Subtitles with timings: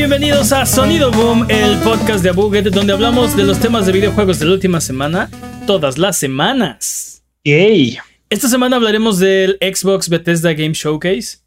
[0.00, 4.38] bienvenidos a Sonido Boom, el podcast de Abuget, donde hablamos de los temas de videojuegos
[4.38, 5.28] de la última semana,
[5.66, 7.22] todas las semanas.
[7.44, 7.98] Yay.
[8.30, 11.40] Esta semana hablaremos del Xbox Bethesda Game Showcase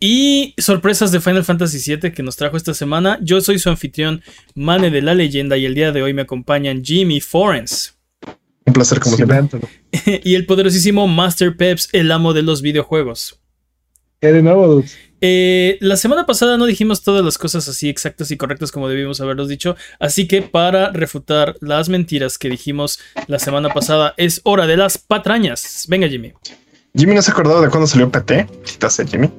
[0.00, 3.20] y sorpresas de Final Fantasy VII que nos trajo esta semana.
[3.22, 4.20] Yo soy su anfitrión,
[4.56, 7.96] Mane de la Leyenda, y el día de hoy me acompañan Jimmy Forens.
[8.66, 9.42] Un placer como siempre.
[10.24, 13.40] y el poderosísimo Master Peps, el amo de los videojuegos.
[14.20, 14.98] ¿Qué de nuevo, dudes?
[15.20, 19.20] Eh, la semana pasada no dijimos todas las cosas así exactas y correctas como debimos
[19.20, 24.66] haberlos dicho, así que para refutar las mentiras que dijimos la semana pasada es hora
[24.66, 25.84] de las patrañas.
[25.88, 26.32] Venga, Jimmy.
[26.96, 28.46] Jimmy no se acordaba de cuándo salió PT.
[28.66, 29.30] Citaste, Jimmy.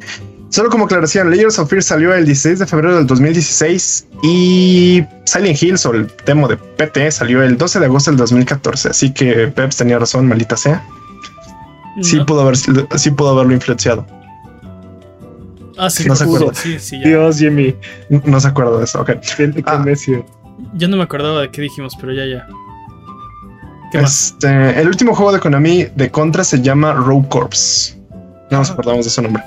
[0.50, 5.62] Solo como aclaración, Layers of Fear salió el 16 de febrero del 2016 y Silent
[5.64, 8.90] Hills o el demo de PT salió el 12 de agosto del 2014.
[8.90, 10.86] Así que Peps tenía razón, maldita sea.
[12.02, 12.26] Sí, No.
[12.26, 14.06] pudo haber, sí pudo haberlo influenciado.
[15.84, 16.54] Ah, sí, No se acuerda.
[16.54, 17.08] Sí, sí, ya.
[17.08, 17.76] Dios, Jimmy.
[18.10, 19.02] No se acuerda de eso.
[19.02, 19.12] Ok.
[19.38, 19.84] Qué, qué Ah.
[20.76, 22.48] Yo no me acordaba de qué dijimos, pero ya, ya.
[23.92, 24.28] ¿Qué más?
[24.34, 27.98] Este, el último juego de Konami de Contra se llama Rogue Corps.
[28.52, 29.42] No nos acordamos de su nombre.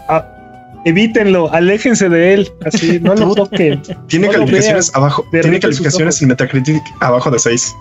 [0.87, 2.53] Evítenlo, aléjense de él.
[2.67, 3.81] Así, no lo toquen.
[4.09, 5.25] Tiene No calificaciones abajo.
[5.31, 7.75] Tiene calificaciones en Metacritic abajo de 6.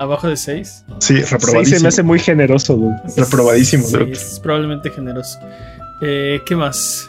[0.00, 0.84] ¿Abajo de 6?
[0.98, 1.76] Sí, Sí, reprobadísimo.
[1.78, 2.96] se me hace muy generoso, dude.
[3.16, 4.12] Reprobadísimo, Sí, dude.
[4.12, 5.38] es probablemente generoso.
[6.02, 7.08] Eh, ¿Qué más?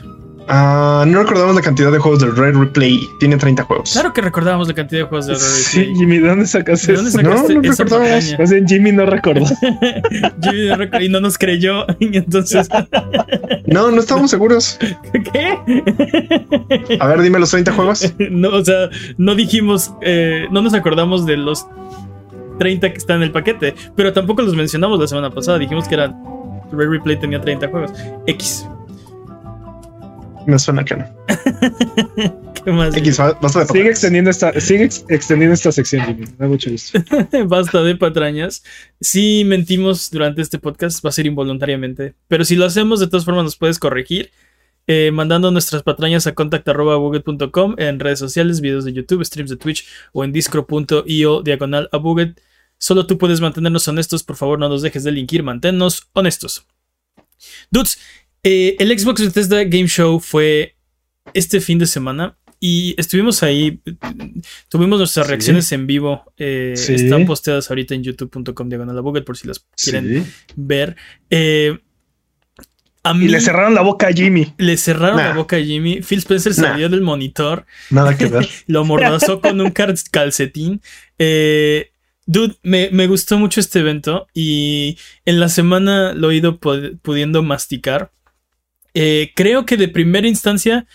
[0.53, 3.07] Ah, no recordamos la cantidad de juegos del Red Replay.
[3.19, 3.93] Tiene 30 juegos.
[3.93, 5.95] Claro que recordábamos la cantidad de juegos de Sí, Replay.
[5.95, 7.17] Jimmy, ¿de dónde sacas ¿De dónde eso?
[7.19, 8.69] sacaste No, no esa recordamos.
[8.69, 9.45] Jimmy no recordó.
[10.41, 11.85] Jimmy no rec- y no nos creyó.
[11.99, 12.67] Y entonces,
[13.67, 14.77] No, no estamos seguros.
[15.33, 16.97] ¿qué?
[16.99, 18.13] A ver, dime los 30 juegos.
[18.29, 21.65] No, o sea, no dijimos, eh, no nos acordamos de los
[22.59, 25.57] 30 que están en el paquete, pero tampoco los mencionamos la semana pasada.
[25.59, 26.15] Dijimos que eran.
[26.73, 27.91] Rare Replay tenía 30 juegos.
[28.27, 28.65] X.
[30.47, 31.05] Me suena que no.
[32.63, 32.95] ¿Qué más?
[32.95, 36.25] X, ba- basta de Sigue extendiendo esta, sigue ex- extendiendo esta sección, Jimmy.
[36.25, 36.99] Me da mucho gusto.
[37.47, 38.63] Basta de patrañas.
[38.99, 42.13] Si mentimos durante este podcast, va a ser involuntariamente.
[42.27, 44.31] Pero si lo hacemos, de todas formas, nos puedes corregir.
[44.87, 49.85] eh, mandando nuestras patrañas a contact.buget.com en redes sociales, videos de YouTube, streams de Twitch
[50.11, 52.41] o en discro.io diagonal a Buget.
[52.77, 54.23] Solo tú puedes mantenernos honestos.
[54.23, 55.43] Por favor, no nos dejes de linkir.
[55.43, 56.65] Manténnos honestos.
[57.71, 57.97] Dudes,
[58.43, 60.75] eh, el Xbox Bethesda Game Show fue
[61.33, 63.81] este fin de semana y estuvimos ahí.
[64.69, 65.29] Tuvimos nuestras Sí.
[65.29, 66.23] reacciones en vivo.
[66.37, 66.93] eh, Sí.
[66.95, 70.25] Están posteadas ahorita en youtube.com diagonal por si las quieren
[70.55, 70.95] ver.
[71.29, 71.79] Eh,
[73.03, 74.53] a mí Y le cerraron la boca a Jimmy.
[74.59, 75.29] le cerraron Nah.
[75.29, 76.01] la boca a Jimmy.
[76.03, 76.69] Phil Spencer Nah.
[76.71, 78.47] salió del monitor, Nada que ver.
[78.67, 80.81] lo mordazó con un cal- calcetín.
[81.17, 81.91] Eh,
[82.27, 87.41] dude, me, me gustó mucho este evento y en la semana lo he ido pudiendo
[87.41, 88.11] masticar.
[88.93, 90.85] Eh, creo que de primera instancia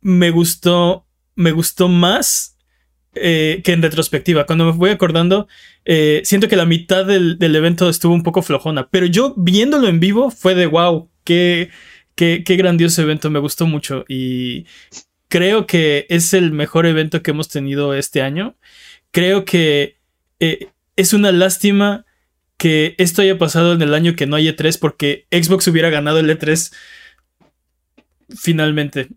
[0.00, 2.56] me gustó, me gustó más
[3.14, 4.46] eh, que en retrospectiva.
[4.46, 5.48] Cuando me voy acordando,
[5.84, 10.00] eh, siento que la mitad del, evento estuvo un poco flojona, pero yo viéndolo en
[10.00, 11.70] vivo fue de wow, qué,
[12.14, 14.66] qué, grandioso evento, me gustó mucho y
[15.28, 18.56] creo que es el mejor evento que hemos tenido este año.
[19.10, 19.96] Creo que
[20.40, 22.04] es una lástima
[22.58, 26.18] que esto haya pasado en el año que no hay E3 porque Xbox hubiera ganado
[26.18, 26.72] el E3
[28.36, 29.08] finalmente.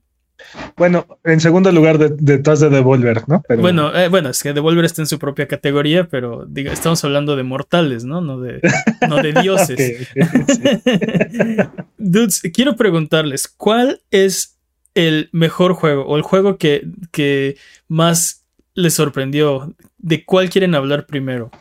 [0.76, 3.44] Bueno, en segundo lugar de- detrás de Devolver, ¿no?
[3.48, 7.04] Pero- Bueno, eh, bueno, es que Devolver está en su propia categoría, pero diga, estamos
[7.04, 8.22] hablando de mortales, ¿no?
[8.22, 8.60] No de,
[9.08, 10.08] no de dioses.
[11.98, 14.58] Dudes, quiero preguntarles, ¿cuál es
[14.96, 17.58] el mejor juego o el juego que, que
[17.88, 18.44] más
[18.74, 19.74] les sorprendió?
[19.97, 21.52] ¿De cuál quieren hablar primero?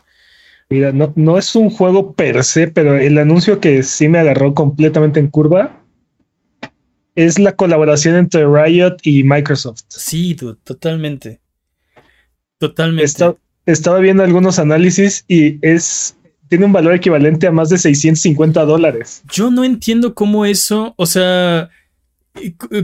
[0.69, 4.53] Mira, no, no es un juego per se, pero el anuncio que sí me agarró
[4.53, 5.80] completamente en curva
[7.15, 9.81] es la colaboración entre Riot y Microsoft.
[9.87, 11.39] Sí, dude, totalmente.
[12.57, 13.03] Totalmente.
[13.05, 13.35] Esta-
[13.65, 16.15] estaba viendo algunos análisis y es
[16.49, 19.23] tiene un valor equivalente a más de 650 dólares.
[19.31, 21.69] Yo no entiendo cómo eso, o sea,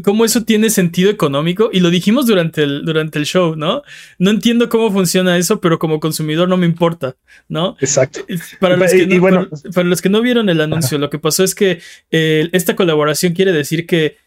[0.03, 1.69] cómo eso tiene sentido económico.
[1.71, 3.81] Y lo dijimos durante el, durante el show, ¿no?
[4.19, 7.15] No entiendo cómo funciona eso, pero como consumidor no me importa,
[7.47, 7.77] ¿no?
[7.79, 8.25] Exacto.
[8.59, 10.97] Para los, Y- que y no, bueno- para- para los que no vieron el anuncio,
[10.97, 11.79] lo que pasó es que
[12.11, 14.17] eh, esta colaboración quiere decir que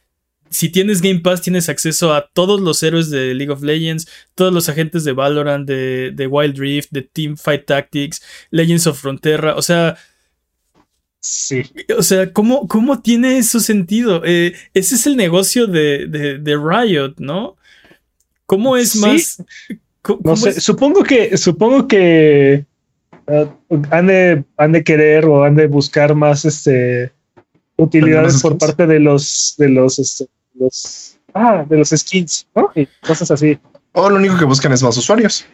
[0.53, 4.53] si tienes Game Pass, tienes acceso a todos los héroes de League of Legends, todos
[4.53, 8.21] los agentes de Valorant, de, de Wild Rift, de Team Fight Tactics,
[8.51, 9.55] Legends of Frontera.
[9.55, 9.97] O sea,
[11.23, 11.63] Sí.
[11.99, 14.23] o sea, ¿cómo, cómo tiene eso sentido?
[14.25, 17.57] Eh, ese es el negocio de, de- de Riot, ¿no?
[18.47, 19.01] ¿Cómo es Sí.
[19.01, 19.45] más?
[20.25, 22.65] No sé, es- supongo que, supongo que
[23.29, 23.55] ah,
[23.91, 27.13] han, de, han de querer o han de buscar más este
[27.77, 28.59] utilidades por skins.
[28.67, 32.71] parte de los de los, este, los ah, de los skins, ¿no?
[32.75, 33.59] Y cosas así.
[33.93, 35.45] O lo único que buscan es más usuarios.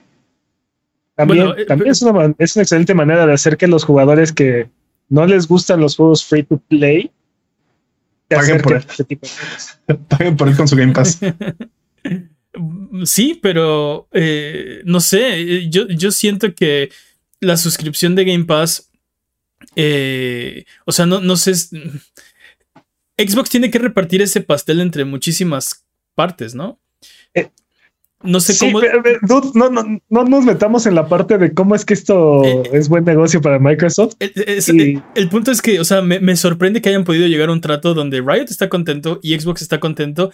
[1.16, 4.68] También, bueno, también es, una, es una excelente manera de hacer que los jugadores que
[5.08, 7.10] no les gustan los juegos free to play
[8.28, 9.26] paguen por, este tipo
[9.86, 11.20] de paguen por él con su Game Pass.
[13.04, 16.90] Sí, pero eh, no sé, yo, yo siento que
[17.38, 18.90] la suscripción de Game Pass,
[19.74, 26.54] eh, o sea, no, no sé, Xbox tiene que repartir ese pastel entre muchísimas partes,
[26.54, 26.80] ¿no?
[28.24, 28.80] Eh, no sé cómo.
[29.54, 32.88] no, no, no, nos metamos en la parte de cómo es que esto eh, es
[32.88, 34.14] buen negocio para Microsoft.
[34.18, 37.94] El, punto es que, o sea, me, sorprende que hayan podido llegar a un trato
[37.94, 40.30] donde Riot está contento y Xbox está contento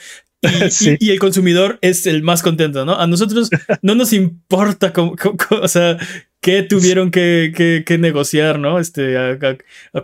[1.00, 2.98] y, el consumidor es el más contento, ¿no?
[2.98, 3.50] A nosotros
[3.82, 5.14] no nos importa cómo,
[5.50, 5.98] o sea,
[6.40, 8.78] qué tuvieron que, negociar, ¿no?
[8.78, 9.38] Este, a,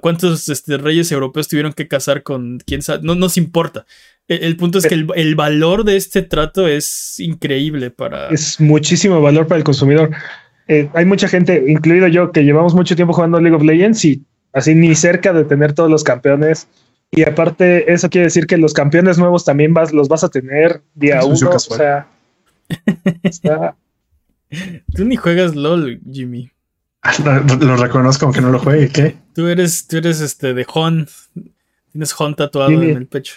[0.00, 3.00] cuántos este, reyes europeos tuvieron que casar con quién sabe.
[3.02, 3.86] No nos importa.
[4.28, 8.28] El, punto es que el, valor de este trato es increíble para.
[8.28, 10.10] Es muchísimo valor para el consumidor.
[10.68, 14.22] Eh, hay mucha gente, incluido yo, que llevamos mucho tiempo jugando League of Legends y
[14.52, 16.68] así ni cerca de tener todos los campeones.
[17.10, 20.82] Y aparte, eso quiere decir que los campeones nuevos también vas, los vas a tener
[20.94, 21.50] día uno.
[21.50, 22.06] O sea,
[24.94, 26.50] Tú ni juegas LOL, Jimmy.
[27.60, 29.16] Lo, reconozco aunque no lo juegue, ¿qué?
[29.34, 31.06] Tú eres, tú eres este de Hon.
[31.92, 33.36] Tienes Hon tatuado en el pecho.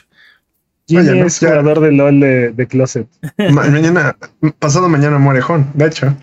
[0.91, 3.07] Jimmy es jugador de LOL de, Closet.
[3.51, 4.17] mañana,
[4.59, 6.15] pasado mañana muere Hon, de hecho.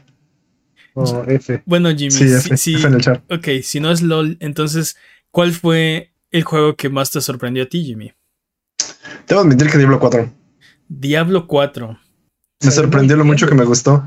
[0.94, 1.62] Oh, F.
[1.64, 3.22] Bueno, Jimmy, sí, sí, en el chat.
[3.30, 4.96] Ok, si no es LOL, entonces,
[5.30, 8.12] ¿cuál fue el juego que más te sorprendió a ti, Jimmy?
[9.26, 10.30] Debo admitir que Diablo 4.
[10.88, 11.98] Diablo 4.
[12.64, 14.04] Me sorprendió lo mucho que me gustó.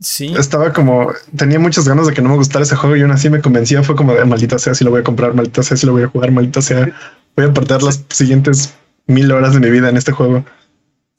[0.00, 0.34] Sí.
[0.36, 3.30] Estaba como, tenía muchas ganas de que no me gustara ese juego y aún así
[3.30, 3.82] me convencía.
[3.82, 6.02] Fue como de maldita sea si lo voy a comprar, maldita sea si lo voy
[6.02, 6.92] a jugar, maldita sea.
[7.36, 8.74] Voy a perder las siguientes
[9.06, 10.44] mil horas de mi vida en este juego.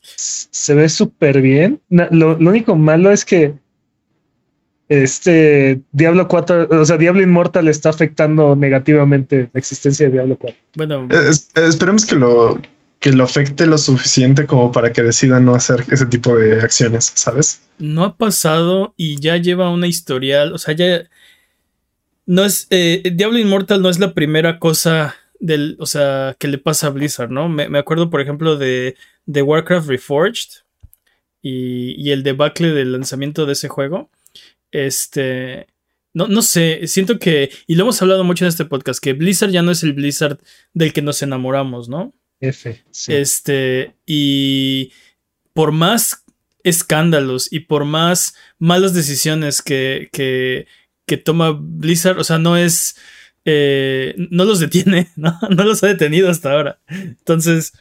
[0.01, 1.81] Se ve súper bien.
[1.89, 3.53] Lo, único malo es que
[4.87, 10.57] este Diablo 4, o sea, Diablo Immortal está afectando negativamente la existencia de Diablo 4.
[10.75, 11.07] Bueno,
[11.55, 12.59] esperemos que lo
[12.99, 17.11] que lo afecte lo suficiente como para que decida no hacer ese tipo de acciones,
[17.13, 17.61] ¿sabes?
[17.77, 21.03] No ha pasado y ya lleva una historial, o sea, ya
[22.25, 26.57] no es eh, Diablo Immortal no es la primera cosa del, o sea, que le
[26.57, 27.49] pasa a Blizzard, ¿no?
[27.49, 28.95] Me, acuerdo, por ejemplo, de,
[29.25, 30.49] de Warcraft Reforged
[31.41, 34.09] y, y, el debacle del lanzamiento de ese juego.
[34.71, 35.67] Este,
[36.13, 39.51] no, no sé, siento que, y lo hemos hablado mucho en este podcast, que Blizzard
[39.51, 40.39] ya no es el Blizzard
[40.73, 42.13] del que nos enamoramos, ¿no?
[42.39, 42.83] F.
[43.07, 44.91] Este, y
[45.53, 46.23] por más
[46.63, 50.67] escándalos y por más malas decisiones que, que,
[51.05, 52.95] que toma Blizzard, o sea, no es
[53.45, 55.38] eh, no los detiene, ¿no?
[55.50, 56.80] No los ha detenido hasta ahora.
[56.88, 57.73] Entonces,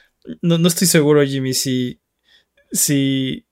[0.42, 2.00] no, no estoy seguro, Jimmy, si,
[2.70, 3.44] si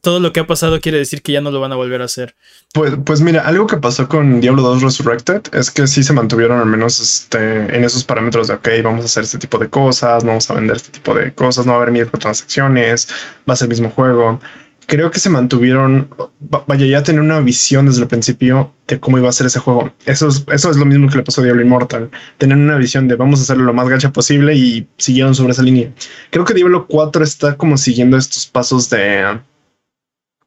[0.00, 2.06] todo lo que ha pasado quiere decir que ya no lo van a volver a
[2.06, 2.34] hacer.
[2.72, 6.58] Pues, pues mira, algo que pasó con Diablo 2 Resurrected es que sí se mantuvieron
[6.58, 10.24] al menos este, en esos parámetros de, ok, vamos a hacer este tipo de cosas,
[10.24, 13.08] vamos a vender este tipo de cosas, no va a haber microtransacciones,
[13.48, 14.40] va a ser el mismo juego
[14.86, 16.08] creo que se mantuvieron,
[16.40, 19.92] vaya, ya tener una visión desde el principio de cómo iba a ser ese juego.
[20.06, 22.10] Eso es, eso es lo mismo que le pasó a Diablo Immortal.
[22.38, 25.62] Tener una visión de vamos a hacerlo lo más gacha posible y siguieron sobre esa
[25.62, 25.90] línea.
[26.30, 29.40] Creo que Diablo 4 está como siguiendo estos pasos de,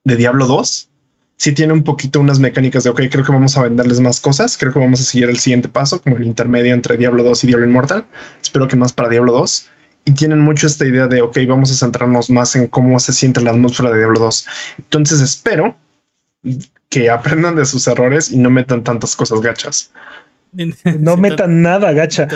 [0.04, 0.90] de Diablo 2.
[1.40, 4.58] Sí tiene un poquito unas mecánicas de, ok, creo que vamos a venderles más cosas.
[4.58, 7.48] Creo que vamos a seguir el siguiente paso, como el intermedio entre Diablo 2 y
[7.48, 8.06] Diablo Immortal.
[8.42, 9.70] Espero que más para Diablo 2
[10.08, 13.42] y tienen mucho esta idea de, ok, vamos a centrarnos más en cómo se siente
[13.42, 14.48] la atmósfera de Diablo 2.
[14.78, 15.76] Entonces espero
[16.88, 19.92] que aprendan de sus errores y no metan tantas cosas gachas.
[21.00, 22.28] No metan nada gacha.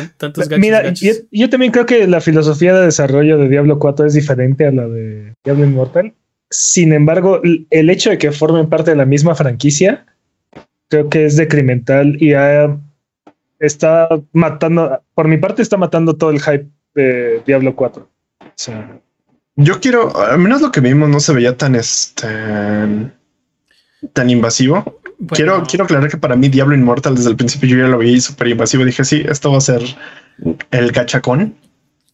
[0.59, 0.93] Mira,
[1.31, 4.87] yo, también creo que la filosofía de desarrollo de Diablo 4 es diferente a la
[4.87, 6.13] de Diablo Immortal.
[6.49, 10.05] Sin embargo, el hecho de que formen parte de la misma franquicia,
[10.89, 12.33] creo que es decrimental y
[13.59, 18.09] está matando, por mi parte, está matando todo el hype de Diablo 4.
[19.55, 22.27] yo quiero, al menos lo que vimos no se veía tan este
[24.13, 24.99] tan invasivo.
[25.29, 28.19] Quiero, quiero aclarar que para mí Diablo Immortal desde el principio yo ya lo vi
[28.19, 28.83] súper invasivo.
[28.83, 29.81] Dije, sí, esto va a ser
[30.71, 31.55] el gachacón.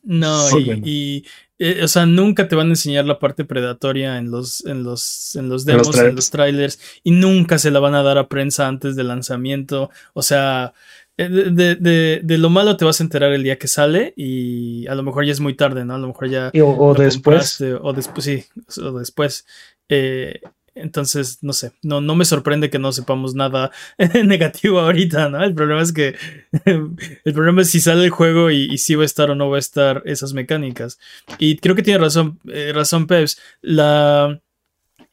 [0.04, 1.26] No, y,
[1.60, 5.36] eh, o sea, nunca te van a enseñar la parte predatoria en los, en los,
[5.36, 8.68] en los demos, en los trailers, y nunca se la van a dar a prensa
[8.68, 9.90] antes del lanzamiento.
[10.14, 13.68] O sea, eh, de, de, de, lo malo te vas a enterar el día que
[13.68, 15.96] sale y a lo mejor ya es muy tarde, ¿no?
[15.96, 16.52] A lo mejor ya...
[16.64, 17.60] o, después.
[17.82, 18.46] O después, sí,
[18.80, 19.46] o después.
[19.90, 20.42] Eh,
[20.82, 23.72] entonces, no sé, no, no me sorprende que no sepamos nada
[24.26, 25.44] negativo ahorita, ¿no?
[25.44, 26.16] El problema es que
[26.66, 29.58] el problema es si sale el juego y, si va a estar o no va
[29.58, 31.00] a estar esas mecánicas.
[31.40, 33.40] Y creo que tiene razón, eh, razón Peps.
[33.62, 34.40] La,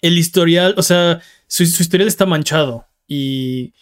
[0.02, 3.75] el historial, o sea, su, historial está manchado y,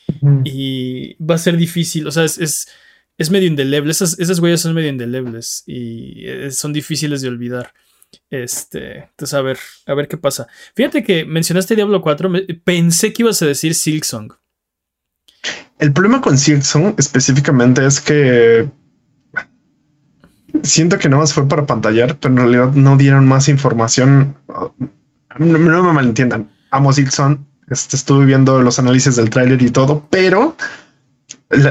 [0.45, 2.69] y, va a ser difícil, o sea, es,
[3.19, 7.73] es, medio indeleble, esas, esas huellas son medio indelebles y eh, son difíciles de olvidar.
[8.29, 10.47] Este, entonces a ver, a ver qué pasa.
[10.75, 12.31] Fíjate que mencionaste Diablo 4,
[12.65, 14.33] pensé que ibas a decir Silksong.
[15.79, 18.69] El problema con Silksong específicamente es que
[20.63, 24.37] siento que no más fue para pantallar, pero en realidad no dieron más información.
[25.39, 26.51] No, me malentiendan.
[26.71, 27.47] Amo Silksong.
[27.69, 30.57] Este, estuve viendo los análisis del tráiler y todo, pero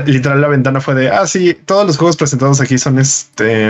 [0.05, 3.65] literal la ventana fue de, ah, sí, todos los juegos presentados aquí son este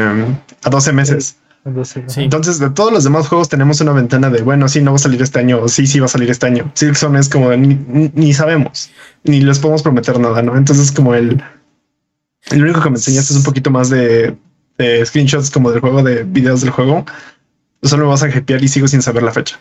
[0.64, 1.38] a 12 meses.
[1.64, 5.00] Entonces, de todos los demás juegos tenemos una ventana de, bueno, sí, no va a
[5.00, 6.72] salir este año, o sí, sí va a salir este año.
[6.74, 8.90] Silksong es como, ni, sabemos,
[9.24, 10.58] ni les podemos prometer nada, ¿no?
[10.58, 11.44] Entonces, como el,
[12.50, 14.36] el único que me enseñaste es un poquito más de,
[15.06, 17.06] screenshots como del juego, de videos del juego.
[17.84, 19.60] Solo me vas a hypear y sigo sin saber la fecha.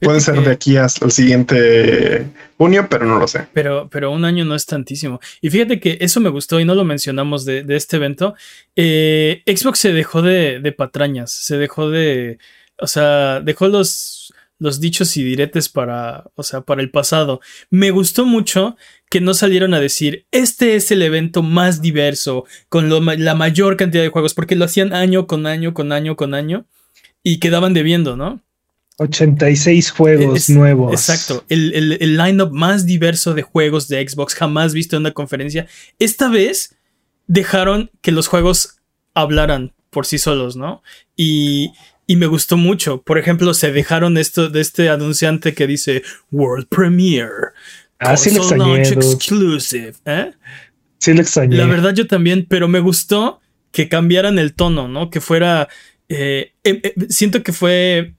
[0.00, 2.26] Puede ser de aquí hasta el siguiente
[2.58, 3.46] junio, pero no lo sé.
[3.52, 5.20] Pero, pero un año no es tantísimo.
[5.40, 8.34] Y fíjate que eso me gustó y no lo mencionamos de, este evento.
[8.74, 12.38] Eh, Xbox se dejó de, de, patrañas, se dejó de,
[12.78, 17.40] o sea, dejó los, los dichos y diretes para, o sea, para el pasado.
[17.70, 18.76] Me gustó mucho
[19.10, 24.02] que no salieron a decir, este es el evento más diverso, con la mayor cantidad
[24.02, 26.66] de juegos, porque lo hacían año con año, con año, con año,
[27.22, 28.42] y quedaban debiendo, ¿no?
[28.98, 30.92] 86 juegos nuevos.
[30.92, 31.44] Exacto.
[31.48, 35.66] El, el, el lineup más diverso de juegos de Xbox jamás visto en una conferencia.
[35.98, 36.76] Esta vez
[37.26, 38.76] dejaron que los juegos
[39.14, 40.82] hablaran por sí solos, ¿no?
[41.16, 41.72] Y,
[42.06, 43.02] y me gustó mucho.
[43.02, 47.52] Por ejemplo, se dejaron esto de este anunciante que dice World Premiere.
[47.98, 49.94] Ah, sí lo exclusive.
[50.04, 50.32] ¿eh?
[50.98, 51.56] Sí lo extrañé.
[51.56, 53.40] La verdad yo también, pero me gustó
[53.72, 55.10] que cambiaran el tono, ¿no?
[55.10, 55.68] Que fuera...
[56.08, 58.14] Eh, eh, eh siento que fue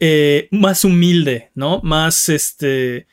[0.00, 1.80] eh, más humilde, ¿no?
[1.82, 3.06] Más este.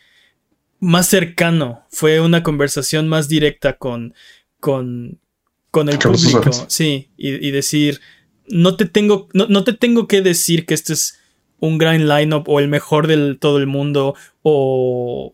[0.79, 1.85] Más cercano.
[1.89, 4.13] Fue una conversación más directa con.
[4.59, 5.19] con.
[5.71, 6.51] con el público.
[6.67, 7.09] Sí.
[7.17, 8.01] Y, decir.
[8.47, 9.29] No te tengo.
[9.33, 11.19] No, te tengo que decir que este es
[11.59, 14.15] un gran lineup o el mejor del todo el mundo.
[14.43, 15.33] O.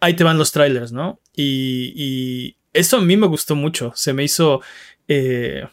[0.00, 1.20] Ahí te van los trailers, ¿no?
[1.36, 1.92] Y.
[1.94, 3.92] y eso a mí me gustó mucho.
[3.94, 4.62] Se me hizo.
[5.06, 5.66] Eh,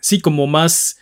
[0.00, 0.98] sí, como más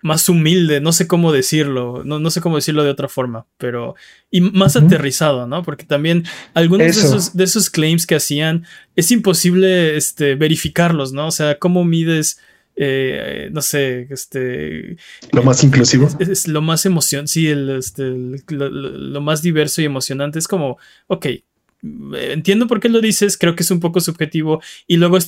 [0.00, 3.94] más humilde, no sé cómo decirlo, no, no, sé cómo decirlo de otra forma, pero
[4.30, 5.62] y más aterrizado, ¿no?
[5.62, 6.24] Porque también
[6.54, 8.64] algunos de esos, de esos, claims que hacían
[8.94, 11.26] es imposible este, verificarlos, ¿no?
[11.26, 12.38] O sea, ¿cómo mides,
[12.76, 14.96] eh, no sé, este...
[15.32, 16.08] Lo más inclusivo.
[16.20, 18.14] Es, lo más emoción, sí, el, este,
[18.48, 20.78] lo, más diverso y emocionante es como,
[21.08, 21.26] ok,
[21.82, 24.60] entiendo por qué lo dices, creo que es un poco subjetivo.
[24.86, 25.18] Y luego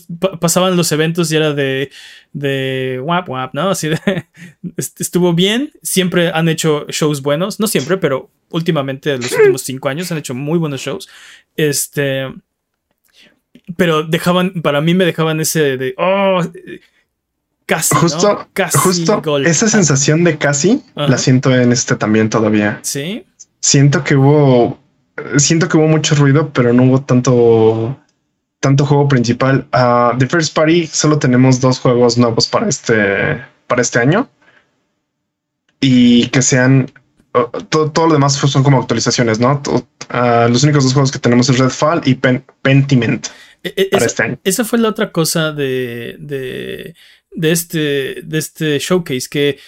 [0.41, 1.91] pasaban los eventos y era de,
[2.33, 3.71] de wap wap, ¿no?
[3.71, 3.99] Así de,
[4.77, 10.11] estuvo bien, siempre han hecho shows buenos, no siempre, pero últimamente, los últimos cinco años
[10.11, 11.09] han hecho muy buenos shows.
[11.57, 12.27] Este,
[13.77, 16.43] pero dejaban, para mí me dejaban ese de, oh,
[17.67, 17.95] casi.
[17.95, 22.81] Justo, casi justo esa sensación de casi la siento en este también todavía.
[22.83, 23.25] Sí.
[23.61, 24.80] Siento que hubo
[25.37, 27.99] siento que hubo mucho ruido, pero no hubo tanto,
[28.61, 29.67] tanto juego principal.
[29.73, 34.29] Uh, The First Party solo tenemos dos juegos nuevos para este, para este año.
[35.81, 36.91] Y que sean
[37.69, 39.63] todo, lo demás son como actualizaciones, ¿no?
[39.67, 43.29] Uh, los únicos dos juegos que tenemos es Redfall y Pentiment
[43.63, 44.39] e, e, para este año.
[44.45, 46.95] Esa fue la otra cosa de, de,
[47.33, 49.59] de, este, de este showcase que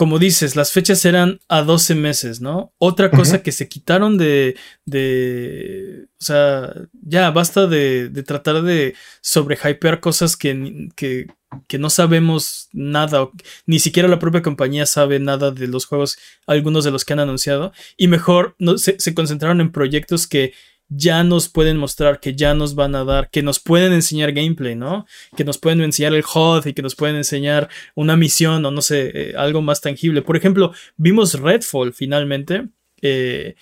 [0.00, 2.72] como dices, las fechas eran a 12 meses, ¿no?
[2.78, 8.94] Otra cosa que se quitaron de, de, o sea, ya basta de, de tratar de
[9.20, 11.26] sobrehypear cosas que, que,
[11.68, 13.28] que, no sabemos nada,
[13.66, 16.16] ni siquiera la propia compañía sabe nada de los juegos,
[16.46, 20.54] algunos de los que han anunciado, y mejor no, se, se concentraron en proyectos que
[20.90, 24.74] ya nos pueden mostrar, que ya nos van a dar, que nos pueden enseñar gameplay,
[24.74, 25.06] ¿no?
[25.36, 28.82] Que nos pueden enseñar el HUD y que nos pueden enseñar una misión o no
[28.82, 30.20] sé, eh, algo más tangible.
[30.22, 32.68] Por ejemplo, vimos Redfall finalmente.
[33.02, 33.54] Eh,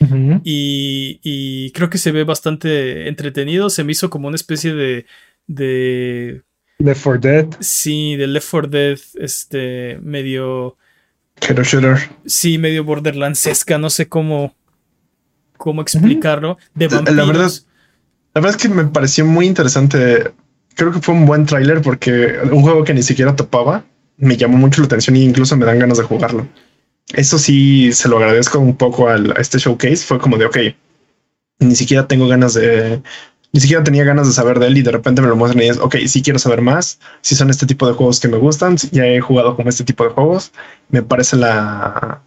[0.42, 3.70] y, creo que se ve bastante entretenido.
[3.70, 5.06] Se me hizo como una especie de.
[5.46, 6.42] de
[6.78, 7.46] Left 4 Dead.
[7.60, 8.98] Sí, de Left 4 Dead.
[9.14, 9.98] Este.
[10.02, 10.76] medio.
[11.40, 11.98] Shooter.
[12.26, 13.78] Sí, medio Borderlandsesca.
[13.78, 14.56] No sé cómo
[15.58, 17.16] cómo explicarlo, de vampiros.
[17.16, 17.50] La verdad,
[18.34, 20.32] la verdad es que me pareció muy interesante.
[20.74, 23.84] Creo que fue un buen tráiler porque un juego que ni siquiera topaba
[24.16, 26.46] me llamó mucho la atención e incluso me dan ganas de jugarlo.
[27.12, 29.98] Eso sí, se lo agradezco un poco a este showcase.
[29.98, 30.58] Fue como de, ok,
[31.58, 33.02] ni siquiera tengo ganas de,
[33.52, 35.68] ni siquiera tenía ganas de saber de él y de repente me lo muestran y
[35.68, 38.76] es, ok, sí quiero saber más, si son este tipo de juegos que me gustan,
[38.92, 40.52] ya he jugado con este tipo de juegos,
[40.90, 42.22] me parece la...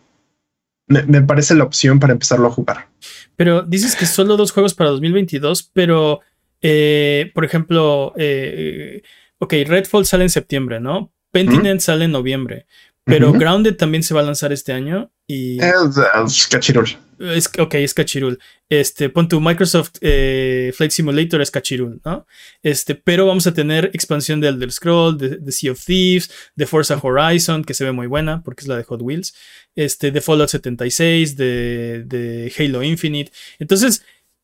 [0.92, 2.90] Me, parece la opción para empezarlo a jugar.
[3.36, 6.20] Pero dices que solo dos juegos para 2022, pero,
[6.62, 9.02] eh, por ejemplo, eh,
[9.40, 11.14] ok, Redfall sale en septiembre, ¿no?
[11.32, 12.66] Pentiment sale en noviembre.
[13.12, 15.60] Pero Grounded también se va a lanzar este año y...
[15.60, 16.88] Es, cachirul.
[17.20, 18.40] Es, ok, es cachirul.
[18.70, 22.26] Este, pon tu Microsoft eh, Flight Simulator es cachirul, ¿no?
[22.64, 27.00] Este, pero vamos a tener expansión de Elder Scroll, de, Sea of Thieves, de Forza
[27.02, 29.36] Horizon, que se ve muy buena porque es la de Hot Wheels,
[29.76, 33.32] este, de Fallout 76, de, de Halo Infinite.
[33.60, 34.04] Entonces...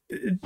[0.09, 0.37] Eh,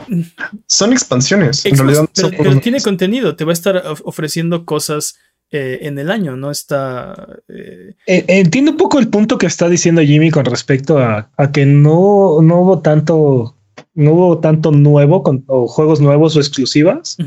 [0.65, 1.63] son expansiones.
[1.63, 5.19] pero tiene contenido, te va a estar ofreciendo cosas
[5.53, 7.13] eh, en el año, no está...
[7.50, 11.65] Eh, eh, entiendo un poco el punto que está diciendo Jimmy con respecto a, que
[11.65, 13.58] no, no hubo tanto,
[13.93, 17.17] no hubo tanto nuevo con, o juegos nuevos o exclusivas.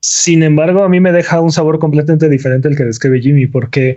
[0.00, 3.96] Sin embargo, a mí me deja un sabor completamente diferente al que describe Jimmy, porque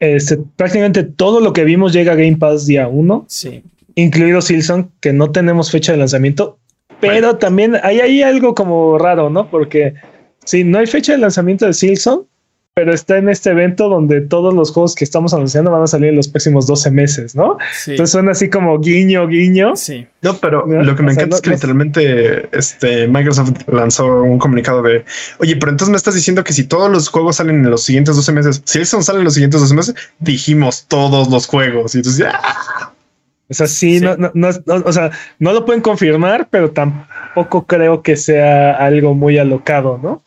[0.00, 3.62] este, prácticamente todo lo que vimos llega a Game Pass día uno, sí.
[3.94, 6.58] incluido Silson, que no tenemos fecha de lanzamiento,
[7.00, 9.48] pero también hay ahí algo como raro, ¿no?
[9.50, 9.94] Porque
[10.44, 12.26] si no hay fecha de lanzamiento de Silson,
[12.76, 16.10] pero está en este evento donde todos los juegos que estamos anunciando van a salir
[16.10, 17.56] en los próximos 12 meses, ¿no?
[17.86, 19.74] Entonces suena así como guiño, guiño.
[19.76, 20.06] Sí.
[20.20, 25.06] No, pero lo que me encanta es que literalmente este, Microsoft lanzó un comunicado de,
[25.38, 28.14] oye, pero entonces me estás diciendo que si todos los juegos salen en los siguientes
[28.14, 31.94] 12 meses, si eso sale en los siguientes 12 meses, dijimos todos los juegos.
[31.94, 32.92] Y entonces, ¡ah!
[33.48, 34.48] O sea, sí, No, no, no,
[34.84, 40.22] o sea, no lo pueden confirmar, pero tampoco creo que sea algo muy alocado, ¿no?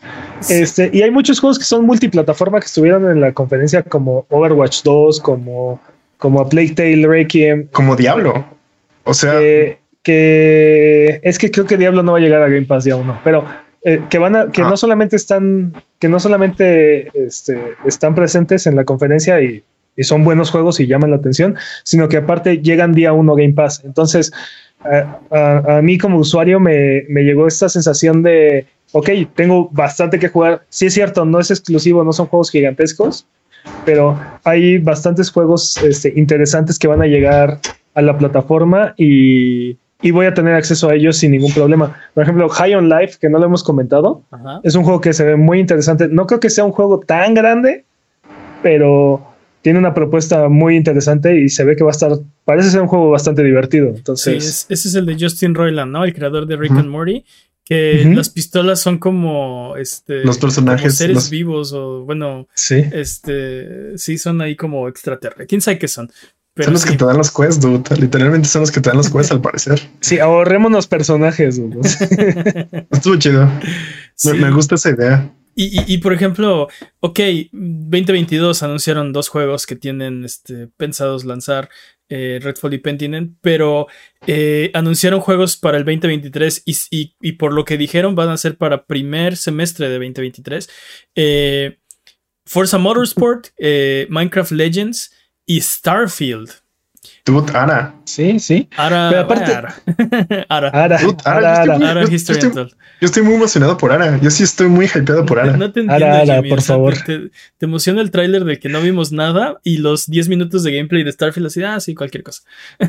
[0.49, 4.83] Este, y hay muchos juegos que son multiplataforma que estuvieron en la conferencia, como Overwatch
[4.83, 5.81] 2, como,
[6.17, 7.67] como A Plague Tale Requiem.
[7.71, 8.45] Como Diablo.
[9.03, 9.33] O sea.
[10.01, 13.19] que es que creo que Diablo no va a llegar a Game Pass ya uno,
[13.23, 13.43] pero
[13.83, 14.77] eh, que van a, que no ah.
[14.77, 19.63] solamente están, que no solamente este, están presentes en la conferencia y
[19.95, 23.53] y son buenos juegos y llaman la atención, sino que aparte llegan día uno Game
[23.53, 23.81] Pass.
[23.83, 24.31] Entonces,
[25.31, 30.63] a, mí como usuario me, llegó esta sensación de, ok, tengo bastante que jugar.
[30.69, 33.27] Sí es cierto, no es exclusivo, no son juegos gigantescos,
[33.85, 37.59] pero hay bastantes juegos este, interesantes que van a llegar
[37.93, 39.77] a la plataforma y,
[40.13, 41.93] voy a tener acceso a ellos sin ningún problema.
[42.13, 44.21] Por ejemplo, High on Life, que no lo hemos comentado,
[44.63, 46.07] es un juego que se ve muy interesante.
[46.07, 47.83] No creo que sea un juego tan grande,
[48.63, 49.21] pero
[49.61, 52.11] tiene una propuesta muy interesante y se ve que va a estar,
[52.45, 53.89] parece ser un juego bastante divertido.
[53.89, 56.03] Entonces, ese es el de Justin Roiland, ¿no?
[56.03, 57.25] El creador de Rick and Morty,
[57.65, 62.83] que las pistolas son como este los personajes seres vivos o bueno, sí.
[62.91, 65.47] este sí son ahí como extraterrestres.
[65.47, 66.09] ¿Quién sabe qué son?
[66.57, 67.83] son los que te dan los quests, dude.
[67.97, 69.79] Literalmente son los que te dan los quests al parecer.
[70.01, 71.79] Sí, ahorrémonos personajes, dude.
[72.91, 73.49] Estuvo chido.
[74.25, 75.31] me gusta esa idea.
[75.61, 76.69] Y, por ejemplo,
[77.01, 77.19] ok,
[77.51, 81.69] 2022 anunciaron dos juegos que tienen este, pensados lanzar,
[82.07, 83.87] eh, Redfall y Pentiment, pero
[84.25, 88.85] eh, anunciaron juegos para el 2023 y, por lo que dijeron van a ser para
[88.85, 90.69] primer semestre de 2023.
[91.15, 91.79] Eh,
[92.45, 93.47] Forza Motorsport,
[94.07, 95.13] Minecraft Legends
[95.45, 96.51] y Starfield.
[97.25, 97.95] Dude, Ara.
[98.05, 98.67] Sí, sí.
[98.75, 99.09] Ara.
[99.09, 99.53] Pero aparte.
[99.53, 99.75] Ara.
[100.49, 100.69] Ara.
[100.69, 100.99] Ara.
[101.23, 102.05] Ara.
[102.05, 104.19] Yo estoy muy emocionado por Ara.
[104.21, 105.55] Yo sí estoy muy hypeado por Ara.
[105.55, 106.95] No te entiendo, Ara, Ara por favor.
[107.05, 107.29] Te,
[107.61, 111.11] emociona el tráiler de que no vimos nada y los 10 minutos de gameplay de
[111.11, 112.41] Starfield así, ah, sí, cualquier cosa.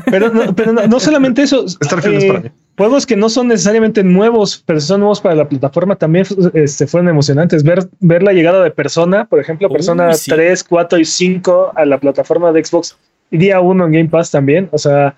[0.09, 1.67] Pero no, pero no, solamente eso.
[1.67, 2.51] Starfield es para mí.
[2.77, 7.09] Juegos que no son necesariamente nuevos, pero son nuevos para la plataforma, también este, fueron
[7.09, 7.63] emocionantes.
[7.63, 11.99] Ver, ver la llegada de Persona, por ejemplo, Persona 3, 4 y 5 a la
[11.99, 12.97] plataforma de Xbox
[13.37, 14.69] día uno en Game Pass también.
[14.71, 15.15] O sea,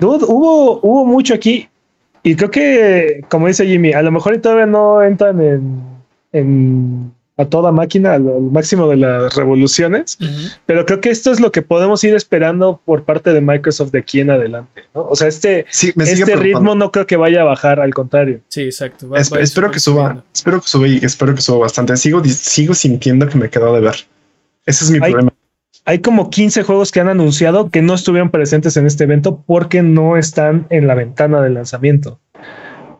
[0.00, 1.68] hubo, hubo mucho aquí.
[2.22, 5.40] Y creo que, como dice Jimmy, a lo mejor todavía no entran
[6.32, 10.18] en, a toda máquina, al, máximo de las revoluciones,
[10.66, 14.00] pero creo que esto es lo que podemos ir esperando por parte de Microsoft de
[14.00, 14.82] aquí en adelante.
[14.92, 18.40] O sea, este, este ritmo no creo que vaya a bajar, al contrario.
[18.48, 19.16] Sí, exacto.
[19.16, 21.96] espero que suba, espero que suba y espero que suba bastante.
[21.96, 23.94] Sigo, sigo sintiendo que me quedó de ver.
[24.66, 25.32] Ese es mi problema
[25.84, 29.82] hay como 15 juegos que han anunciado que no estuvieron presentes en este evento porque
[29.82, 32.20] no están en la ventana de lanzamiento.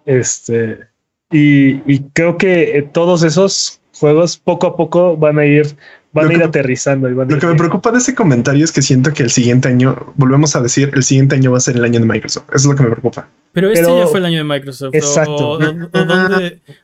[0.07, 0.89] Este,
[1.31, 5.77] y, creo que eh, todos esos juegos poco a poco van a ir,
[6.13, 7.09] van a ir aterrizando.
[7.09, 10.57] lo que me preocupa de ese comentario es que siento que el siguiente año, volvemos
[10.57, 12.49] a decir, el siguiente año va a ser el año de Microsoft.
[12.49, 13.29] Eso es lo que me preocupa.
[13.53, 14.95] Pero este ya fue el año de Microsoft.
[14.95, 15.59] Exacto.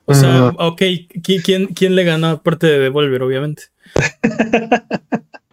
[0.05, 0.83] O, sea, ok,
[1.43, 3.65] ¿quién, ¿quién le ganó aparte de Devolver, obviamente?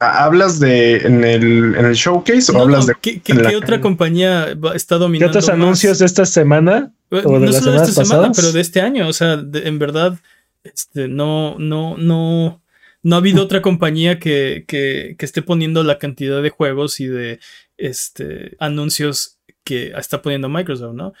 [0.00, 2.94] ¿Hablas de en el, en el showcase o hablas de.
[3.00, 5.32] ¿Qué, qué, otra compañía está dominando?
[5.32, 6.92] ¿Qué otros anuncios de esta semana?
[7.10, 9.08] ¿O de no solo de esta semana, pero de este año.
[9.08, 10.18] O sea, en verdad,
[10.62, 12.62] este, no, no, no.
[13.00, 17.06] No ha habido otra compañía que, que, que, esté poniendo la cantidad de juegos y
[17.06, 17.38] de
[17.76, 21.12] este, anuncios que está poniendo Microsoft, ¿no?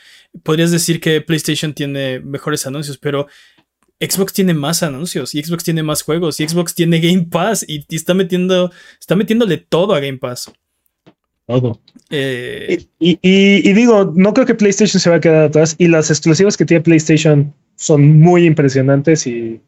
[0.42, 3.28] Podrías decir que PlayStation tiene mejores anuncios, pero
[4.00, 7.84] Xbox tiene más anuncios y Xbox tiene más juegos y Xbox tiene Game Pass y,
[7.94, 10.52] está metiendo, está metiéndole todo a Game Pass.
[11.46, 11.80] Todo.
[12.10, 16.56] Eh, y, digo, no creo que PlayStation se va a quedar atrás y las exclusivas
[16.56, 19.60] que tiene PlayStation son muy impresionantes y,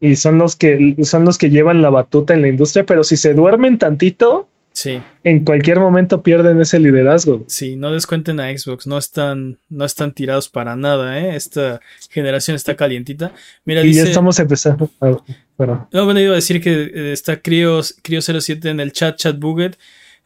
[0.00, 3.16] y son los que son los que llevan la batuta en la industria, pero si
[3.16, 5.02] se duermen tantito, Sí.
[5.24, 7.44] En cualquier momento pierden ese liderazgo.
[7.46, 11.36] Sí, no descuenten a Xbox, no están, no están tirados para nada, ¿eh?
[11.36, 11.80] Esta
[12.10, 13.32] generación está calientita.
[13.64, 14.90] Mira, y ya estamos empezando.
[15.00, 19.76] No, bueno, iba a decir que eh, está Crio, Crio07 en el chat, chat Buget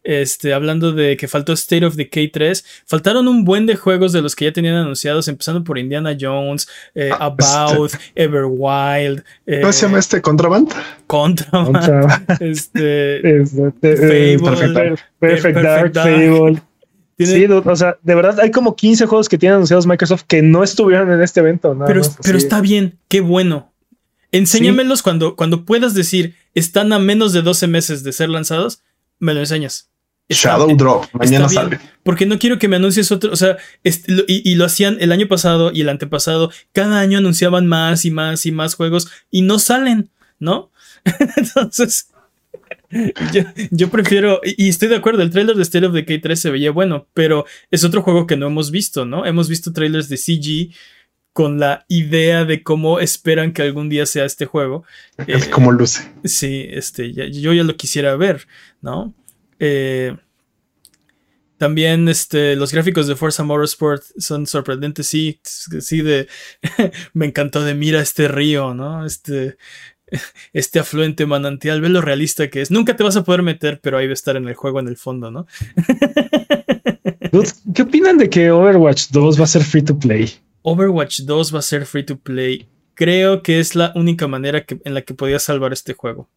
[0.06, 2.64] este, hablando de que faltó State of Decay 3.
[2.86, 6.68] Faltaron un buen de juegos de los que ya tenían anunciados, empezando por Indiana Jones,
[6.94, 7.98] eh, ah, About, este.
[8.14, 9.24] Everwild.
[9.46, 10.22] Eh, ¿Cómo se llama este?
[10.22, 10.72] ¿Contraband?
[11.08, 12.24] Contraband.
[12.40, 16.62] este, este Fable, Perfect, Dark, Fable.
[17.18, 20.62] Sí, o sea, de verdad hay como 15 juegos que tienen anunciados Microsoft que no
[20.62, 21.76] estuvieron en este evento.
[21.86, 23.72] pero, pero está bien, qué bueno.
[24.32, 28.82] Enséñamelos cuando, cuando puedas decir están a menos de 12 meses de ser lanzados,
[29.18, 29.90] me lo enseñas.
[30.28, 31.78] Shadow Drop, mañana sale.
[32.02, 35.70] Porque no quiero que me anuncies otro, o sea, y, lo hacían el año pasado
[35.72, 40.10] y el antepasado, cada año anunciaban más y más y más juegos y no salen,
[40.38, 40.70] ¿no?
[41.36, 42.08] Entonces,
[43.70, 46.70] yo, prefiero, y estoy de acuerdo, el trailer de State of Decay 3 se veía
[46.70, 49.26] bueno, pero es otro juego que no hemos visto, ¿no?
[49.26, 50.74] Hemos visto trailers de CG
[51.32, 54.84] con la idea de cómo esperan que algún día sea este juego.
[55.26, 56.10] Es como luce.
[56.24, 58.46] Sí, este, yo ya lo quisiera ver,
[58.80, 59.14] ¿no?
[59.58, 60.16] Eh,
[61.58, 66.28] también este, los gráficos de Forza Motorsport son sorprendentes, sí, sí, de,
[67.14, 69.06] me encantó de mira este río, ¿no?
[69.06, 69.56] Este,
[70.52, 72.70] este afluente manantial, ve lo realista que es.
[72.70, 74.88] Nunca te vas a poder meter, pero ahí va a estar en el juego en
[74.88, 75.46] el fondo, ¿no?
[77.74, 80.30] ¿Qué opinan de que Overwatch 2 va a ser free to play?
[80.62, 82.66] Overwatch 2 va a ser free to play.
[82.94, 86.30] Creo que es la única manera que, en la que podías salvar este juego.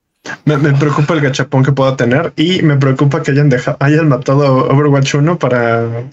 [0.46, 4.68] Me, preocupa el gachapón que pueda tener y me preocupa que hayan dejado, hayan matado
[4.70, 6.10] Overwatch 1 para.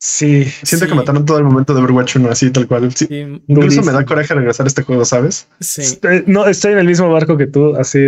[0.00, 2.88] Sí, siento que mataron todo el momento de Overwatch 1 así tal cual.
[3.48, 5.48] incluso me da coraje regresar a este juego, ¿sabes?
[5.60, 5.98] Sí.
[6.26, 7.98] no, estoy en el mismo barco que tú, así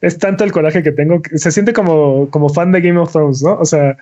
[0.00, 3.12] es tanto el coraje que tengo, que se siente como, como fan de Game of
[3.12, 3.54] Thrones, ¿no?
[3.54, 3.96] O sea,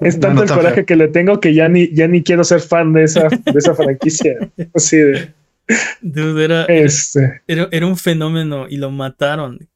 [0.00, 2.92] es tanto el coraje que le tengo que ya ni, ya ni quiero ser fan
[2.92, 4.34] de esa, de esa franquicia.
[4.74, 5.32] Así de.
[6.02, 7.40] Dude, era, este.
[7.46, 9.66] era, era, un fenómeno y lo mataron.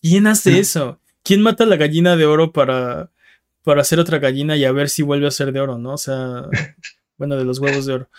[0.00, 1.00] ¿Quién hace eso?
[1.22, 3.10] ¿Quién mata la gallina de oro para,
[3.62, 5.94] para hacer otra gallina y a ver si vuelve a ser de oro, no?
[5.94, 6.44] O sea,
[7.18, 8.10] bueno, de los huevos de oro.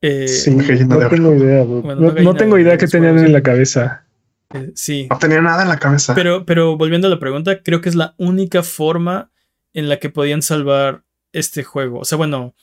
[0.00, 1.64] Eh, sí, no tengo idea.
[1.64, 4.06] no, tengo idea qué tenían en la cabeza.
[4.54, 5.06] Eh, sí.
[5.10, 6.14] No tenía nada en la cabeza.
[6.14, 9.30] Pero, pero volviendo a la pregunta, creo que es la única forma
[9.72, 12.00] en la que podían salvar este juego.
[12.00, 12.54] O sea, bueno,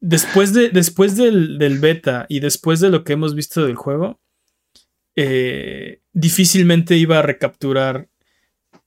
[0.00, 4.20] después, de, después del, del beta y después de lo que hemos visto del juego,
[5.22, 8.08] eh, difícilmente iba a recapturar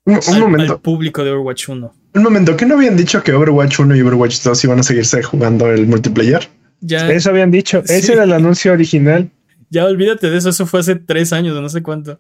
[0.06, 0.82] un, al, momento.
[0.82, 1.94] público de Overwatch 1.
[2.16, 5.22] Un momento, ¿qué no habían dicho que Overwatch 1 y Overwatch 2 iban a seguirse
[5.22, 6.50] jugando el multiplayer?
[6.82, 7.84] Ya, eso habían dicho.
[7.86, 9.30] Ese era el anuncio original.
[9.70, 12.20] Ya olvídate de eso, eso fue hace tres años, no sé cuánto.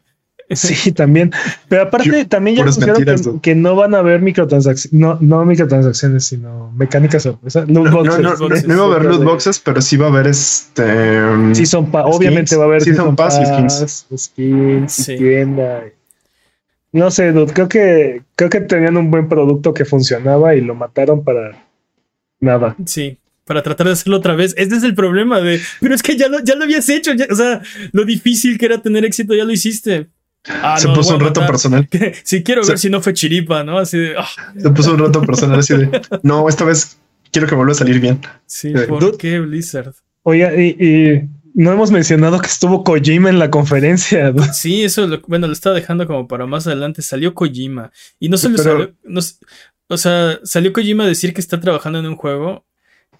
[0.56, 1.32] Sí, también.
[1.68, 6.72] Pero aparte, también ya anunciaron que, no van a haber microtransacciones, no, no microtransacciones, sino
[6.76, 7.66] mecánicas sorpresa.
[7.68, 11.22] No, no, no, no, va a haber loot boxes, pero sí va a haber este.
[11.54, 14.06] Sí, son obviamente va a haber sí, son pass skins.
[14.16, 15.84] Skins, tienda.
[16.92, 20.76] No sé, dude, creo que creo que tenían un buen producto que funcionaba y lo
[20.76, 21.66] mataron para
[22.40, 22.76] nada.
[22.86, 24.54] Sí, para tratar de hacerlo otra vez.
[24.58, 27.36] Este es el problema de, pero es que ya lo, ya lo habías hecho, o
[27.36, 30.10] sea, lo difícil que era tener éxito ya lo hiciste.
[30.50, 31.88] Ah, se puso un reto personal.
[32.24, 33.78] Si quiero ver si no fue chiripa, ¿no?
[33.78, 34.16] Así de.
[34.18, 34.28] Ah.
[34.58, 36.02] Se puso un reto personal así de.
[36.22, 36.98] No, esta vez
[37.32, 38.20] quiero que vuelva a salir bien.
[38.46, 39.94] Sí, ¿por qué Blizzard?
[40.24, 44.34] Oye, y, no hemos mencionado que estuvo Kojima en la conferencia.
[44.54, 47.02] Sí, eso, bueno, lo estaba dejando como para más adelante.
[47.02, 47.92] Salió Kojima.
[48.20, 48.94] Y no solo salió.
[49.88, 52.66] o sea, salió Kojima a decir que está trabajando en un juego.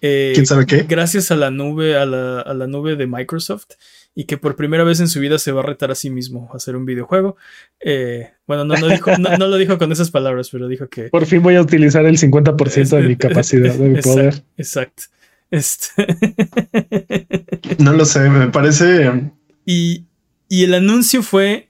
[0.00, 0.82] Eh, ¿Quién sabe qué?
[0.82, 3.68] Gracias a la nube, a la, a la nube de Microsoft
[4.14, 6.48] y que por primera vez en su vida se va a retar a sí mismo
[6.52, 7.36] a hacer un videojuego.
[7.80, 11.04] Eh, bueno, no, no, lo dijo con esas palabras, pero dijo que...
[11.08, 14.44] Por fin voy a utilizar el 50% de mi capacidad, de mi poder.
[14.56, 15.04] Exacto.
[15.50, 15.88] Este
[17.78, 19.30] no lo sé, me parece...
[19.66, 20.04] Y,
[20.48, 21.68] y el anuncio fue,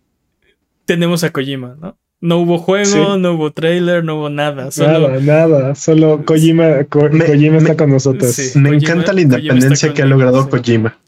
[0.85, 1.99] tenemos a Kojima, ¿no?
[2.21, 4.71] No hubo juego, no hubo trailer, no hubo nada.
[4.79, 5.75] Nada, nada.
[5.75, 8.57] Solo Kojima, Kojima está con nosotros.
[8.57, 10.99] me encanta la independencia que ha logrado Kojima.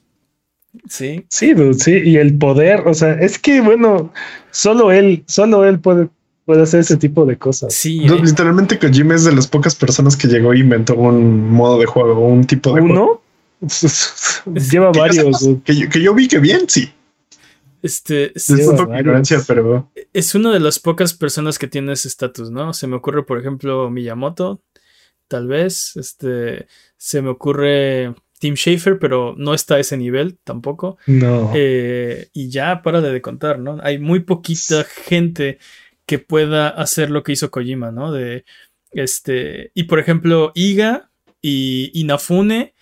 [0.89, 1.25] Sí.
[1.29, 1.93] Sí, sí.
[2.05, 4.13] Y el poder, o sea, es que bueno,
[4.51, 6.09] solo él, solo él puede,
[6.45, 7.75] puede hacer ese tipo de cosas.
[7.75, 8.05] Sí.
[8.05, 8.19] Eh.
[8.23, 12.27] Literalmente Kojima es de las pocas personas que llegó e inventó un modo de juego,
[12.27, 13.21] un tipo de ¿Uno?
[14.71, 15.49] Lleva varios.
[15.65, 16.91] que, que yo vi que bien, sí.
[17.87, 18.53] Este, es,
[19.47, 19.93] pero...
[20.13, 22.73] es una de las pocas personas que tiene ese estatus, ¿no?
[22.73, 24.61] Se me ocurre, por ejemplo, Miyamoto,
[25.29, 25.97] tal vez.
[25.97, 30.99] Este, se me ocurre Tim Schafer, pero no está a ese nivel tampoco.
[31.07, 31.53] No.
[31.55, 33.79] Eh, y ya para de contar, ¿no?
[33.83, 35.59] Hay muy poquita gente
[36.07, 38.13] que pueda hacer lo que hizo Kojima, ¿no?
[38.13, 38.45] De
[38.93, 39.71] este.
[39.75, 42.75] Y por ejemplo, Iga y Inafune.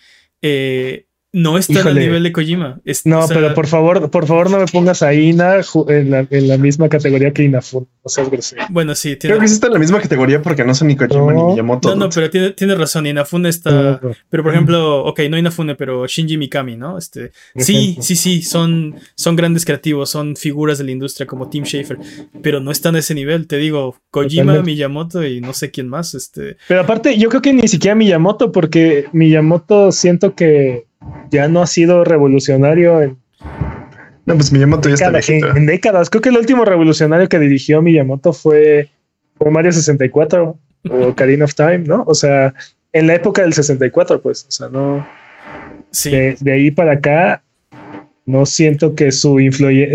[0.43, 2.81] Eh, no está al nivel de Kojima.
[3.05, 5.57] no, pero por favor, por favor no me pongas a Ina
[5.89, 7.89] en la, misma categoría que Inafune.
[8.05, 8.63] No seas grosero.
[8.71, 9.17] Bueno, sí.
[9.17, 9.35] Tiene...
[9.35, 11.89] Creo que sí está en la misma categoría porque no son ni Kojima ni Miyamoto.
[11.89, 13.09] No, no, pero tiene, tiene razón.
[13.09, 14.01] Inafune está.
[14.31, 16.99] Pero por ejemplo, ok, no Inafune, pero Shinji Mikami, ¿no?
[16.99, 17.33] Este.
[17.57, 18.43] Sí, sí, sí.
[18.43, 21.99] Son, son grandes creativos, son figuras de la industria como Tim Schafer.
[22.43, 23.49] Pero no están a ese nivel.
[23.49, 26.15] Te digo, Kojima, Miyamoto y no sé quién más.
[26.15, 26.59] Este.
[26.69, 30.85] Pero aparte, yo creo que ni siquiera Miyamoto, porque Miyamoto siento que
[31.31, 33.19] ya no ha sido revolucionario en.
[34.27, 36.09] No, pues Miyamoto ya está en, décadas.
[36.09, 38.89] Creo que el último revolucionario que dirigió Miyamoto fue,
[39.51, 40.59] Mario 64
[40.91, 42.05] o Karina of Time, ¿no?
[42.07, 42.55] O sea,
[42.93, 45.07] en la época del 64, pues, o sea, no.
[45.91, 46.11] Sí.
[46.11, 47.43] De, ahí para acá,
[48.25, 49.39] no siento que su,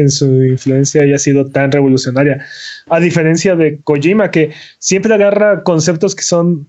[0.08, 2.45] su influencia haya sido tan revolucionaria.
[2.88, 6.67] A diferencia de Kojima, que siempre agarra conceptos que son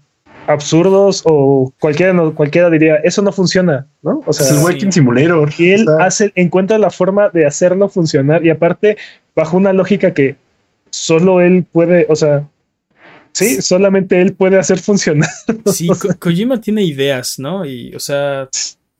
[0.52, 4.22] absurdos o cualquiera, cualquiera diría, eso no funciona, ¿no?
[4.26, 5.50] O sea, es el Working Simulator.
[5.58, 8.96] Y él hace, encuentra la forma de hacerlo funcionar y aparte
[9.34, 10.36] bajo una lógica que
[10.90, 12.48] solo él puede, o sea,
[13.32, 15.30] sí, solamente él puede hacer funcionar.
[15.72, 17.64] Sí, Kojima tiene ideas, ¿no?
[17.64, 18.48] Y, o sea,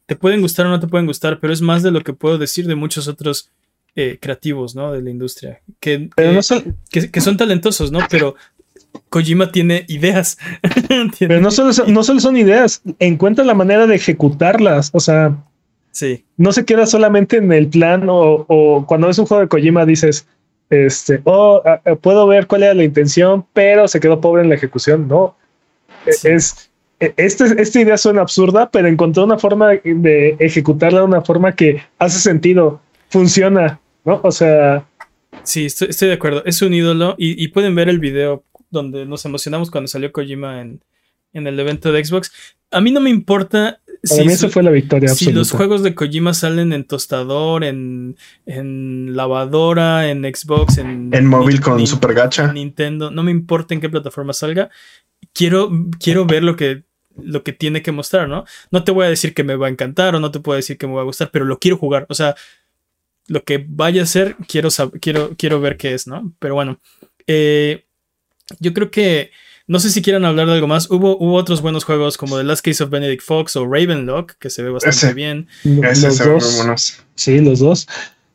[0.07, 2.39] te pueden gustar o no te pueden gustar, pero es más de lo que puedo
[2.39, 3.51] decir de muchos otros
[3.97, 4.93] eh, creativos, ¿no?
[4.93, 5.61] De la industria.
[5.81, 6.11] Que,
[6.91, 8.01] que, que, son talentosos, ¿no?
[8.09, 8.37] Pero
[9.09, 10.39] Kojima tiene ideas.
[11.19, 14.91] Pero no solo, son, no solo son ideas, encuentra la manera de ejecutarlas.
[14.93, 15.37] O sea,
[15.93, 16.25] sí.
[16.37, 20.27] no se queda solamente en el plan o, cuando es un juego de Kojima dices,
[20.69, 21.63] este, oh,
[22.01, 25.07] puedo ver cuál era la intención, pero se quedó pobre en la ejecución.
[25.07, 25.37] No,
[26.07, 31.05] e, es, e, este, esta idea suena absurda, pero encontró una forma de ejecutarla de
[31.05, 34.21] una forma que hace sentido, funciona, ¿no?
[34.25, 34.85] O sea...
[35.45, 36.45] Sí, estoy, de acuerdo.
[36.45, 40.61] Es un ídolo y, y pueden ver el video donde nos emocionamos cuando salió Kojima
[40.61, 40.81] en,
[41.33, 42.33] el evento de Xbox.
[42.71, 46.33] A mí no me importa si, mí fue la victoria si los juegos de Kojima
[46.33, 48.17] salen en tostador, en,
[49.15, 52.53] lavadora, en Xbox, en, en móvil con Super Gacha.
[52.53, 54.71] Nintendo, no me importa en qué plataforma salga.
[55.35, 56.85] Quiero, quiero ver lo que,
[57.23, 58.45] lo que tiene que mostrar, ¿no?
[58.71, 60.79] No te voy a decir que me va a encantar o no te puedo decir
[60.79, 62.07] que me va a gustar, pero lo quiero jugar.
[62.09, 62.35] O sea,
[63.27, 66.33] lo que vaya a ser, quiero, quiero, quiero ver qué es, ¿no?
[66.39, 66.79] Pero bueno,
[67.27, 67.85] eh,
[68.59, 69.31] yo creo que.
[69.67, 70.91] No sé si quieran hablar de algo más.
[70.91, 74.51] Hubo, hubo otros buenos juegos como The Last Case of Benedict Fox o Ravenlock, que
[74.51, 75.47] se ve bastante bien.
[75.65, 77.05] Ese los dos.
[77.15, 77.87] Sí, los dos.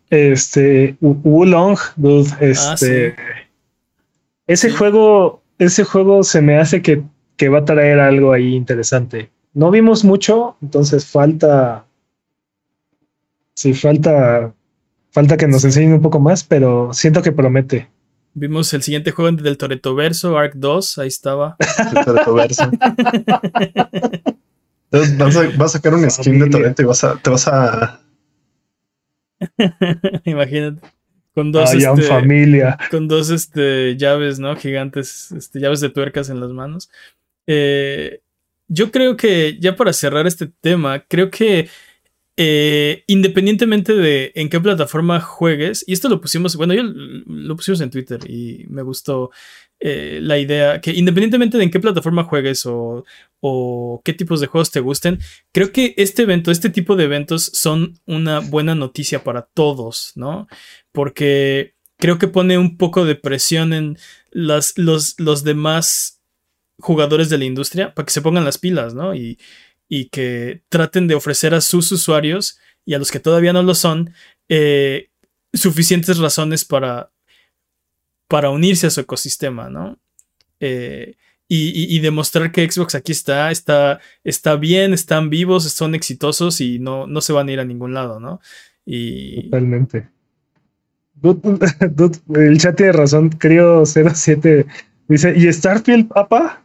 [0.10, 0.96] Este.
[1.02, 2.32] Wulong, dude.
[2.40, 3.16] Ah, este.
[4.48, 5.42] Ese juego.
[5.58, 7.04] Ese juego se me hace que,
[7.38, 9.30] que va a traer algo ahí interesante.
[9.54, 11.86] No vimos mucho, entonces falta.
[13.56, 14.54] Sí, falta.
[15.12, 17.90] Falta que nos enseñen un poco más, pero siento que promete.
[18.38, 21.56] Vimos el siguiente juego del Toreto Verso, Arc 2, ahí estaba.
[21.96, 22.70] El Toreto Verso.
[24.92, 28.02] vas, a, sacar un skin de Toreto y vas a, te vas a.
[30.26, 30.86] Imagínate.
[31.34, 32.78] Con dos, este, familia.
[32.92, 34.56] con dos este, llaves, ¿no?
[34.58, 36.90] Gigantes, este, llaves de tuercas en las manos.
[37.48, 38.22] Eh,
[38.68, 41.70] yo creo que, ya para cerrar este tema, creo que
[42.38, 47.80] eh, independientemente de en qué plataforma juegues, y esto lo pusimos, bueno, yo lo pusimos
[47.80, 49.32] en Twitter y me gustó
[49.80, 53.06] eh, la idea que independientemente de en qué plataforma juegues o,
[54.04, 55.20] qué tipos de juegos te gusten,
[55.54, 60.48] creo que este evento, este tipo de eventos son una buena noticia para todos, ¿no?
[60.92, 63.98] Porque creo que pone un poco de presión en
[64.32, 66.22] los, los demás
[66.80, 69.16] jugadores de la industria para que se pongan las pilas, ¿no?
[69.16, 69.38] Y,
[69.88, 73.76] y que traten de ofrecer a sus usuarios y a los que todavía no lo
[73.76, 74.14] son
[74.50, 75.10] eh,
[75.54, 77.12] suficientes razones para,
[78.28, 79.98] para unirse a su ecosistema, ¿no?
[80.60, 81.16] Eh,
[81.48, 87.06] y, demostrar que Xbox aquí está, está, está bien, están vivos, son exitosos y no,
[87.06, 88.42] no se van a ir a ningún lado, ¿no?
[88.84, 90.10] Y, Totalmente.
[92.36, 94.66] el chat tiene razón, Creo 07
[95.08, 96.64] dice, ¿y Starfield, papá?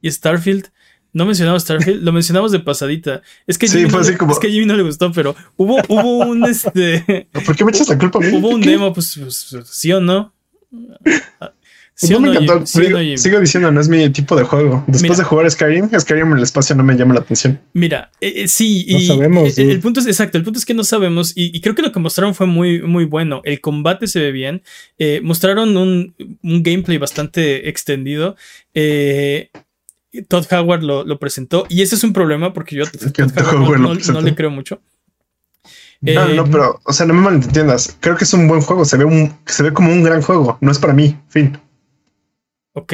[0.00, 0.70] ¿Y Starfield?
[1.12, 3.22] No mencionamos Starfield, lo mencionamos de pasadita.
[3.46, 4.32] Es que, sí, fue así como...
[4.32, 7.28] es que a Jimmy no le gustó, pero hubo, hubo un este.
[7.44, 8.18] ¿Por qué me echas la culpa?
[8.18, 10.34] Hubo un demo, pues, pues, sí o no.
[12.00, 12.64] Sí no me encantó.
[12.64, 14.84] sigo, diciendo, no es mi tipo de juego.
[14.86, 17.60] Después de jugar Skyrim, Skyrim en el espacio no me llama la atención.
[17.72, 20.38] Mira, eh, eh, sí, y sabemos, el, punto es exacto.
[20.38, 23.04] El punto es que no sabemos, y, creo que lo que mostraron fue muy, muy
[23.04, 23.40] bueno.
[23.44, 24.62] El combate se ve bien.
[24.96, 28.36] Eh, mostraron un, un, gameplay bastante extendido.
[30.28, 32.84] Todd Howard lo, presentó, y ese es un problema porque yo
[34.12, 34.80] no, le creo mucho.
[36.00, 37.96] No, no, pero, o sea, no me malentiendas.
[38.00, 38.84] Creo que es un buen juego.
[38.84, 40.56] Se ve, un, se ve como un gran juego.
[40.60, 41.18] No es para mí.
[41.28, 41.58] Fin
[42.78, 42.92] ok,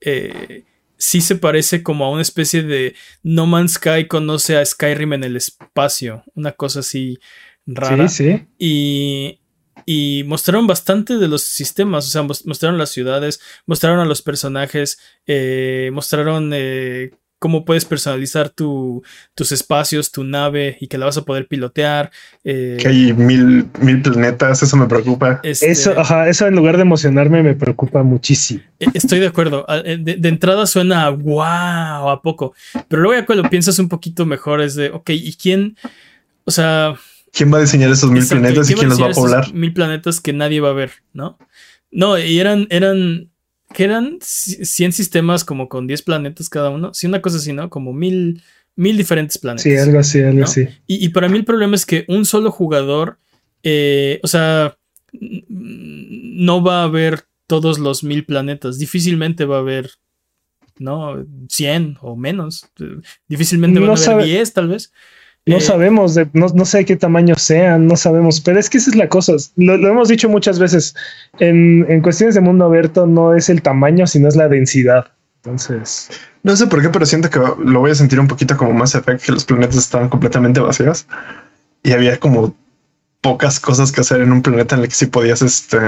[0.00, 0.64] eh,
[0.96, 5.24] sí se parece como a una especie de No Man's Sky conoce a Skyrim en
[5.24, 7.18] el espacio, una cosa así
[7.66, 8.08] rara.
[8.08, 8.46] Sí, sí.
[8.58, 9.40] Y,
[9.86, 14.98] y mostraron bastante de los sistemas, o sea, mostraron las ciudades, mostraron a los personajes,
[15.26, 17.12] eh, mostraron eh,
[17.44, 19.02] cómo puedes personalizar tus
[19.52, 22.10] espacios, tu nave y que la vas a poder pilotear.
[22.42, 25.40] Eh, que hay mil, mil planetas, eso me preocupa.
[25.42, 28.62] Este eso, ajá, eso en lugar de emocionarme me preocupa muchísimo.
[28.80, 29.66] E, estoy de acuerdo.
[29.84, 32.54] Eh, de, entrada suena wow a poco,
[32.88, 35.76] pero luego ya cuando piensas un poquito mejor es de, ok, ¿y quién?
[36.46, 36.94] O sea...
[37.34, 39.52] ¿Quién va a diseñar esos mil planetas y quién los va a poblar?
[39.52, 41.36] Mil planetas que nadie va a ver, ¿no?
[41.90, 43.30] No, y eran, eran
[43.74, 46.94] que eran 100 sistemas como con 10 planetas cada uno.
[46.94, 47.68] Sí, una cosa así, ¿no?
[47.70, 48.42] Como mil,
[48.76, 49.64] mil diferentes planetas.
[49.64, 50.68] Sí, algo así, algo así.
[50.86, 53.18] Y, para mí el problema es que un solo jugador,
[53.64, 54.78] eh, o sea,
[55.12, 58.78] no va a ver todos los mil planetas.
[58.78, 59.90] Difícilmente va a haber,
[60.78, 61.26] ¿no?
[61.48, 62.68] 100 o menos.
[63.28, 64.92] Difícilmente va a haber 10 tal vez.
[65.46, 68.78] No eh, sabemos, de, no, no, sé qué tamaño sean, no sabemos, pero es que
[68.78, 69.34] esa es la cosa.
[69.56, 70.94] Lo, hemos dicho muchas veces.
[71.38, 75.06] En, en, cuestiones de mundo abierto no es el tamaño, sino es la densidad.
[75.42, 76.08] Entonces.
[76.42, 78.94] No sé por qué, pero siento que lo voy a sentir un poquito como más
[78.94, 81.06] efecto que los planetas estaban completamente vacíos
[81.82, 82.54] y había como
[83.24, 85.78] pocas cosas que hacer en un planeta en el que sí podías este,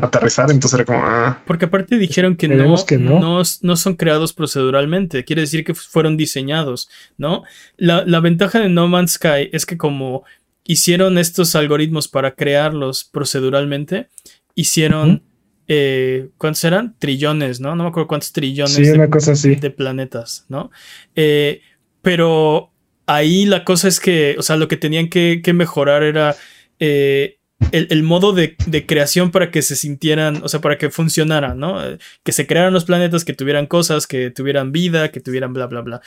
[0.00, 1.00] aterrizar, entonces era como...
[1.04, 1.42] Ah.
[1.46, 3.42] Porque aparte dijeron que no, no.
[3.60, 7.42] no, son creados proceduralmente, quiere decir que fueron diseñados, ¿no?
[7.76, 10.24] La, ventaja de No Man's Sky es que como
[10.64, 14.08] hicieron estos algoritmos para crearlos proceduralmente,
[14.54, 15.22] hicieron...
[15.70, 16.96] Eh, ¿Cuántos eran?
[16.98, 17.76] Trillones, ¿no?
[17.76, 20.70] No me acuerdo cuántos trillones de, planetas, ¿no?
[21.14, 21.60] Eh,
[22.00, 22.72] pero
[23.04, 26.34] ahí la cosa es que, o sea, lo que tenían que mejorar era
[26.80, 27.38] eh,
[27.72, 31.78] el, modo de, creación para que se sintieran, o sea, para que funcionara, ¿no?
[32.22, 35.80] Que se crearan los planetas, que tuvieran cosas, que tuvieran vida, que tuvieran bla, bla,
[35.80, 36.00] bla.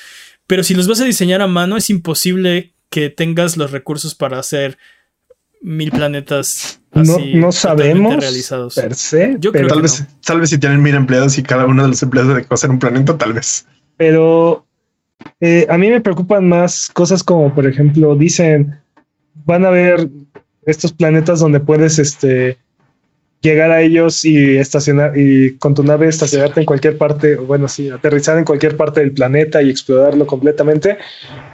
[0.47, 4.39] Pero si los vas a diseñar a mano, es imposible que tengas los recursos para
[4.39, 4.77] hacer
[5.61, 8.75] mil planetas así no, no sabemos realizados.
[8.75, 11.83] Per se, Yo creo tal vez, tal vez si tienen mil empleados y cada uno
[11.83, 13.65] de los empleados de hacer un planeta, tal vez.
[13.97, 14.65] Pero
[15.39, 18.79] eh, a mí me preocupan más cosas como, por ejemplo, dicen,
[19.45, 20.09] van a haber
[20.65, 22.57] estos planetas donde puedes este,
[23.41, 27.89] llegar a ellos y estacionar y con tu nave estacionarte en cualquier parte, bueno, sí,
[27.89, 30.97] aterrizar en cualquier parte del planeta y explorarlo completamente,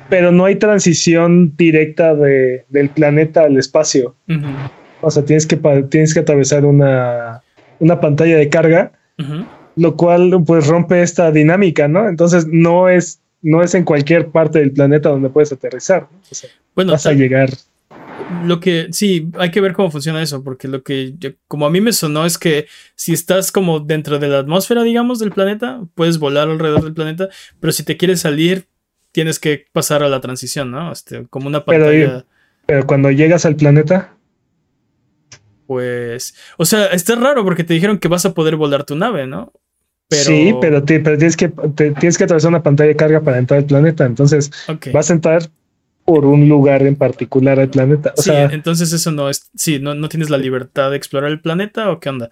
[0.09, 4.15] pero no hay transición directa de, del planeta al espacio.
[5.01, 5.57] O sea, tienes que,
[5.89, 7.41] tienes que atravesar una,
[7.79, 8.91] una pantalla de carga,
[9.75, 12.09] lo cual pues rompe esta dinámica, ¿no?
[12.09, 16.07] Entonces no es, no es en cualquier parte del planeta donde puedes aterrizar.
[16.75, 17.49] bueno, vas a llegar
[18.43, 21.15] lo que sí, hay que ver cómo funciona eso, porque lo que
[21.47, 25.19] como a mí me sonó es que si estás como dentro de la atmósfera, digamos,
[25.19, 28.67] del planeta, puedes volar alrededor del planeta, pero si te quieres salir,
[29.11, 30.91] tienes que pasar a la transición, ¿no?
[30.91, 32.25] Este, como una pantalla.
[32.65, 34.13] Pero, cuando llegas al planeta.
[35.65, 39.27] Pues, o sea, está raro porque te dijeron que vas a poder volar tu nave,
[39.27, 39.51] ¿no?
[40.09, 44.05] Sí, pero, tienes, que, tienes que atravesar una pantalla de carga para entrar al planeta.
[44.05, 44.51] Entonces,
[44.93, 45.49] vas a entrar
[46.07, 48.13] por un lugar en particular al planeta.
[48.15, 51.91] sí, entonces eso no es, sí, no, no tienes la libertad de explorar el planeta
[51.91, 52.29] o qué onda.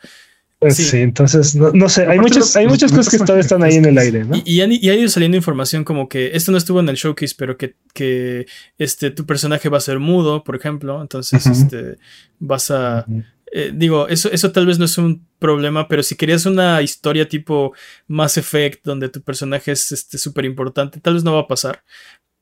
[0.60, 1.00] Pues sí.
[1.00, 4.24] entonces no, sé, hay muchas, hay muchas cosas que todavía están ahí en el aire,
[4.24, 4.42] ¿no?
[4.46, 7.76] Y, ha ido saliendo información como que esto no estuvo en el showcase, pero que,
[7.94, 8.46] que
[8.78, 11.02] este, tu personaje va a ser mudo, por ejemplo.
[11.02, 11.98] Entonces, este,
[12.40, 13.06] vas a.
[13.52, 17.28] Eh, digo, eso, eso tal vez no es un problema, pero si querías una historia
[17.28, 17.74] tipo
[18.08, 21.84] Mass Effect, donde tu personaje es súper este, importante, tal vez no va a pasar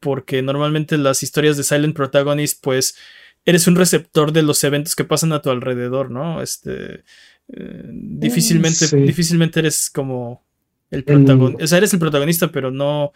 [0.03, 2.95] porque normalmente las historias de Silent Protagonist, pues
[3.45, 6.41] eres un receptor de los eventos que pasan a tu alrededor, ¿no?
[6.41, 7.03] Este,
[7.51, 10.43] eh, difícilmente, difícilmente eres como
[10.91, 13.13] el protagonista, o sea, eres el protagonista, pero no...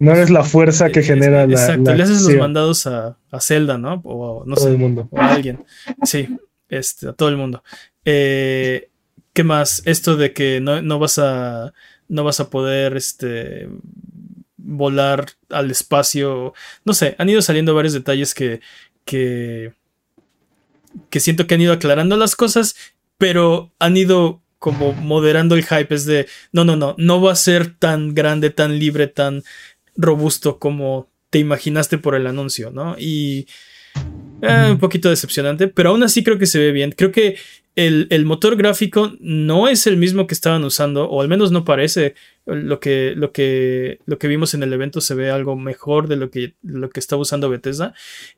[0.00, 1.52] No eres la fuerza que genera la...
[1.52, 4.02] Exacto, le haces los mandados a, a Zelda, ¿no?
[4.04, 5.08] O no sé, mundo.
[5.10, 5.64] o a alguien.
[6.02, 6.28] Sí.
[6.68, 7.62] este, a todo el mundo.
[8.04, 8.90] Eh,
[9.34, 9.82] ¿Qué más?
[9.84, 11.74] Esto de que no, vas a.
[12.08, 12.96] No vas a poder.
[12.96, 13.68] Este.
[14.64, 16.54] Volar al espacio.
[16.84, 17.14] No sé.
[17.18, 18.60] Han ido saliendo varios detalles que.
[19.04, 19.72] que.
[21.10, 22.76] que siento que han ido aclarando las cosas.
[23.18, 25.94] Pero han ido como moderando el hype.
[25.94, 26.26] Es de.
[26.52, 26.94] No, no, no.
[26.98, 29.42] No va a ser tan grande, tan libre, tan
[29.96, 32.96] robusto como te imaginaste por el anuncio, ¿no?
[32.98, 33.48] Y
[34.40, 36.92] eh, un poquito decepcionante, pero aún así creo que se ve bien.
[36.92, 37.36] Creo que
[37.76, 42.14] el, motor gráfico no es el mismo que estaban usando, o al menos no parece.
[42.46, 46.16] Lo que, lo que, lo que vimos en el evento se ve algo mejor de
[46.16, 47.94] lo que, lo que estaba usando Bethesda.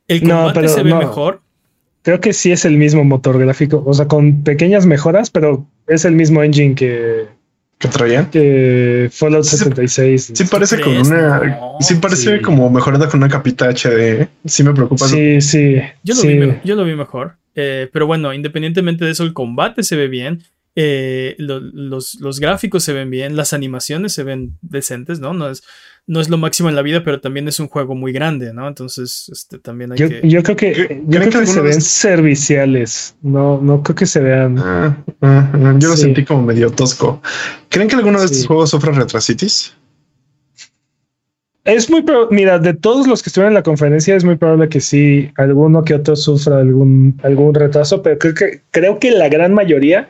[0.09, 1.41] El combate se ve mejor.
[2.03, 6.05] Creo que sí es el mismo motor gráfico, o sea, con pequeñas mejoras, pero es
[6.05, 7.27] el mismo engine que,
[7.79, 8.31] que traían.
[8.31, 10.33] Que Fallout 76.
[10.35, 11.59] Sí, parece como una.
[11.81, 14.29] sí, parece como mejorada con una capita HD.
[14.45, 15.09] Sí, me preocupa.
[15.09, 15.79] Sí, sí.
[16.05, 17.37] Yo lo, Vi, yo lo vi mejor.
[17.57, 20.45] Eh, pero bueno, independientemente de eso, el combate se ve bien.
[20.79, 23.35] Eh, los, gráficos se ven bien.
[23.35, 25.33] Las animaciones se ven decentes, ¿no?
[25.33, 25.65] No es,
[26.07, 28.69] no es lo máximo en la vida, pero también es un juego muy grande, ¿no?
[28.69, 30.21] Entonces, este, también hay yo, que.
[30.29, 33.17] Yo creo que, yo creo que se ven serviciales.
[33.23, 34.59] No, no creo que se vean.
[34.59, 37.23] Ah, ah, ah, yo lo sentí como medio tosco.
[37.71, 39.75] ¿Creen que alguno de estos juegos sufra retrasitis?
[41.67, 44.81] Es muy mira, de todos los que estuvieron en la conferencia, es muy probable que
[44.81, 49.53] sí, alguno que otro sufra algún, algún retraso, pero creo que, creo que la gran
[49.53, 50.09] mayoría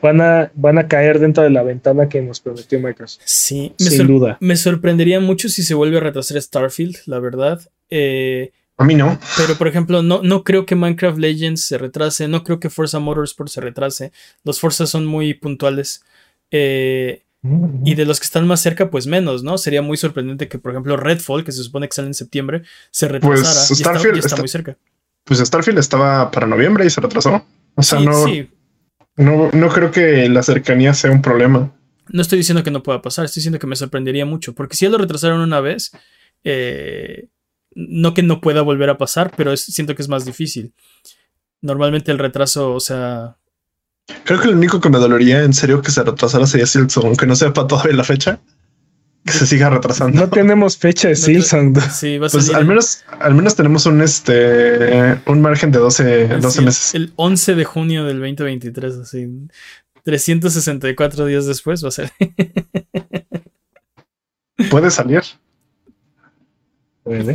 [0.00, 3.22] van a, van a caer dentro de la ventana que nos prometió Microsoft.
[3.24, 4.38] Sí, sin duda.
[4.40, 7.60] Me sorprendería mucho si se vuelve a retrasar Starfield, la verdad.
[7.90, 9.18] Eh, a mí no.
[9.36, 13.00] Pero, por ejemplo, no, no creo que Minecraft Legends se retrase, no creo que Forza
[13.00, 14.12] Motorsport se retrase.
[14.44, 16.04] Los Forza son muy puntuales.
[16.50, 17.23] Eh,
[17.84, 19.58] y de los que están más cerca, pues menos, ¿no?
[19.58, 23.06] Sería muy sorprendente que, por ejemplo, Redfall, que se supone que sale en septiembre, se
[23.06, 23.66] pues retrasara.
[23.68, 24.78] Pues Starfield está, muy cerca.
[25.24, 27.44] Pues Starfield estaba para noviembre y se retrasó.
[27.74, 28.24] O sea, no.
[28.24, 28.48] Sí,
[29.16, 31.70] no, no creo que la cercanía sea un problema.
[32.08, 34.86] No estoy diciendo que no pueda pasar, estoy diciendo que me sorprendería mucho, porque si
[34.86, 35.92] ya lo retrasaron una vez,
[36.44, 37.28] eh,
[37.74, 40.72] no que no pueda volver a pasar, pero siento que es más difícil.
[41.60, 43.36] Normalmente el retraso, o sea...
[44.24, 47.26] Creo que lo único que me dolería en serio que se retrasara sería Silksong, aunque
[47.26, 48.40] no sepa todavía la fecha
[49.24, 50.20] que se siga retrasando.
[50.20, 51.80] No tenemos fecha de Silksong.
[51.90, 56.28] Sí, va a pues al menos, al menos tenemos un este un margen de 12,
[56.28, 56.94] 12 meses.
[56.94, 59.26] El 11 de junio del 2023, así
[60.04, 62.12] 364 días después va a ser.
[64.70, 65.22] Puede salir.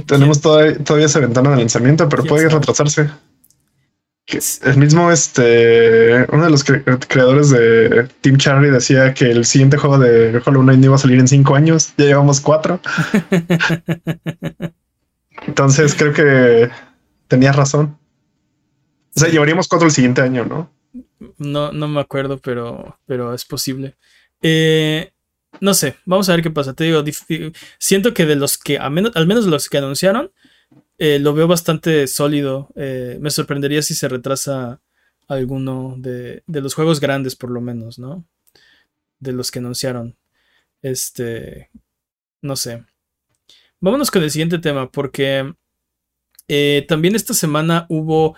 [0.06, 3.10] Tenemos todavía, todavía esa ventana de lanzamiento, pero puede retrasarse.
[4.32, 9.98] El mismo, este, uno de los creadores de Team Charlie decía que el siguiente juego
[9.98, 11.94] de Hollow Knight iba a salir en cinco años.
[11.98, 12.80] Ya llevamos cuatro.
[15.48, 16.70] Entonces creo que
[17.28, 17.98] tenías razón.
[19.16, 20.72] O sea, llevaríamos cuatro el siguiente año, ¿no?
[21.38, 23.96] No, no me acuerdo, pero, pero es posible.
[24.42, 25.12] Eh,
[25.60, 26.74] no sé, vamos a ver qué pasa.
[26.74, 27.04] Te digo,
[27.80, 30.32] siento que de los que, al menos, al menos los que anunciaron,
[31.00, 32.70] eh, lo veo bastante sólido.
[32.76, 34.82] Eh, me sorprendería si se retrasa
[35.30, 38.26] alguno de, los juegos grandes, por lo menos, ¿no?
[39.20, 40.18] De los que anunciaron.
[40.82, 41.70] Este.
[42.42, 42.84] No sé.
[43.80, 45.54] Vámonos con el siguiente tema, porque
[46.50, 48.36] eh, también esta semana hubo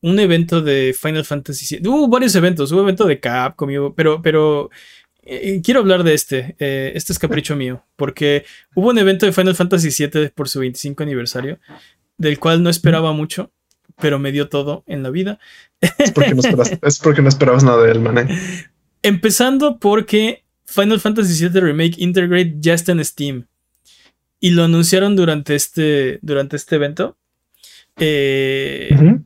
[0.00, 1.88] un evento de Final Fantasy VII.
[1.88, 4.70] Hubo varios eventos, hubo evento de Capcom, pero, pero
[5.22, 6.56] eh, quiero hablar de este.
[6.58, 7.84] Eh, este es capricho mío.
[7.96, 8.44] Porque
[8.74, 11.58] hubo un evento de Final Fantasy VII por su 25 aniversario.
[12.16, 13.52] Del cual no esperaba mucho.
[14.00, 15.38] Pero me dio todo en la vida.
[15.80, 16.40] Es porque no,
[17.28, 18.28] esperabas, nada de él, man.
[19.02, 23.46] Empezando porque Final Fantasy VII Remake Integrate ya está en Steam.
[24.38, 27.18] Y lo anunciaron durante este, durante este evento.
[27.98, 29.20] Eh,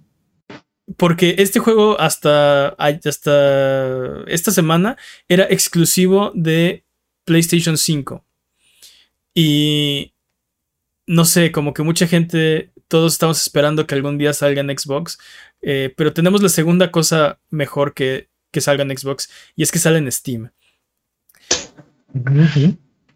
[0.96, 4.96] porque este juego hasta, hasta esta semana
[5.28, 6.84] era exclusivo de
[7.24, 8.24] PlayStation 5.
[9.34, 10.12] Y
[11.06, 15.18] no sé, como que mucha gente, todos estamos esperando que algún día salga en Xbox.
[15.62, 19.78] Eh, pero tenemos la segunda cosa mejor que, que salga en Xbox y es que
[19.78, 20.50] sale en Steam.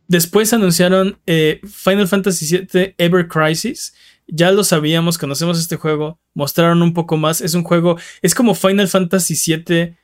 [0.09, 3.95] Después anunciaron eh, Final Fantasy VII Ever Crisis
[4.29, 7.41] ya lo sabíamos, conocemos este juego, mostraron un poco más.
[7.41, 9.97] Es un juego, es como Final Fantasy VII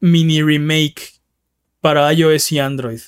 [0.00, 1.20] mini remake
[1.80, 3.00] para iOS y Android.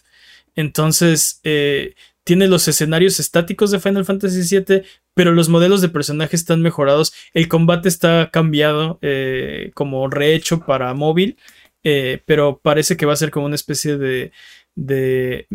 [0.54, 4.82] Entonces, eh, tiene los escenarios estáticos de Final Fantasy VII,
[5.14, 7.14] pero los modelos de personajes están mejorados.
[7.32, 11.38] El combate está cambiado, eh, como rehecho para móvil,
[11.84, 14.32] eh, pero parece que va a ser como una especie de,
[14.74, 15.46] de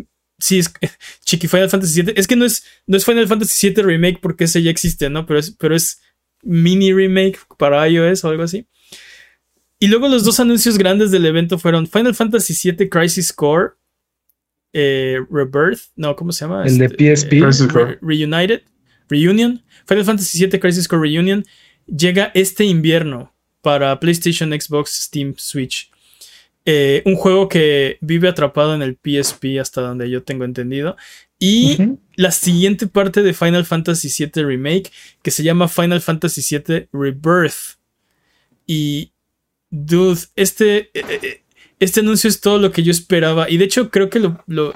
[0.42, 0.72] sí, es
[1.24, 2.14] Chiqui Final Fantasy VII.
[2.16, 5.24] Es que no es, no es Final Fantasy VII Remake porque ese ya existe, ¿no?
[5.26, 6.00] Pero es, pero es
[6.42, 8.66] mini remake para iOS o algo así.
[9.78, 13.72] Y luego los dos anuncios grandes del evento fueron Final Fantasy VII Crisis Core
[14.72, 16.64] eh, Rebirth, no, ¿cómo se llama?
[16.64, 17.32] El de PSP.
[17.46, 18.62] Este, Reunited,
[19.08, 19.62] Reunion.
[19.86, 21.44] Final Fantasy VII Crisis Core Reunion
[21.86, 25.91] llega este invierno para PlayStation, Xbox, Steam, Switch.
[26.64, 30.96] Eh, un juego que vive atrapado en el PSP hasta donde yo tengo entendido.
[31.38, 31.76] Y
[32.14, 34.92] la siguiente parte de Final Fantasy VII Remake,
[35.22, 37.78] que se llama Final Fantasy VII Rebirth.
[38.64, 39.12] Y,
[39.68, 41.41] dude, este, eh, eh,
[41.82, 43.50] este anuncio es todo lo que yo esperaba.
[43.50, 44.72] Y de hecho creo que lo, lo,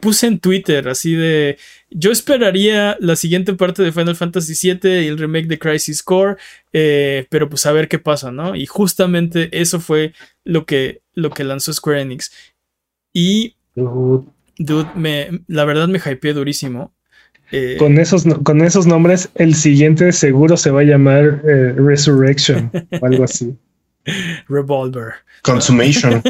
[0.00, 1.56] puse en Twitter, así de...
[1.90, 6.36] Yo esperaría la siguiente parte de Final Fantasy VII y el remake de Crisis Core,
[6.72, 8.56] pero pues a ver qué pasa, ¿no?
[8.56, 10.12] Y justamente eso fue
[10.44, 12.32] lo que, lo que lanzó Square Enix.
[13.14, 13.54] Y
[14.58, 16.92] Dude, me, la verdad me hypeé durísimo.
[17.52, 22.70] Eh, con, esos, con esos nombres, el siguiente seguro se va a llamar eh, Resurrection
[23.00, 23.56] o algo así.
[24.48, 25.14] Revolver.
[25.42, 26.22] Consumation.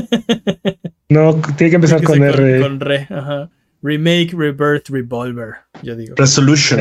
[1.08, 2.60] no, tiene que empezar con, R.
[2.60, 3.50] Con re, ajá.
[3.80, 6.14] Remake, Rebirth, Revolver, yo digo.
[6.16, 6.80] Resolution.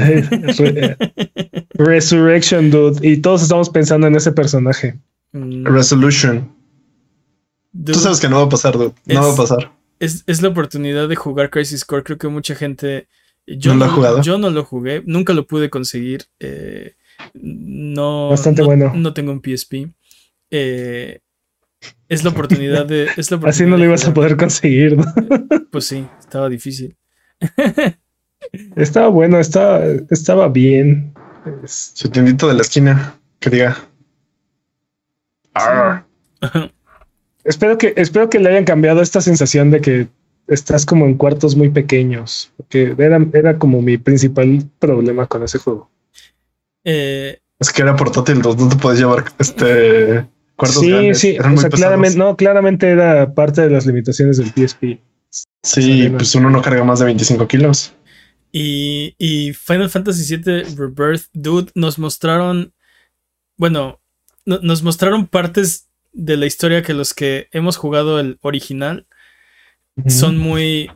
[1.76, 3.08] Resurrection, dude.
[3.08, 4.98] Y todos estamos pensando en ese personaje.
[5.32, 5.66] Mm.
[5.66, 6.52] Resolution.
[7.86, 8.94] Tú sabes que no va a pasar, dude.
[9.06, 12.04] No va a pasar es, la oportunidad de jugar Crisis Core.
[12.04, 13.08] Creo que mucha gente.
[13.46, 14.22] Yo ¿No lo jugado?
[14.22, 16.26] Yo no lo jugué, nunca lo pude conseguir.
[16.40, 16.96] Eh,
[17.34, 18.92] no, Bastante bueno.
[18.94, 19.90] No tengo un PSP.
[20.52, 21.20] Eh,
[22.08, 23.10] es la oportunidad de.
[23.46, 24.98] Así no lo ibas a poder conseguir.
[25.70, 26.96] Pues sí, estaba difícil.
[28.76, 31.14] estaba bueno, estaba, estaba bien.
[31.66, 33.78] Su tiendito de la esquina, que diga.
[37.44, 40.08] Espero que, espero que le hayan cambiado esta sensación de que
[40.48, 45.60] estás como en cuartos muy pequeños, porque era, era como mi principal problema con ese
[45.60, 45.92] juego.
[46.86, 50.26] Eh, es que era portátil, no te puedes llevar este
[50.58, 55.00] cuartos sí, Sí, o sea, claramente, no, claramente era parte de las limitaciones del PSP.
[55.64, 57.94] Sí, pues uno no carga más de 25 kilos.
[58.52, 62.74] Y, y Final Fantasy VII Rebirth, dude, nos mostraron,
[63.58, 64.02] bueno,
[64.46, 69.08] nos mostraron partes de la historia que los que hemos jugado el original
[70.08, 70.90] son muy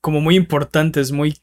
[0.00, 1.36] como muy importantes, muy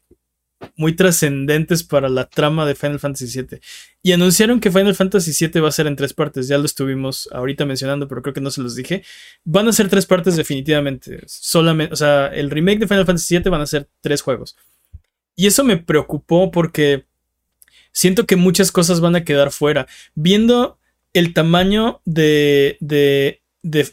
[0.76, 3.60] muy trascendentes para la trama de Final Fantasy VII.
[4.02, 6.48] Y anunciaron que Final Fantasy VII va a ser en tres partes.
[6.48, 9.04] Ya lo estuvimos ahorita mencionando, pero creo que no se los dije.
[9.44, 11.22] Van a ser tres partes definitivamente.
[11.26, 14.56] Solamente, o sea, el remake de Final Fantasy VII van a ser tres juegos.
[15.36, 17.06] Y eso me preocupó porque
[17.92, 19.86] siento que muchas cosas van a quedar fuera.
[20.14, 20.78] Viendo
[21.12, 23.40] el tamaño de, de,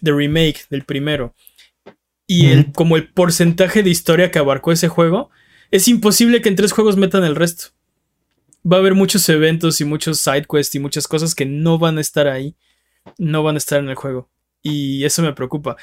[0.02, 1.34] remake del primero
[2.28, 5.30] y el, como el porcentaje de historia que abarcó ese juego,
[5.72, 7.70] es imposible que en tres juegos metan el resto.
[8.70, 11.98] Va a haber muchos eventos y muchos side quests y muchas cosas que no van
[11.98, 12.56] a estar ahí,
[13.18, 14.30] no van a estar en el juego.
[14.64, 15.78] Y eso me preocupa.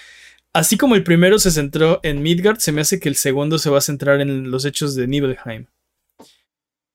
[0.53, 3.71] Así como el primero se centró en Midgard, se me hace que el segundo se
[3.71, 5.67] va a centrar en los hechos de Nibelheim.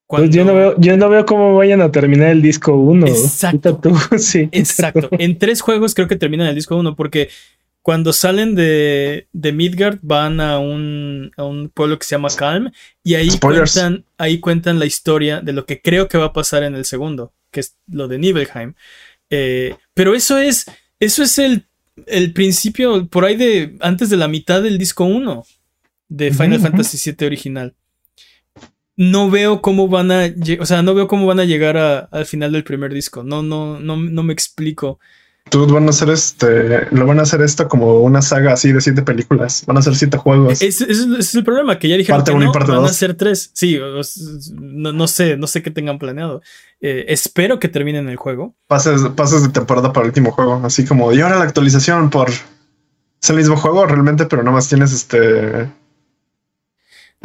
[0.08, 3.08] Pues yo, no veo, yo no veo cómo vayan a terminar el disco 1.
[3.08, 3.82] Exacto.
[4.18, 5.10] sí, exacto.
[5.20, 7.30] En tres juegos creo que terminan el disco 1 porque
[7.88, 12.70] cuando salen de, de Midgard van a un, a un, pueblo que se llama Calm
[13.02, 16.64] y ahí cuentan, ahí cuentan la historia de lo que creo que va a pasar
[16.64, 18.74] en el segundo, que es lo de Nibelheim.
[19.30, 20.66] Eh, pero eso es,
[21.00, 21.64] eso es el,
[22.08, 25.46] el, principio, por ahí de antes de la mitad del disco 1
[26.10, 27.74] de Final Fantasy VII original
[28.98, 30.26] no veo cómo van a,
[30.60, 31.78] o sea, no veo cómo van a llegar
[32.12, 33.24] al final del primer disco.
[33.24, 35.00] No, no, no, no me explico.
[35.50, 38.82] Tú van a hacer este, lo van a hacer esto como una saga así de
[38.82, 39.64] siete películas.
[39.66, 40.62] Van a ser siete juegos.
[40.62, 43.52] Ese es, el problema, que ya dijeron que no, van a ser tres.
[43.54, 43.80] Sí,
[44.54, 46.42] no, sé, no sé qué tengan planeado.
[46.82, 48.56] Eh, espero que terminen el juego.
[48.68, 52.30] Pases, pases de temporada para el último juego, así como y ahora la actualización por
[52.30, 55.70] es el mismo juego realmente, pero no más tienes este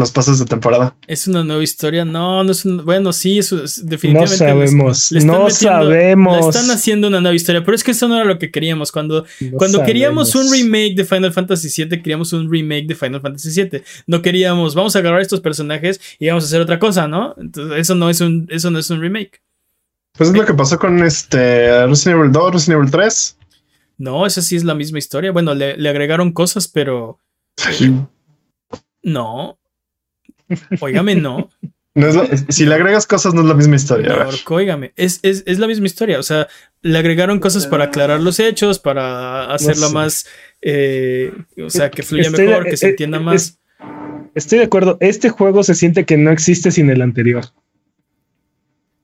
[0.02, 0.94] los pasos de temporada.
[1.06, 2.04] ¿Es una nueva historia?
[2.04, 4.44] No, no es un, Bueno, sí, eso es, definitivamente.
[4.44, 5.12] No sabemos.
[5.12, 6.56] no sabemos.
[6.56, 8.92] están haciendo una nueva historia, pero es que eso no era lo que queríamos.
[8.92, 9.24] Cuando,
[9.56, 13.82] cuando queríamos un remake de Final Fantasy VII, queríamos un remake de Final Fantasy VII.
[14.06, 17.34] No queríamos, vamos a agarrar estos personajes y vamos a hacer otra cosa, ¿no?
[17.38, 19.40] Entonces, eso no es un, eso no es un remake.
[20.18, 23.38] Pues es lo que pasó con este Resident Evil 2, Resident Evil 3.
[23.98, 25.30] No, esa sí es la misma historia.
[25.32, 27.18] Bueno, le, le agregaron cosas, pero.
[29.02, 29.58] No,
[30.80, 31.50] Óigame, no.
[32.48, 34.26] si le agregas cosas, no es la misma historia.
[34.46, 36.18] óigame, es, la misma historia.
[36.18, 36.48] O sea,
[36.80, 40.26] le agregaron cosas para aclarar los hechos, para hacerla más.
[40.60, 41.32] Eh,
[41.64, 43.58] o sea, que fluya mejor, que se eh, entienda más.
[44.34, 44.96] Estoy de acuerdo.
[45.00, 47.44] Este juego se siente que no existe sin el anterior.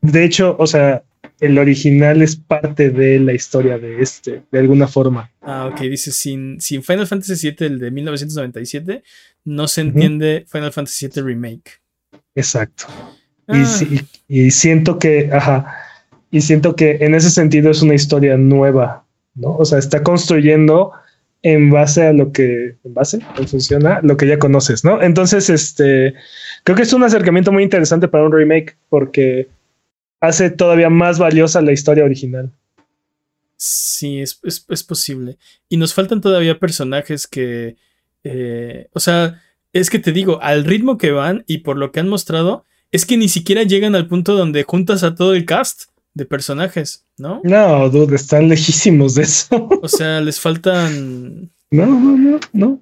[0.01, 1.03] de hecho, o sea,
[1.40, 5.30] el original es parte de la historia de este, de alguna forma.
[5.40, 9.03] Ah, ok, dice, sin, sin Final Fantasy VII, el de 1997,
[9.45, 11.80] no se entiende Final Fantasy VII Remake.
[12.34, 12.86] Exacto.
[13.49, 14.05] Y, ah.
[14.28, 15.74] y, siento que, ajá,
[16.30, 19.57] y siento que en ese sentido es una historia nueva, ¿no?
[19.57, 20.93] O sea, está construyendo
[21.43, 25.01] en base a lo que, en base, funciona, lo que ya conoces, ¿no?
[25.03, 26.14] Entonces, este,
[26.64, 29.49] creo que es un acercamiento muy interesante para un remake porque
[30.20, 32.51] hace todavía más valiosa la historia original.
[33.57, 35.36] Sí, es, posible.
[35.68, 37.76] Y nos faltan todavía personajes que,
[38.25, 39.41] eh, o sea,
[39.73, 43.07] es que te digo, al ritmo que van y por lo que han mostrado, es
[43.07, 47.41] que ni siquiera llegan al punto donde juntas a todo el cast de personajes, ¿no?
[47.45, 49.69] No, dude, están lejísimos de eso.
[49.83, 51.51] O sea, les faltan.
[51.71, 52.81] No, no, no, no.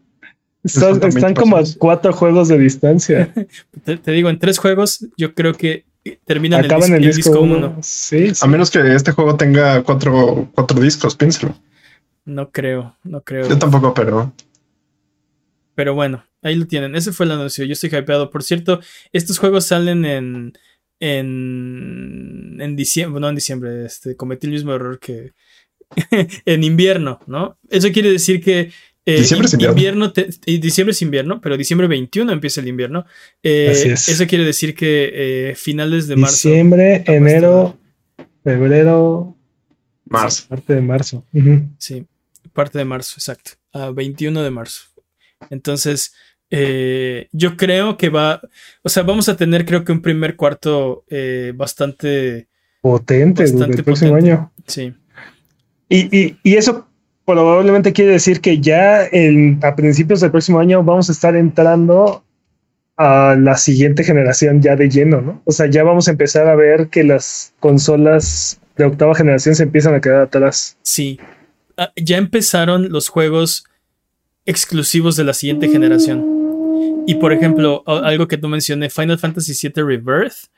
[0.62, 3.34] Están, como a cuatro juegos de distancia.
[3.84, 5.86] te, digo, en tres juegos, yo creo que
[6.24, 7.76] terminan Acaban el, disco, uno.
[7.82, 11.56] Sí, A menos que este juego tenga cuatro, cuatro discos, piénsalo.
[12.24, 13.48] No creo, no creo.
[13.48, 14.32] Yo tampoco, pero.
[15.76, 16.96] Pero bueno, ahí lo tienen.
[16.96, 17.64] Ese fue el anuncio.
[17.64, 18.30] Yo estoy hypeado.
[18.30, 18.80] Por cierto,
[19.12, 20.54] estos juegos salen en
[21.00, 25.32] en, en diciembre, no en diciembre, este, cometí el mismo error que
[26.44, 27.58] en invierno, ¿no?
[27.68, 28.72] Eso quiere decir que
[29.04, 30.12] eh, diciembre es invierno.
[30.44, 33.06] diciembre es invierno, pero diciembre 21 empieza el invierno.
[33.42, 36.48] Eh, eso quiere decir que eh, finales de marzo.
[36.48, 37.78] Diciembre, enero,
[38.42, 39.36] febrero,
[40.06, 40.48] marzo.
[40.48, 41.24] parte de marzo.
[41.78, 42.04] Sí,
[42.52, 43.52] parte de marzo, exacto.
[43.72, 44.88] A 21 de marzo.
[45.50, 46.14] Entonces,
[46.50, 48.40] eh, yo creo que va,
[48.82, 52.48] o sea, vamos a tener creo que un primer cuarto eh, bastante
[52.80, 54.52] potente el próximo año.
[54.66, 54.94] Sí.
[55.88, 56.88] Y, eso
[57.24, 59.08] probablemente quiere decir que ya
[59.62, 62.24] a principios del próximo año vamos a estar entrando
[62.96, 65.42] a la siguiente generación ya de lleno, ¿no?
[65.44, 69.64] O sea, ya vamos a empezar a ver que las consolas de octava generación se
[69.64, 70.78] empiezan a quedar atrás.
[70.82, 71.18] Sí.
[71.76, 73.64] Ah, ya empezaron los juegos
[74.46, 77.04] exclusivos de la siguiente generación.
[77.06, 80.48] Y por ejemplo, algo que tú mencioné, Final Fantasy VII Rebirth,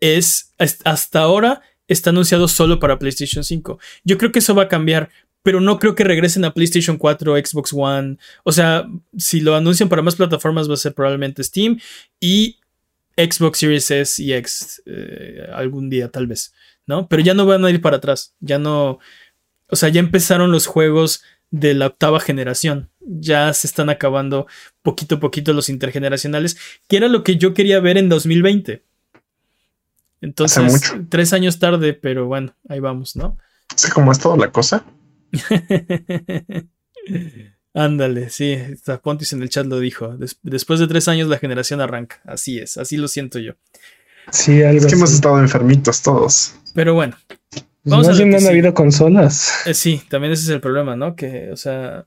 [0.00, 3.78] es hasta ahora está anunciado solo para PlayStation 5.
[4.04, 5.10] Yo creo que eso va a cambiar,
[5.42, 8.18] pero no creo que regresen a PlayStation 4, Xbox One.
[8.44, 8.86] O sea,
[9.16, 11.80] si lo anuncian para más plataformas va a ser probablemente Steam
[12.20, 12.58] y
[13.16, 16.52] Xbox Series S y X eh, algún día tal vez,
[16.86, 17.08] ¿no?
[17.08, 19.00] Pero ya no van a ir para atrás, ya no,
[19.68, 22.90] o sea, ya empezaron los juegos de la octava generación.
[23.00, 24.46] Ya se están acabando
[24.82, 28.82] poquito a poquito los intergeneracionales, que era lo que yo quería ver en 2020.
[30.20, 33.38] Entonces, tres años tarde, pero bueno, ahí vamos, ¿no?
[33.74, 34.84] Sé cómo es toda la cosa.
[37.74, 38.56] Ándale, sí,
[39.02, 40.16] Pontis en el chat lo dijo.
[40.42, 42.20] después de tres años la generación arranca.
[42.24, 43.52] Así es, así lo siento yo.
[44.32, 46.54] Sí, algo Es que hemos estado enfermitos todos.
[46.74, 47.16] Pero bueno,
[47.84, 49.66] Vamos no a han habido consolas.
[49.66, 51.16] Eh, sí, también ese es el problema, ¿no?
[51.16, 52.06] Que, o sea,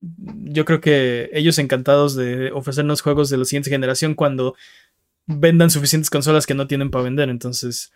[0.00, 4.54] yo creo que ellos encantados de ofrecernos juegos de la siguiente generación cuando
[5.26, 7.28] vendan suficientes consolas que no tienen para vender.
[7.30, 7.92] Entonces,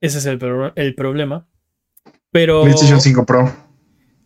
[0.00, 0.38] ese es el,
[0.76, 1.46] el problema.
[2.30, 2.62] Pero.
[2.62, 3.52] PlayStation 5 Pro.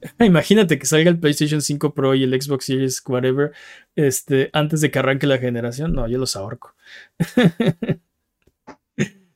[0.20, 3.53] Imagínate que salga el PlayStation 5 Pro y el Xbox Series, whatever,
[3.94, 5.92] este, antes de que arranque la generación.
[5.92, 6.74] No, yo los ahorco.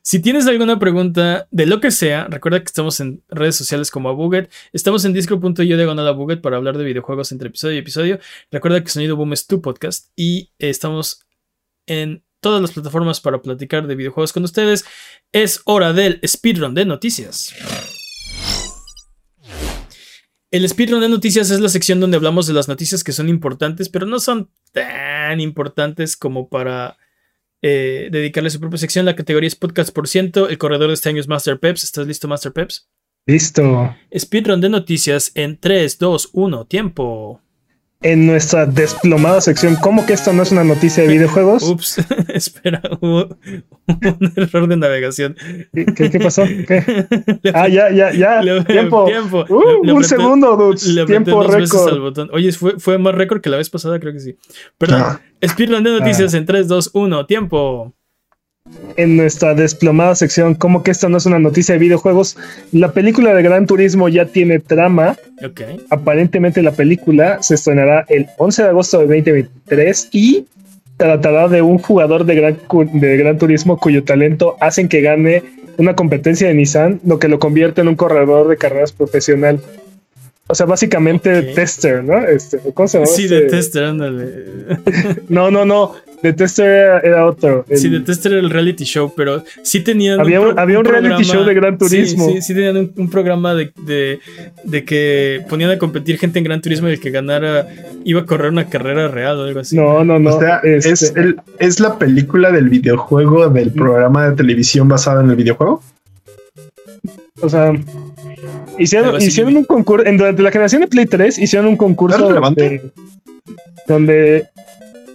[0.03, 4.09] Si tienes alguna pregunta de lo que sea, recuerda que estamos en redes sociales como
[4.09, 4.51] Abuget.
[4.73, 8.19] Estamos en disco.io diagonal Abuget para hablar de videojuegos entre episodio y episodio.
[8.49, 11.21] Recuerda que Sonido Boom es tu podcast y estamos
[11.85, 14.85] en todas las plataformas para platicar de videojuegos con ustedes.
[15.31, 17.53] Es hora del speedrun de noticias.
[20.49, 23.87] El speedrun de noticias es la sección donde hablamos de las noticias que son importantes,
[23.87, 26.97] pero no son tan importantes como para
[27.61, 29.05] eh, dedicarle su propia sección.
[29.05, 30.49] La categoría es podcast por ciento.
[30.49, 31.83] El corredor de este año es Master Peps.
[31.83, 32.89] ¿Estás listo, Master Peps?
[33.27, 33.95] Listo.
[34.17, 37.41] Speedrun de noticias en 3, 2, 1, tiempo
[38.01, 39.75] en nuestra desplomada sección.
[39.75, 41.63] ¿Cómo que esto no es una noticia de videojuegos?
[41.63, 41.97] Ups,
[42.29, 43.37] espera, hubo
[43.87, 45.35] un error de navegación.
[45.73, 46.43] ¿Qué, pasó?
[47.53, 48.41] ah, ya, ya, ya.
[48.65, 49.05] tiempo.
[49.05, 49.45] tiempo.
[49.49, 51.05] Uh, un segundo, dudes.
[51.05, 52.29] tiempo récord.
[52.31, 54.35] Oye, ¿fue, ¿fue, más récord que la vez pasada, creo que sí.
[54.77, 55.01] Perdón.
[55.03, 55.21] Ah.
[55.45, 56.37] Speedrun de noticias ah.
[56.37, 57.93] en 3, 2, 1, tiempo
[58.95, 62.37] en nuestra desplomada sección, como que esto no es una noticia de videojuegos,
[62.71, 65.17] la película de Gran Turismo ya tiene trama.
[65.89, 70.45] Aparentemente la película se estrenará el 11 de agosto de 2023 y
[70.97, 72.59] tratará de un jugador de Gran,
[72.93, 75.43] de Gran Turismo cuyo talento hacen que gane
[75.77, 79.59] una competencia de Nissan, lo que lo convierte en un corredor de carreras profesional.
[80.47, 82.19] O sea, básicamente tester, ¿no?
[82.27, 83.07] Este, ¿Cómo se llama?
[83.07, 83.49] Sí, de este?
[83.49, 84.27] tester, ándale.
[85.29, 87.65] no, no, no The Tester era, otro.
[87.73, 90.19] Sí, The Tester era el reality show, pero sí tenían.
[90.19, 92.29] Había un, había un, reality show de Gran Turismo.
[92.29, 93.71] Sí, sí, tenían un, programa de,
[94.63, 97.67] de, que ponían a competir gente en Gran Turismo y el que ganara
[98.03, 99.75] iba a correr una carrera real o algo así.
[99.75, 100.35] No, no, no.
[100.35, 105.21] O sea, es, este el, es la película del videojuego del programa de televisión basado
[105.21, 105.81] en el videojuego.
[107.41, 107.73] O sea,
[108.77, 110.05] hicieron, hicieron un concurso.
[110.11, 112.91] Durante la generación de Play 3 hicieron un concurso donde,
[113.87, 114.47] donde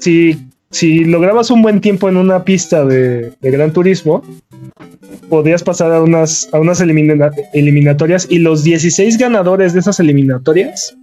[0.01, 0.39] si,
[0.71, 4.23] si lograbas un buen tiempo en una pista de, Gran Turismo,
[5.29, 10.97] podías pasar a unas, a unas eliminatorias y los 16 ganadores de esas eliminatorias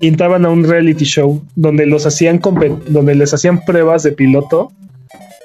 [0.00, 2.40] entraban a un reality show donde los hacían
[2.88, 4.72] donde les hacían pruebas de piloto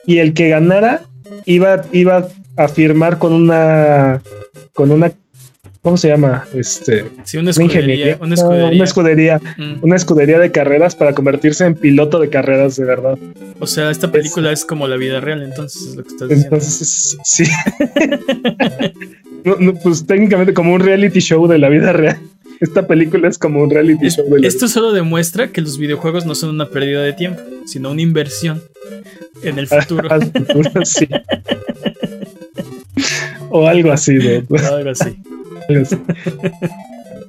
[0.06, 1.04] y el que ganara
[1.46, 2.28] iba, iba
[2.58, 4.22] a firmar con una
[4.74, 5.12] con una
[5.82, 6.46] ¿cómo se llama?
[6.54, 8.18] Este, sí, una escudería.
[8.20, 8.36] Una
[8.84, 9.80] escudería, mm.
[9.82, 13.18] una, escudería de carreras para convertirse en piloto de carreras de verdad.
[13.60, 16.56] O sea, esta película es, como la vida real, entonces es lo que estás diciendo.
[16.56, 17.44] Entonces, sí.
[19.84, 22.20] pues técnicamente como un reality show de la vida real.
[22.60, 24.26] Esta película es como un reality show.
[24.30, 28.02] De esto solo demuestra que los videojuegos no son una pérdida de tiempo, sino una
[28.02, 28.62] inversión
[29.44, 30.10] en el futuro.
[30.84, 31.08] sí.
[33.50, 34.58] o algo así, ¿no?
[34.58, 35.18] Algo así.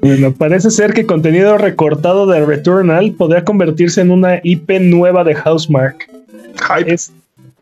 [0.03, 5.35] Bueno, parece ser que contenido recortado de Returnal podría convertirse en una IP nueva de
[5.35, 6.09] Housemark.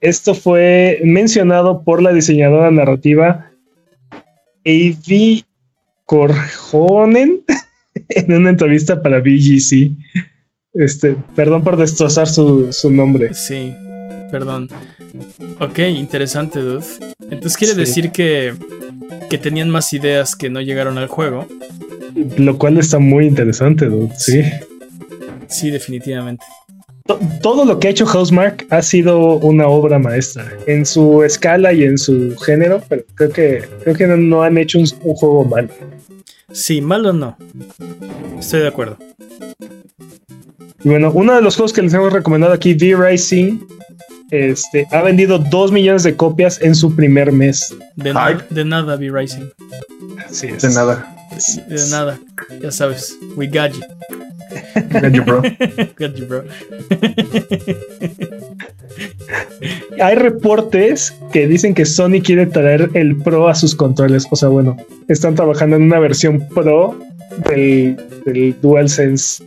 [0.00, 3.50] esto fue mencionado por la diseñadora narrativa
[4.64, 5.44] Avi
[6.04, 7.44] Corjonen
[8.08, 9.92] en una entrevista para BGC.
[10.74, 13.34] Este, perdón por destrozar su, su nombre.
[13.34, 13.74] Sí,
[14.30, 14.68] perdón.
[15.60, 16.84] Ok, interesante, dude.
[17.30, 18.54] Entonces quiere decir que,
[19.30, 21.46] que tenían más ideas que no llegaron al juego.
[22.36, 24.12] Lo cual está muy interesante, dude.
[24.16, 24.42] Sí.
[25.48, 26.44] Sí, definitivamente.
[27.40, 31.84] Todo lo que ha hecho Housemark ha sido una obra maestra en su escala y
[31.84, 35.68] en su género, pero creo que creo que no, han hecho un, juego malo.
[36.52, 37.38] Sí, malo no.
[38.38, 38.98] Estoy de acuerdo.
[40.84, 43.58] Y bueno, uno de los juegos que les hemos recomendado aquí, V-Rising,
[44.30, 47.74] este, ha vendido 2 millones de copias en su primer mes.
[47.96, 48.12] De,
[48.50, 49.48] de nada, V-Rising.
[50.30, 51.16] Sí, de nada.
[51.68, 52.18] De, nada,
[52.60, 53.16] ya sabes.
[53.36, 53.80] We got you.
[55.00, 55.42] Got you, bro.
[55.98, 56.44] got you, bro.
[60.00, 64.26] Hay reportes que dicen que Sony quiere traer el Pro a sus controles.
[64.30, 64.76] O sea, bueno,
[65.08, 66.98] están trabajando en una versión Pro
[67.48, 69.44] del, del DualSense.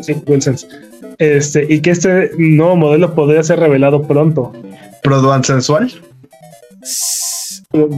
[0.00, 0.89] Sí, DualSense
[1.20, 4.52] este, y que este nuevo modelo podría ser revelado pronto.
[5.02, 5.92] ¿Pro Dual Sensual?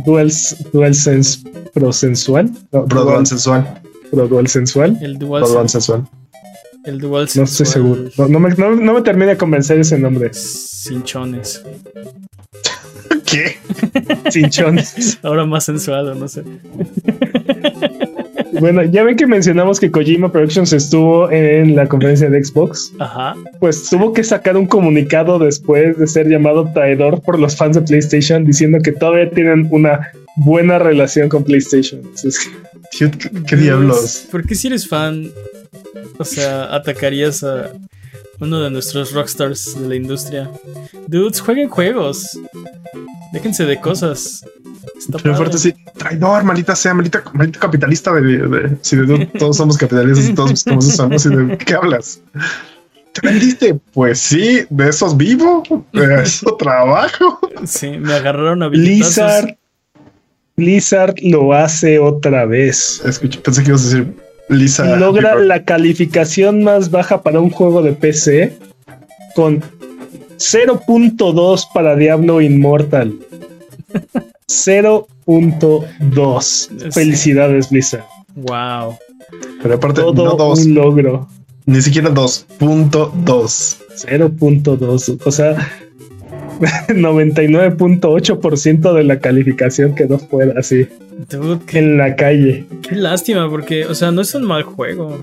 [0.04, 0.32] Dual,
[0.72, 1.38] dual Sense
[1.72, 2.50] Pro Sensual.
[2.70, 3.80] pro Dual Sensual.
[4.10, 4.98] Pro Dual Sensual.
[5.00, 6.04] El Dual, Dual Sensual.
[6.84, 7.44] El Dual Sensual.
[7.44, 8.28] No estoy seguro.
[8.28, 10.34] No, me, no, me termina de convencer ese nombre.
[10.34, 11.62] Cinchones.
[13.24, 13.56] ¿Qué?
[14.32, 15.18] Cinchones.
[15.22, 16.42] Ahora más sensual, no sé.
[18.62, 22.92] Bueno, ya ven que mencionamos que Kojima Productions estuvo en la conferencia de Xbox.
[23.00, 23.34] Ajá.
[23.58, 27.82] Pues tuvo que sacar un comunicado después de ser llamado traidor por los fans de
[27.82, 32.02] PlayStation diciendo que todavía tienen una buena relación con PlayStation.
[33.48, 34.28] ¿Qué, diablos?
[34.30, 35.32] ¿Por qué si eres fan,
[36.18, 37.72] o sea, atacarías a
[38.42, 40.50] uno de nuestros rockstars de la industria?
[41.06, 42.38] Dudes, jueguen juegos.
[43.32, 44.44] Déjense de cosas.
[45.22, 47.22] Pero fuerte sí, traidor, maldita sea, maldita,
[47.58, 51.46] capitalista de, si de, todos somos capitalistas y todos somos eso, ¿no?
[51.48, 52.20] de qué hablas.
[53.12, 53.74] ¿Te vendiste?
[53.92, 55.62] Pues sí, de esos vivo,
[55.92, 57.38] de eso trabajo.
[57.64, 59.56] Sí, me agarraron a Blizzard.
[60.56, 63.02] Blizzard lo hace otra vez.
[63.04, 64.14] Escucha, pensé que ibas a decir
[64.48, 64.98] Blizzard.
[64.98, 68.58] Logra la calificación más baja para un juego de PC
[69.34, 69.62] con
[70.38, 73.14] 0.2 para Diablo Immortal.
[74.48, 76.92] 0.2.
[76.92, 78.04] Felicidades, Blizzard.
[78.34, 78.96] Wow.
[79.62, 81.28] Pero aparte, Todo un logro.
[81.66, 83.24] Ni siquiera 2.2.
[83.24, 85.20] 0.2.
[85.24, 85.56] O sea,
[86.88, 90.88] 99.8% de la calificación quedó fuera así.
[91.72, 92.66] en la calle.
[92.82, 95.18] Qué lástima, porque, o sea, no es un mal juego.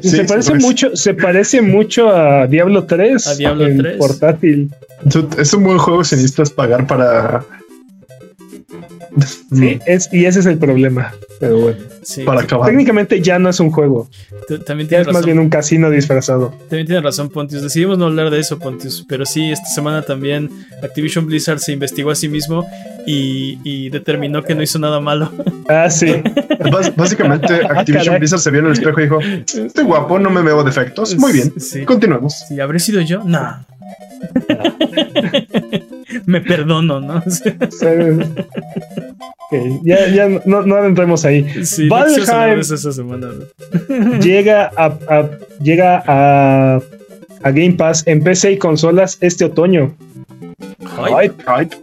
[0.00, 3.26] se parece mucho, se parece mucho a Diablo 3.
[3.26, 3.96] A Diablo 3.
[3.96, 4.70] Portátil.
[5.38, 7.44] Es un buen juego si necesitas pagar para
[9.54, 11.12] Sí, es, y ese es el problema.
[11.38, 11.78] Pero bueno,
[12.24, 12.70] para acabar.
[12.70, 14.08] Técnicamente ya no es un juego.
[14.64, 16.54] También es más bien un casino disfrazado.
[16.68, 17.62] También tiene razón, Pontius.
[17.62, 19.04] Decidimos no hablar de eso, Pontius.
[19.08, 20.50] Pero sí, esta semana también
[20.82, 22.66] Activision Blizzard se investigó a sí mismo
[23.06, 25.30] y, determinó que no hizo nada malo.
[25.68, 26.22] Ah, sí.
[26.96, 30.42] básicamente, ah, Activision Blizzard se vio en el espejo y dijo: Estoy guapo, no me
[30.42, 31.16] veo defectos.
[31.16, 31.52] Muy bien,
[31.84, 32.44] continuemos.
[32.48, 33.64] Si habré sido yo, no.
[36.26, 37.22] Me perdono, ¿no?
[39.82, 41.64] ya, ya no, no entremos ahí.
[41.64, 43.28] Sí, Valheim esa semana,
[44.20, 45.28] llega a,
[45.60, 46.80] llega a,
[47.42, 49.94] a, Game Pass en PC y consolas este otoño.
[50.80, 51.34] Hype.
[51.44, 51.76] Hype.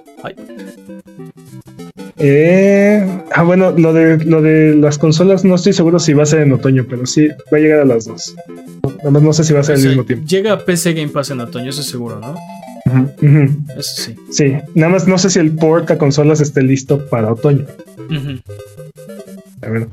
[2.19, 6.25] Eh, ah, bueno, lo de, lo de las consolas no estoy seguro si va a
[6.25, 8.35] ser en otoño, pero sí va a llegar a las dos.
[8.99, 10.25] Nada más no sé si va a ser al mismo tiempo.
[10.27, 12.35] Llega a PC Game Pass en otoño, eso es seguro, ¿no?
[13.77, 14.15] Eso sí.
[14.31, 17.65] Sí, nada más no sé si el port a consolas esté listo para otoño.
[19.61, 19.87] A ver.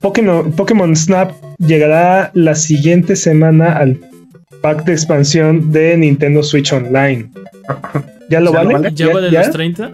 [0.00, 3.98] Pokémon, Pokémon Snap llegará la siguiente semana al
[4.60, 7.30] pack de expansión de Nintendo Switch Online.
[8.28, 8.92] ¿Ya lo vale?
[8.94, 9.92] ¿Ya, va de los 30?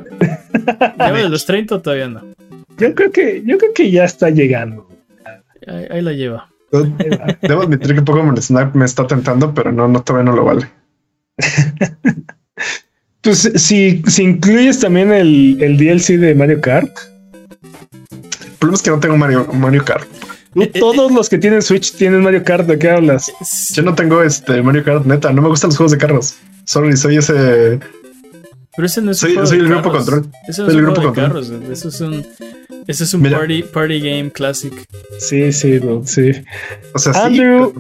[0.99, 2.23] ¿Ya de los 30 o todavía no?
[2.79, 4.89] Yo creo que, yo creo que ya está llegando.
[5.91, 6.49] Ahí, la lleva.
[7.43, 10.67] Debo admitir que Pokémon Snap me está tentando, pero no, no todavía no lo vale.
[13.21, 16.91] pues si, si incluyes también el, el, DLC de Mario Kart.
[18.11, 20.09] El problema es que no tengo Mario, Mario Kart.
[20.57, 23.31] Eh, eh, todos los que tienen Switch tienen Mario Kart, ¿de qué hablas?
[23.73, 26.37] Yo no tengo este Mario Kart, neta, no me gustan los juegos de carros.
[26.65, 27.79] Sorry, soy ese.
[28.77, 30.27] Pero ese no es soy, soy el grupo control.
[30.47, 31.27] Eso no es el grupo control.
[31.27, 32.25] Carros, eso es un,
[32.87, 34.73] eso es un party, party game classic.
[35.19, 36.33] Sí, sí, sí.
[36.95, 37.73] O sea, Andrew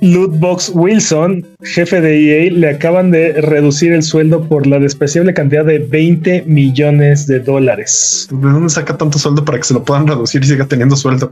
[0.00, 5.64] Lootbox Wilson, jefe de EA, le acaban de reducir el sueldo por la despreciable cantidad
[5.64, 8.26] de 20 millones de dólares.
[8.30, 11.30] ¿De dónde saca tanto sueldo para que se lo puedan reducir y siga teniendo sueldo?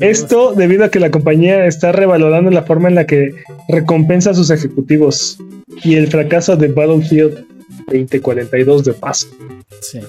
[0.00, 3.34] Esto debido a que la compañía está revalorando la forma en la que
[3.68, 5.38] recompensa a sus ejecutivos
[5.82, 7.44] y el fracaso de Battlefield
[7.90, 9.28] 2042 de paso.
[9.80, 10.00] Sí.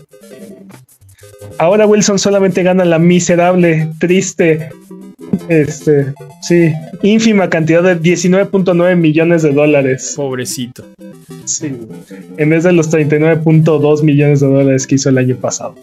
[1.58, 4.70] Ahora Wilson solamente gana la miserable, triste,
[5.48, 6.72] este, sí,
[7.02, 10.14] ínfima cantidad de 19.9 millones de dólares.
[10.16, 10.86] Pobrecito.
[11.46, 11.74] Sí,
[12.38, 15.76] en vez de los 39.2 millones de dólares que hizo el año pasado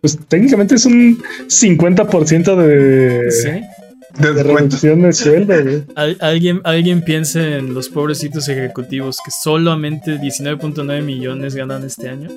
[0.00, 3.48] pues técnicamente es un 50% de, ¿Sí?
[4.18, 5.54] De, reducción de sueldo.
[6.20, 12.30] alguien, alguien piense en los pobrecitos ejecutivos que solamente 19.9 millones ganan este año.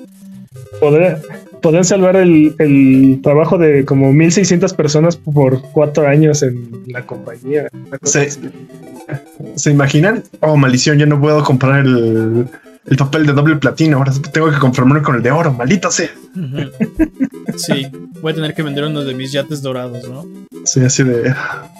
[0.80, 7.68] Podrían salvar el, el, trabajo de como 1.600 personas por cuatro años en la compañía.
[8.02, 8.30] ¿Se,
[9.54, 10.24] ¿Se imaginan?
[10.40, 12.46] Oh, maldición, ya no puedo comprar el,
[12.86, 13.98] el papel de doble platino.
[13.98, 16.10] Ahora tengo que conformarme con el de oro, maldito sea.
[17.56, 17.86] Sí,
[18.20, 20.26] voy a tener que vender uno de mis yates dorados, ¿no?
[20.64, 21.34] Sí, así de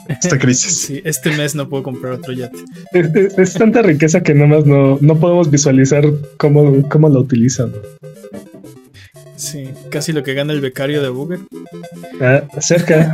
[0.08, 0.82] esta crisis.
[0.82, 2.58] sí, este mes no puedo comprar otro yate.
[2.92, 6.04] Es, tanta riqueza que nada más no, no podemos visualizar
[6.36, 7.72] cómo, cómo lo utilizan.
[9.42, 11.40] Sí, casi lo que gana el becario de Google.
[12.20, 13.12] Ah, cerca,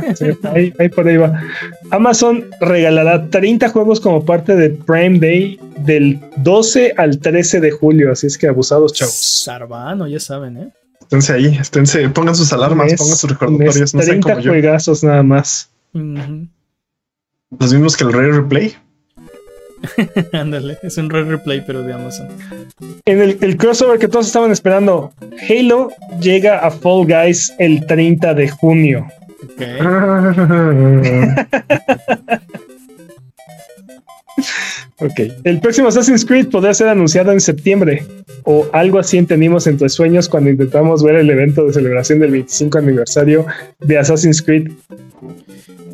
[0.53, 1.41] ahí, ahí, por ahí va.
[1.89, 8.11] Amazon regalará 30 juegos como parte de Prime Day del 12 al 13 de julio,
[8.11, 9.15] así es que abusados, chavos.
[9.43, 10.69] Sarvano, ya saben, ¿eh?
[11.01, 13.95] Esténse ahí, esténse, pongan sus alarmas, pongan sus recordatorios.
[13.95, 15.71] No 30 juegazos nada más.
[15.93, 18.75] Los mismos que el Rare Replay.
[20.33, 22.27] Ándale, es un Rare Replay, pero de Amazon.
[23.05, 25.11] En el, crossover que todos estaban esperando,
[25.49, 29.07] Halo llega a Fall Guys el 30 de junio.
[34.97, 35.19] ok.
[35.43, 38.05] El próximo Assassin's Creed podría ser anunciado en septiembre.
[38.43, 42.31] O algo así entendimos en tus sueños cuando intentamos ver el evento de celebración del
[42.31, 43.45] 25 aniversario
[43.79, 44.71] de Assassin's Creed.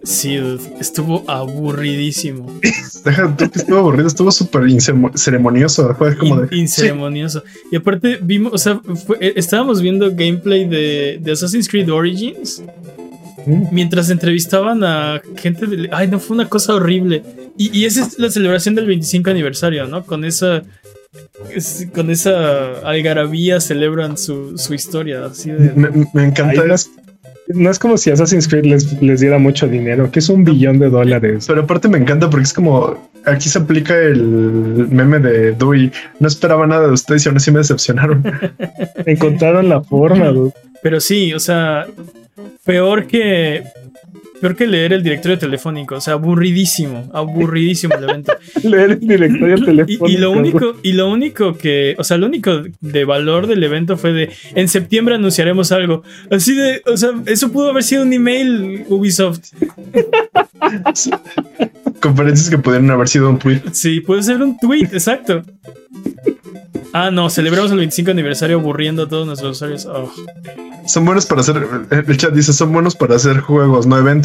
[0.06, 0.40] Sí,
[0.80, 2.46] estuvo aburridísimo.
[3.06, 4.64] Deja tú que estuvo aburrido, estuvo súper
[5.16, 5.96] ceremonioso.
[5.96, 6.56] Fue como de.
[6.56, 7.44] Inceremonioso.
[7.72, 8.82] Y aparte, vimos, o sea,
[9.20, 12.62] eh, estábamos viendo gameplay de, Assassin's Creed Origins.
[13.72, 15.90] Mientras entrevistaban a gente de.
[15.92, 17.24] Ay, no, fue una cosa horrible.
[17.58, 20.06] Y, y esa es la celebración del 25 aniversario, ¿no?
[20.06, 20.64] Con esa.
[21.94, 25.26] con esa algarabía celebran su, historia.
[25.26, 26.64] Así de, me, encanta
[27.48, 30.90] no es como si Assassin's Creed les, diera mucho dinero, que es un billón de
[30.90, 31.46] dólares.
[31.48, 34.24] Pero aparte me encanta porque es como aquí se aplica el
[34.90, 35.92] meme de Dewey.
[36.20, 38.24] No esperaba nada de ustedes y aún así me decepcionaron.
[39.06, 40.34] Encontraron la forma,
[40.82, 41.86] Pero sí, o sea,
[42.64, 43.64] peor que
[44.42, 48.34] Peor que leer el directorio telefónico, o sea, aburridísimo, aburridísimo el evento.
[48.64, 50.08] leer el directorio telefónico.
[50.08, 53.98] Y, lo único, y lo único que, o sea, lo único de valor del evento
[53.98, 56.04] fue de en septiembre anunciaremos algo.
[56.30, 59.54] Así de, o sea, eso pudo haber sido un email Ubisoft.
[62.02, 63.62] Conferencias que pudieron haber sido un tweet.
[63.72, 65.44] Sí, puede ser un tweet, exacto.
[66.98, 69.86] Ah, no, celebramos el 25 aniversario aburriendo a todos nuestros usuarios.
[69.86, 70.10] Oh.
[70.88, 71.68] Son buenos para hacer.
[71.92, 74.25] El chat dice: son buenos para hacer juegos, no eventos.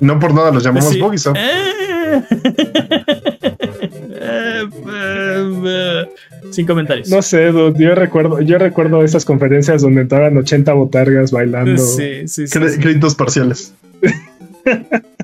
[0.00, 1.00] No por nada los llamamos sí.
[6.50, 7.08] Sin comentarios.
[7.08, 11.82] No sé, yo recuerdo, yo recuerdo esas conferencias donde entraban 80 botargas bailando.
[11.82, 12.58] Sí, sí, sí.
[12.78, 13.74] Créditos parciales.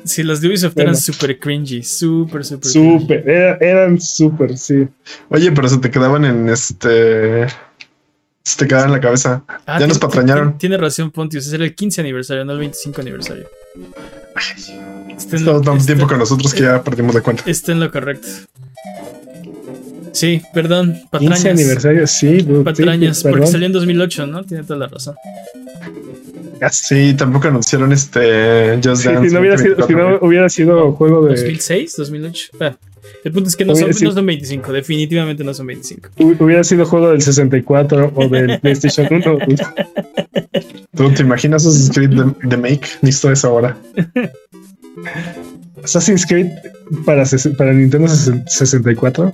[0.05, 3.29] Sí, los de Ubisoft eran súper cringy, súper, súper Súper,
[3.61, 4.89] eran súper, sí.
[5.29, 7.47] Oye, pero se te quedaban en este...
[8.43, 9.45] Se te quedaban en la cabeza.
[9.67, 10.57] Ah, ya nos patrañaron.
[10.57, 11.47] Tiene razón, Pontius.
[11.47, 13.49] Es el 15 aniversario, no el 25 aniversario.
[15.17, 17.43] Estado tanto tiempo con nosotros que ya perdimos de cuenta.
[17.47, 18.29] Está en lo correcto.
[20.13, 21.43] Sí, perdón, patrañas.
[21.43, 22.47] 15 aniversario, sí.
[22.65, 24.45] patrañas, porque salió en 2008, ¿no?
[24.45, 25.15] Tiene toda la razón.
[26.73, 29.29] Sí, tampoco anunciaron este Just Dance.
[29.29, 31.35] Si no hubiera, sido, si no hubiera sido juego de.
[31.35, 32.49] 2006, 2008.
[32.61, 32.77] Ah,
[33.25, 36.11] el punto es que no son, no son, 25, definitivamente no son 25.
[36.39, 39.39] Hubiera sido juego del 64 o del PlayStation 1.
[40.97, 42.87] ¿Tú te imaginas Assassin's Creed de, Make?
[43.03, 43.77] Listo es ahora.
[45.85, 46.49] Assassin's Creed
[47.05, 47.25] para,
[47.57, 49.33] para Nintendo 64.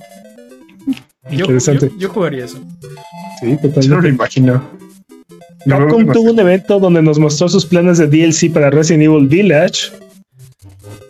[1.31, 1.89] Yo, Interesante.
[1.93, 2.59] Yo, yo, jugaría eso.
[3.39, 3.81] Sí, totalmente.
[3.81, 4.63] Yo no lo imagino.
[5.67, 9.91] Capcom tuvo un evento donde nos mostró sus planes de DLC para Resident Evil Village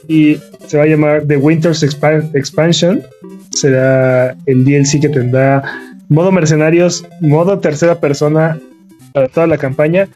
[0.07, 0.37] y
[0.67, 3.01] se va a llamar The Winter's Expansion.
[3.51, 5.63] Será el DLC que tendrá
[6.09, 8.59] modo mercenarios, modo tercera persona
[9.13, 10.07] para toda la campaña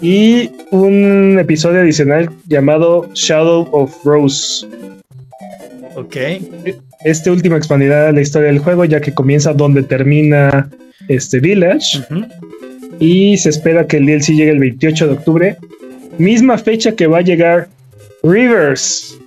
[0.00, 4.66] y un episodio adicional llamado Shadow of Rose.
[5.96, 6.16] Ok.
[7.04, 10.70] Este último expandirá la historia del juego ya que comienza donde termina
[11.08, 12.00] este Village
[13.00, 15.56] y se espera que el DLC llegue el 28 de octubre,
[16.18, 17.68] misma fecha que va a llegar
[18.22, 19.18] Rivers,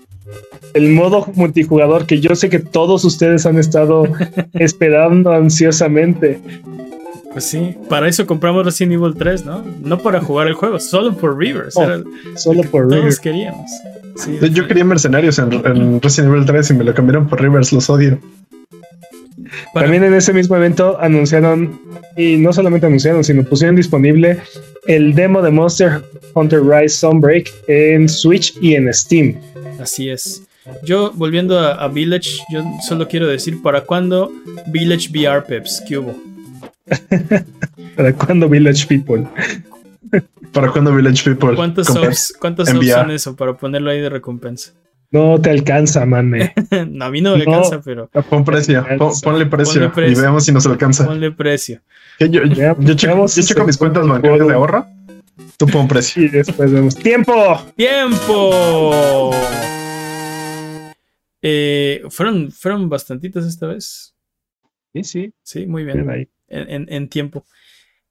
[0.74, 4.06] el modo multijugador que yo sé que todos ustedes han estado
[4.54, 6.40] esperando ansiosamente.
[7.32, 9.64] Pues sí, para eso compramos Resident Evil 3, ¿no?
[9.84, 11.76] No para jugar el juego, solo por Rivers.
[11.78, 11.86] Oh,
[12.36, 13.04] solo por Rivers.
[13.04, 13.72] Todos queríamos.
[14.52, 17.90] yo quería mercenarios en, en, Resident Evil 3 y me lo cambiaron por Rivers, los
[17.90, 18.20] odio.
[19.74, 21.80] También en ese mismo evento anunciaron,
[22.16, 24.40] y no solamente anunciaron, sino pusieron disponible
[24.88, 26.02] el demo de Monster
[26.34, 29.36] Hunter Rise Sunbreak en Switch y en Steam.
[29.80, 30.47] Así es.
[30.84, 34.32] Yo, volviendo a, Village, yo solo quiero decir, ¿para cuándo
[34.68, 35.84] Village VR Peps?
[35.88, 36.16] ¿Qué hubo?
[37.96, 39.28] ¿Para cuándo Village People?
[40.54, 41.56] ¿Para cuándo Village People?
[41.56, 44.74] ¿Cuántos subs, ¿cuántos subs son eso para ponerlo ahí de recompensa?
[45.12, 46.32] No te alcanza, man.
[46.90, 48.10] no, a mí no me alcanza, pero.
[48.30, 48.86] Pon precio,
[49.24, 51.06] ponle, precio y veamos si nos alcanza.
[51.06, 51.82] Ponle precio.
[52.20, 54.86] Yo, yo, checo, mis cuentas bancarias de ahorro.
[55.58, 56.24] Tú pon precio.
[56.24, 56.96] Y después vemos.
[56.96, 57.34] ¡Tiempo!
[57.76, 59.32] ¡Tiempo!
[61.42, 64.16] Eh, fueron, fueron bastantitas esta vez.
[64.94, 65.34] Sí, sí.
[65.44, 66.10] Sí, muy bien.
[66.48, 67.46] En, en, en, tiempo.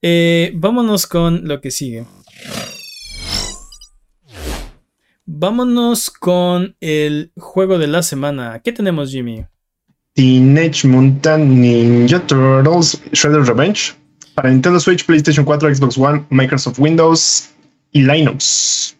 [0.02, 2.04] Eh, vámonos con lo que sigue.
[5.24, 8.60] Vámonos con el juego de la semana.
[8.62, 9.44] ¿Qué tenemos, Jimmy?
[10.14, 13.94] Teenage Mutant Ninja Turtles Shredder's Revenge
[14.34, 17.50] para Nintendo Switch, PlayStation 4, Xbox One, Microsoft Windows
[17.92, 18.96] y Linux.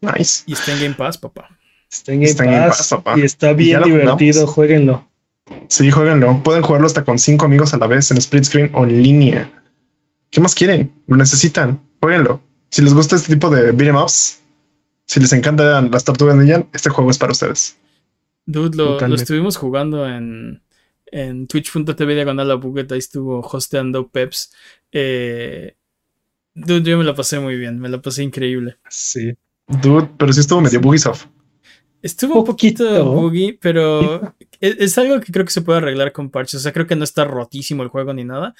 [0.00, 0.42] Nice.
[0.46, 1.48] Y está en Game Pass, papá.
[1.90, 3.18] Está en Game, Pass, papá.
[3.18, 5.08] Y está bien divertido, jueguenlo.
[5.68, 6.40] Sí, jueguenlo.
[6.42, 9.50] Pueden jugarlo hasta con cinco amigos a la vez en split screen o en línea.
[10.30, 10.92] ¿Qué más quieren?
[11.06, 11.80] Lo necesitan.
[12.00, 12.40] Jueguenlo.
[12.70, 14.40] Si les gusta este tipo de beat'em ups,
[15.06, 17.76] si les encantan las tortugas ninja, este juego es para ustedes.
[18.46, 20.62] Dude, lo, estuvimos jugando en,
[21.06, 24.52] en twitch.tv diagonal la bugueta, ahí estuvo hosteando Peps.
[24.92, 25.74] Eh,
[26.54, 28.76] dude, yo me la pasé muy bien, me la pasé increíble.
[28.88, 29.34] Sí.
[29.66, 31.26] Dude, pero sí estuvo medio buggy soft.
[32.02, 36.60] Estuvo un poquito buggy, pero es, algo que creo que se puede arreglar con parches.
[36.60, 38.54] O sea, creo que no está rotísimo el juego ni nada.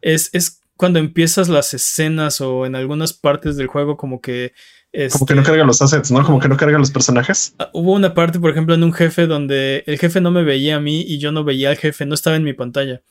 [0.00, 4.52] Es, es cuando empiezas las escenas o en algunas partes del juego como que
[5.12, 6.24] como que no este, carga los assets, ¿no?
[6.24, 7.54] Como que no carga los personajes.
[7.58, 10.76] Ah, hubo una parte, por ejemplo, en un jefe donde el jefe no me veía
[10.76, 13.02] a mí y yo no veía al jefe, no estaba en mi pantalla.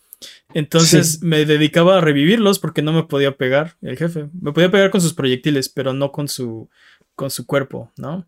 [0.54, 4.30] Entonces me dedicaba a revivirlos porque no me podía pegar el jefe.
[4.42, 6.70] Me podía pegar con sus proyectiles, pero no con su,
[7.16, 8.26] con su cuerpo, ¿no?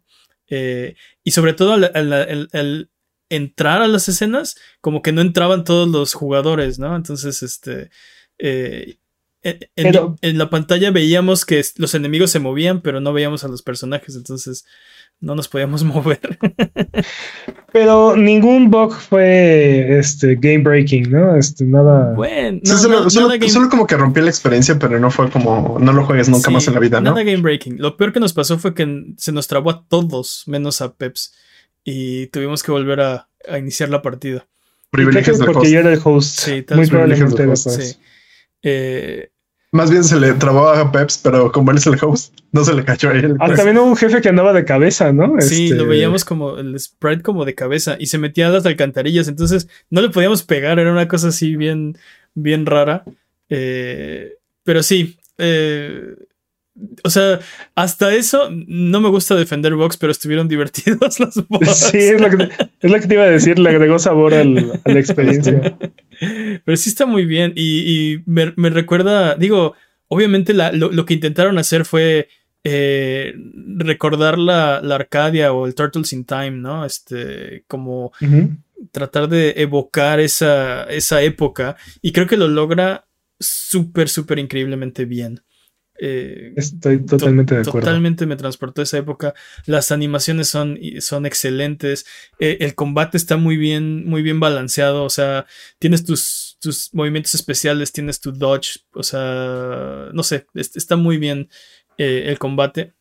[0.49, 2.89] Eh, y sobre todo al,
[3.29, 6.95] entrar a las escenas, como que no entraban todos los jugadores, ¿no?
[6.95, 7.89] Entonces, este...
[8.39, 8.99] Eh,
[9.43, 14.15] en, la pantalla veíamos que los enemigos se movían, pero no veíamos a los personajes,
[14.15, 14.65] entonces
[15.19, 16.37] no nos podíamos mover.
[17.71, 21.35] pero ningún bug fue este game breaking, ¿no?
[21.35, 22.13] Este, nada.
[22.13, 26.51] Bueno, solo, como que rompió la experiencia, pero no fue como no lo juegues nunca
[26.51, 27.11] más en la vida, ¿no?
[27.11, 27.77] Nada game breaking.
[27.79, 31.33] Lo peor que nos pasó fue que se nos trabó a todos, menos a Peps,
[31.83, 34.47] y tuvimos que volver a, iniciar la partida.
[34.89, 36.39] Privilegios porque yo era el host.
[36.39, 37.55] Sí, Muy probablemente.
[37.55, 37.97] Sí.
[38.63, 39.29] Eh,
[39.71, 42.73] Más bien se le trabó a Peps, pero como él es el host, no se
[42.73, 43.35] le cachó a él.
[43.39, 45.33] Ah, también hubo un jefe que andaba de cabeza, ¿no?
[45.41, 48.65] Sí, lo este, veíamos como el sprite como de cabeza y se metía a las
[48.65, 51.97] alcantarillas, entonces no le podíamos pegar, era una cosa así bien,
[52.33, 53.03] bien rara.
[53.49, 56.15] Eh, pero sí, eh,
[57.03, 57.39] o sea,
[57.75, 61.89] hasta eso no me gusta defender Vox, pero estuvieron divertidos los bots.
[61.91, 65.77] Sí, es lo, que, te iba a decir, le agregó sabor a la experiencia.
[66.19, 69.75] Pero sí está muy bien y, me, recuerda, digo,
[70.07, 72.27] obviamente lo, que intentaron hacer fue
[72.63, 73.35] eh,
[73.77, 76.85] recordar la, Arcadia o el Turtles in Time, ¿no?
[76.85, 78.11] Este, como
[78.91, 83.05] tratar de evocar esa, esa época y creo que lo logra
[83.39, 85.41] súper, súper increíblemente bien.
[85.99, 87.79] Eh, Estoy totalmente de acuerdo.
[87.79, 89.33] Totalmente me transportó a esa época.
[89.65, 92.05] Las animaciones son, son excelentes.
[92.39, 95.03] Eh, el combate está muy bien, muy bien balanceado.
[95.03, 95.45] O sea,
[95.79, 98.79] tienes tus, tus movimientos especiales, tienes tu dodge.
[98.93, 101.49] O sea, no sé, está muy bien
[101.97, 102.93] eh, el combate.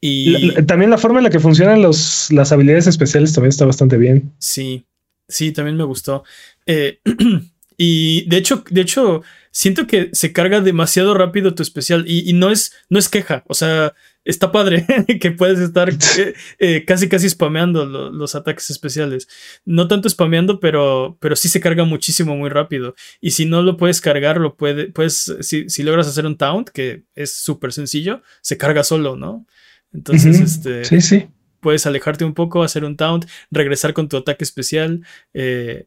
[0.00, 3.96] Y también la forma en la que funcionan los, las habilidades especiales también está bastante
[3.96, 4.34] bien.
[4.38, 4.86] Sí,
[5.26, 6.22] sí, también me gustó.
[7.76, 12.50] y de hecho, de hecho, siento que se carga demasiado rápido tu especial y, no,
[12.50, 14.84] es, no es queja, o sea, está padre
[15.20, 19.28] que puedes estar eh, eh, casi casi spameando los ataques especiales.
[19.64, 22.94] No tanto spameando, pero, pero sí se carga muchísimo muy rápido.
[23.20, 26.68] Y si no lo puedes cargar, lo puede, pues si, si logras hacer un taunt,
[26.68, 29.46] que es súper sencillo, se carga solo, ¿no?
[29.92, 30.84] Entonces, este...
[30.84, 31.28] Sí, sí.
[31.60, 35.00] Puedes alejarte un poco, hacer un taunt, regresar con tu ataque especial.
[35.32, 35.86] Eh,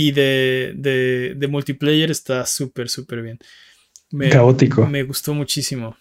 [0.00, 3.40] y de, de, multiplayer está súper, súper bien.
[4.30, 4.86] Caótico.
[4.86, 5.96] Me gustó muchísimo.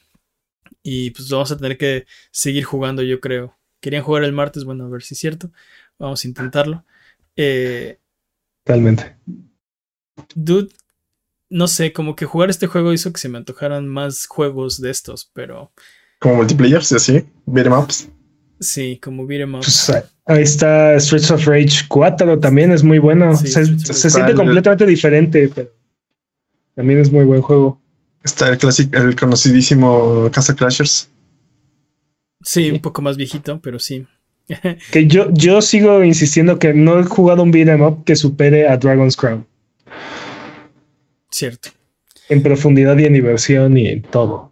[0.83, 3.57] Y pues vamos a tener que seguir jugando, yo creo.
[3.81, 5.51] Querían jugar el martes, bueno, a ver si es cierto.
[5.97, 6.85] Vamos a intentarlo.
[7.35, 7.97] Eh,
[8.63, 9.17] Totalmente.
[10.35, 10.69] Dude,
[11.49, 14.91] no sé, como que jugar este juego hizo que se me antojaran más juegos de
[14.91, 15.71] estos, pero.
[16.19, 18.09] Como multiplayer, sí, así, beat'em ups.
[18.59, 19.87] Sí, como beat'em ups.
[19.87, 23.35] Pues, Ahí está Streets of Rage 4, también es muy bueno.
[23.37, 25.71] se, siente completamente diferente, pero
[26.75, 27.81] también es muy buen juego.
[28.23, 28.59] Está el,
[28.91, 31.09] el conocidísimo Casa Crashers.
[32.41, 34.05] Sí, un poco más viejito, pero sí.
[34.91, 38.77] que yo, yo sigo insistiendo que no he jugado un beat'em up que supere a
[38.77, 39.45] Dragon's Crown.
[41.29, 41.69] Cierto.
[42.29, 44.46] En profundidad y en diversión y en todo.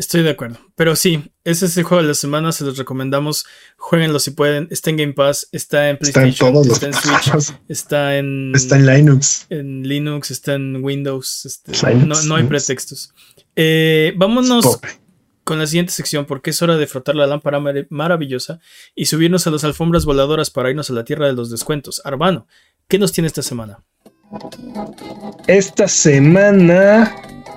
[0.00, 0.58] Estoy de acuerdo.
[0.76, 2.52] Pero sí, ese es el juego de la semana.
[2.52, 3.44] Se los recomendamos.
[3.76, 4.66] Jueguenlo si pueden.
[4.70, 5.46] Está en Game Pass.
[5.52, 6.56] Está en PlayStation.
[6.56, 7.54] Está en, Switch.
[7.68, 8.52] Está en.
[8.54, 9.46] Está en Linux.
[9.50, 10.30] En Linux.
[10.30, 11.44] Está en Windows.
[11.44, 11.72] Este,
[12.24, 13.12] no, hay pretextos.
[13.54, 14.80] Eh, vámonos
[15.44, 18.58] con la siguiente sección porque es hora de frotar la lámpara maravillosa
[18.94, 22.00] y subirnos a las alfombras voladoras para irnos a la tierra de los descuentos.
[22.06, 22.46] Arbano,
[22.88, 23.84] ¿qué nos tiene esta semana?
[25.46, 27.12] Esta semana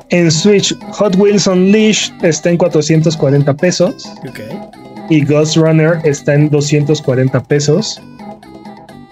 [0.10, 4.10] en Switch, Hot Wheels Unleashed está en 440 pesos.
[5.10, 8.02] Y Ghost Runner está en 240 pesos.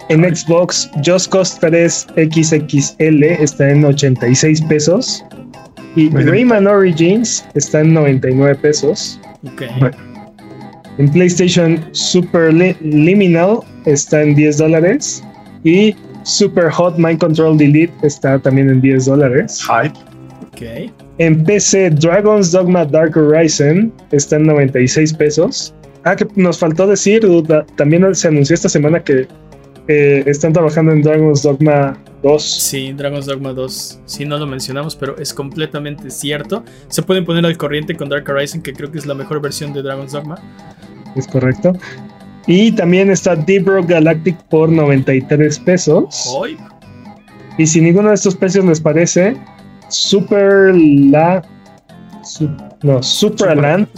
[0.08, 5.24] En Xbox, Just Cause 3 XXL está en 86 pesos.
[5.94, 9.20] Y Rayman Origins está en 99 pesos.
[10.98, 15.22] En PlayStation, Super Liminal está en 10 dólares.
[15.64, 15.94] Y
[16.24, 19.60] Super Hot Mind Control Delete está también en 10 dólares.
[21.18, 25.74] En PC, Dragon's Dogma Dark Horizon está en 96 pesos.
[26.04, 27.26] Ah, que nos faltó decir,
[27.76, 29.26] también se anunció esta semana que
[29.88, 32.42] eh, están trabajando en Dragon's Dogma 2.
[32.42, 34.00] Sí, Dragon's Dogma 2.
[34.04, 36.64] Sí, no lo mencionamos, pero es completamente cierto.
[36.88, 39.72] Se pueden poner al corriente con Dark Horizon, que creo que es la mejor versión
[39.72, 40.36] de Dragon's Dogma.
[41.16, 41.72] Es correcto.
[42.46, 46.36] Y también está Deep Rock Galactic por 93 pesos.
[47.58, 49.36] Y si ninguno de estos precios les parece,
[49.88, 51.42] Super la
[52.82, 53.88] no, Superland,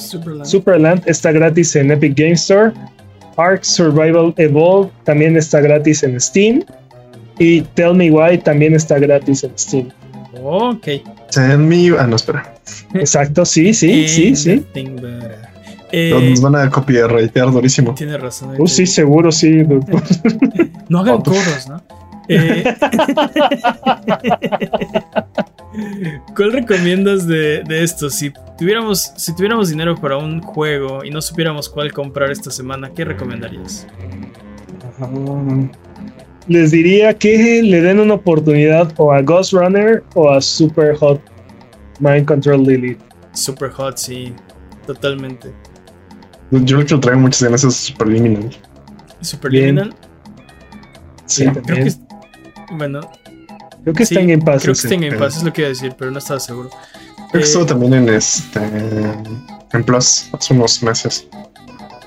[0.44, 1.02] Superland.
[1.06, 2.72] está gratis en Epic Game Store.
[3.36, 6.64] Ark Survival Evolve también está gratis en Steam.
[7.38, 9.88] Y Tell Me Why también está gratis en Steam.
[10.42, 10.86] Ok.
[11.30, 11.90] Tell me.
[11.98, 12.54] Ah, no, espera.
[12.94, 14.64] Exacto, sí, sí, sí, sí.
[15.96, 17.94] Eh, nos van a copyrightar durísimo.
[17.94, 18.56] Tiene razón.
[18.58, 19.62] Uh, sí, seguro, sí.
[20.88, 21.80] no hagan coros, ¿no?
[22.26, 22.64] Eh,
[26.34, 28.10] ¿Cuál recomiendas de, esto?
[28.10, 32.90] Si tuviéramos, si tuviéramos dinero para un juego y no supiéramos cuál comprar esta semana,
[32.92, 33.86] ¿qué recomendarías?
[36.48, 41.20] Les diría que le den una oportunidad o a Ghost Runner o a Super Hot
[42.00, 42.96] Mind Control Lily.
[43.32, 44.32] Super Hot, sí,
[44.88, 45.52] totalmente.
[46.60, 48.50] Yo creo que traigo muchas ganas de Superliminal.
[51.26, 51.92] Sí, creo que
[52.76, 53.00] bueno,
[53.84, 54.62] Creo que está en Game Pass.
[54.62, 56.40] Creo que está en Game Pass, es lo que iba a decir, pero no estaba
[56.40, 56.70] seguro.
[57.30, 58.60] Creo que estuvo eh, también en este
[59.72, 61.28] en Plus hace unos meses.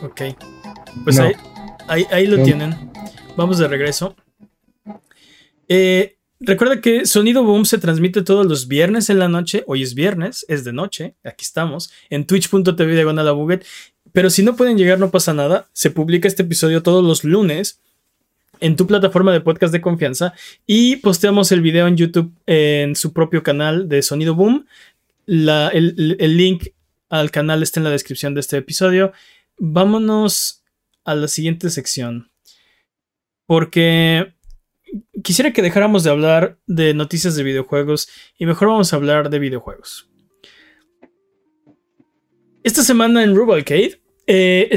[0.02, 0.22] Ok.
[1.04, 2.76] Pues ahí, ahí, lo tienen.
[3.36, 4.16] Vamos de regreso.
[5.68, 9.64] Eh, recuerda que Sonido Boom se transmite todos los viernes en la noche.
[9.68, 11.16] Hoy es viernes, es de noche.
[11.24, 11.92] Aquí estamos.
[12.10, 13.66] En twitch.tv diagonal buget.
[14.18, 15.70] Pero si no pueden llegar, no pasa nada.
[15.74, 17.84] Se publica este episodio todos los lunes
[18.60, 20.34] en tu plataforma de podcast de confianza
[20.66, 24.66] y posteamos el video en YouTube en su propio canal de Sonido Boom.
[25.28, 26.70] el, link
[27.10, 29.14] al canal está en la descripción de este episodio.
[29.60, 30.64] Vámonos
[31.06, 32.32] a la siguiente sección.
[33.46, 34.34] Porque
[35.24, 39.38] quisiera que dejáramos de hablar de noticias de videojuegos y mejor vamos a hablar de
[39.38, 40.10] videojuegos.
[42.64, 44.70] Esta semana en Rubalcade eh,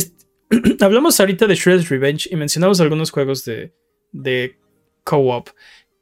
[0.81, 3.72] hablamos ahorita de Shredder's Revenge y mencionamos algunos juegos de,
[4.12, 4.56] de
[5.05, 5.48] co-op.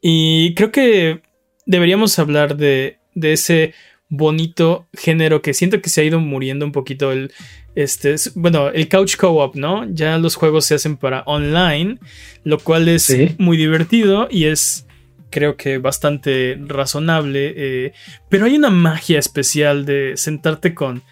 [0.00, 1.22] Y creo que
[1.66, 3.74] deberíamos hablar de, de, ese
[4.08, 7.30] bonito género que siento que se ha ido muriendo un poquito el
[7.74, 11.98] este bueno el couch co-op no ya los juegos se hacen para online
[12.42, 14.86] lo cual es muy divertido y es
[15.28, 17.92] creo que bastante razonable eh,
[18.30, 21.02] pero hay una magia especial de sentarte con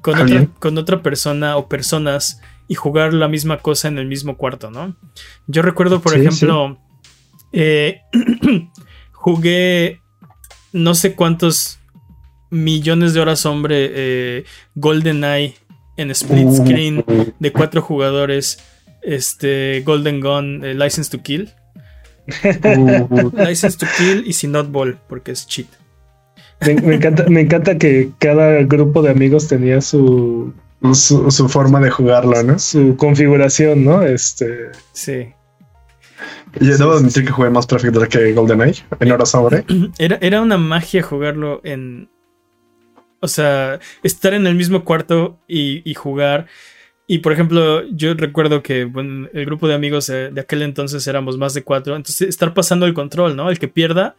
[0.00, 4.36] con otra, con otra persona o personas y jugar la misma cosa en el mismo
[4.36, 4.96] cuarto, ¿no?
[5.46, 6.78] Yo recuerdo, por ejemplo,
[7.52, 8.02] eh,
[9.12, 10.02] jugué
[10.72, 11.78] no sé cuántos
[12.50, 14.44] millones de horas, hombre, eh,
[14.74, 15.56] GoldenEye
[15.96, 16.56] en split uh.
[16.56, 17.04] screen
[17.38, 18.58] de cuatro jugadores,
[19.02, 21.50] este, Golden Gun, eh, License to Kill.
[22.44, 23.30] Uh.
[23.32, 25.68] License to Kill y sin Not Ball, porque es cheat.
[26.60, 30.52] Me, encanta, me encanta que cada grupo de amigos tenía su
[30.92, 32.58] su, forma de jugarlo, ¿no?
[32.58, 34.02] Su configuración, ¿no?
[34.02, 34.70] Este.
[34.92, 35.28] Sí.
[36.60, 39.64] Yo debo admitir que jugué más Perfect que GoldenEye en horas sobre.
[39.98, 42.08] Era, era una magia jugarlo en.
[43.20, 46.46] O sea, estar en el mismo cuarto y, jugar.
[47.08, 51.36] Y por ejemplo, yo recuerdo que bueno, el grupo de amigos de, aquel entonces éramos
[51.36, 51.96] más de cuatro.
[51.96, 53.50] Entonces, estar pasando el control, ¿no?
[53.50, 54.16] El que pierda.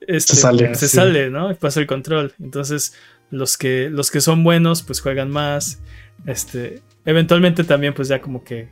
[0.00, 0.74] Este, se sale.
[0.74, 1.54] Se sale, ¿no?
[1.56, 2.32] Pasa el control.
[2.40, 2.94] Entonces,
[3.30, 5.80] los que, los que son buenos, pues juegan más.
[6.26, 8.68] Este, eventualmente también, pues ya como que.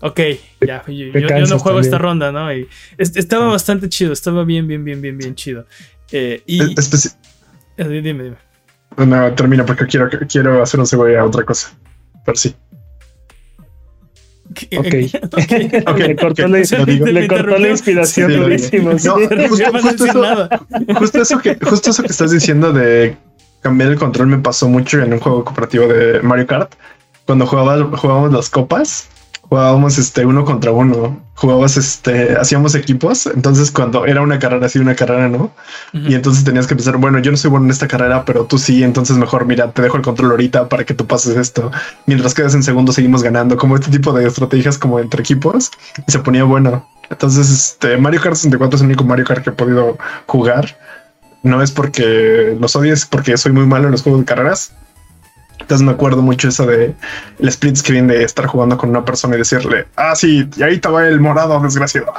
[0.00, 0.20] Ok,
[0.60, 2.52] ya, yo, no juego esta ronda, ¿no?
[2.52, 2.68] Y
[2.98, 3.52] estaba ah.
[3.52, 5.66] bastante chido, estaba bien, bien, bien, bien, bien chido.
[6.12, 6.62] Eh, y.
[6.62, 8.36] Eh, dime, dime.
[8.96, 11.76] No, termina porque quiero, quiero hacer un segundo a otra cosa.
[12.24, 12.54] Pero sí.
[14.76, 14.78] Ok.
[14.78, 15.10] okay.
[15.86, 16.08] okay.
[16.08, 18.92] Le cortó, la, le cortó la inspiración durísimo.
[18.92, 19.16] No,
[20.98, 23.16] justo, eso que, justo eso que estás diciendo de
[23.60, 26.74] cambiar el control me pasó mucho en un juego cooperativo de Mario Kart.
[27.26, 29.08] Cuando jugábamos las copas,
[29.56, 33.26] jugábamos este uno contra uno, jugabas este, hacíamos equipos.
[33.26, 35.50] Entonces, cuando era una carrera así, una carrera no,
[35.94, 38.58] y entonces tenías que pensar, bueno, yo no soy bueno en esta carrera, pero tú
[38.58, 38.84] sí.
[38.84, 41.70] Entonces, mejor mira, te dejo el control ahorita para que tú pases esto.
[42.04, 45.70] Mientras quedas en segundo, seguimos ganando, como este tipo de estrategias como entre equipos
[46.06, 46.86] y se ponía bueno.
[47.08, 49.96] Entonces, este Mario Kart 64 es el único Mario Kart que he podido
[50.26, 50.76] jugar
[51.42, 54.72] no es porque los odies, es porque soy muy malo en los juegos de carreras.
[55.66, 56.94] Entonces me acuerdo mucho eso de
[57.40, 60.74] el split screen de estar jugando con una persona y decirle, ah, sí, y ahí
[60.74, 62.12] estaba el morado desgraciado.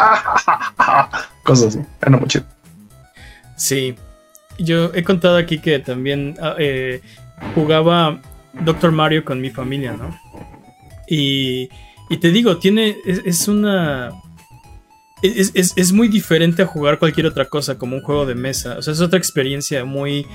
[1.44, 1.86] Cosas así.
[2.02, 2.28] Era muy.
[3.56, 3.96] Sí.
[4.60, 7.02] Yo he contado aquí que también ah, eh,
[7.56, 8.20] jugaba
[8.52, 10.14] Doctor Mario con mi familia, ¿no?
[11.08, 11.70] Y,
[12.10, 12.98] y te digo, tiene.
[13.06, 14.12] es una
[15.22, 18.78] es, muy diferente a jugar cualquier otra cosa, como un juego de mesa.
[18.78, 20.26] O sea, es otra experiencia muy.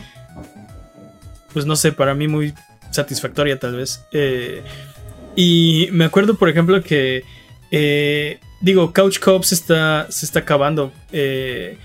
[1.52, 2.54] Pues no sé, para mí muy
[2.92, 4.04] satisfactoria, tal vez.
[4.12, 4.62] Eh,
[5.34, 7.24] y me acuerdo, por ejemplo, que.
[7.70, 10.92] Eh, digo, Couch Co-op se está, se está acabando.
[11.10, 11.78] Eh,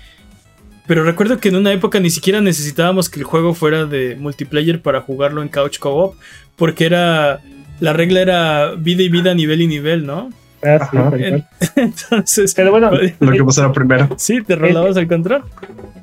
[0.86, 4.80] pero recuerdo que en una época ni siquiera necesitábamos que el juego fuera de multiplayer
[4.80, 6.14] para jugarlo en Couch Co-op.
[6.56, 7.40] Porque era.
[7.80, 10.30] La regla era vida y vida, nivel y nivel, ¿no?
[10.64, 10.90] Ah,
[11.76, 12.90] Entonces, pero bueno,
[13.20, 14.08] lo que pasó primero.
[14.16, 15.44] Sí, te rolabas el, control.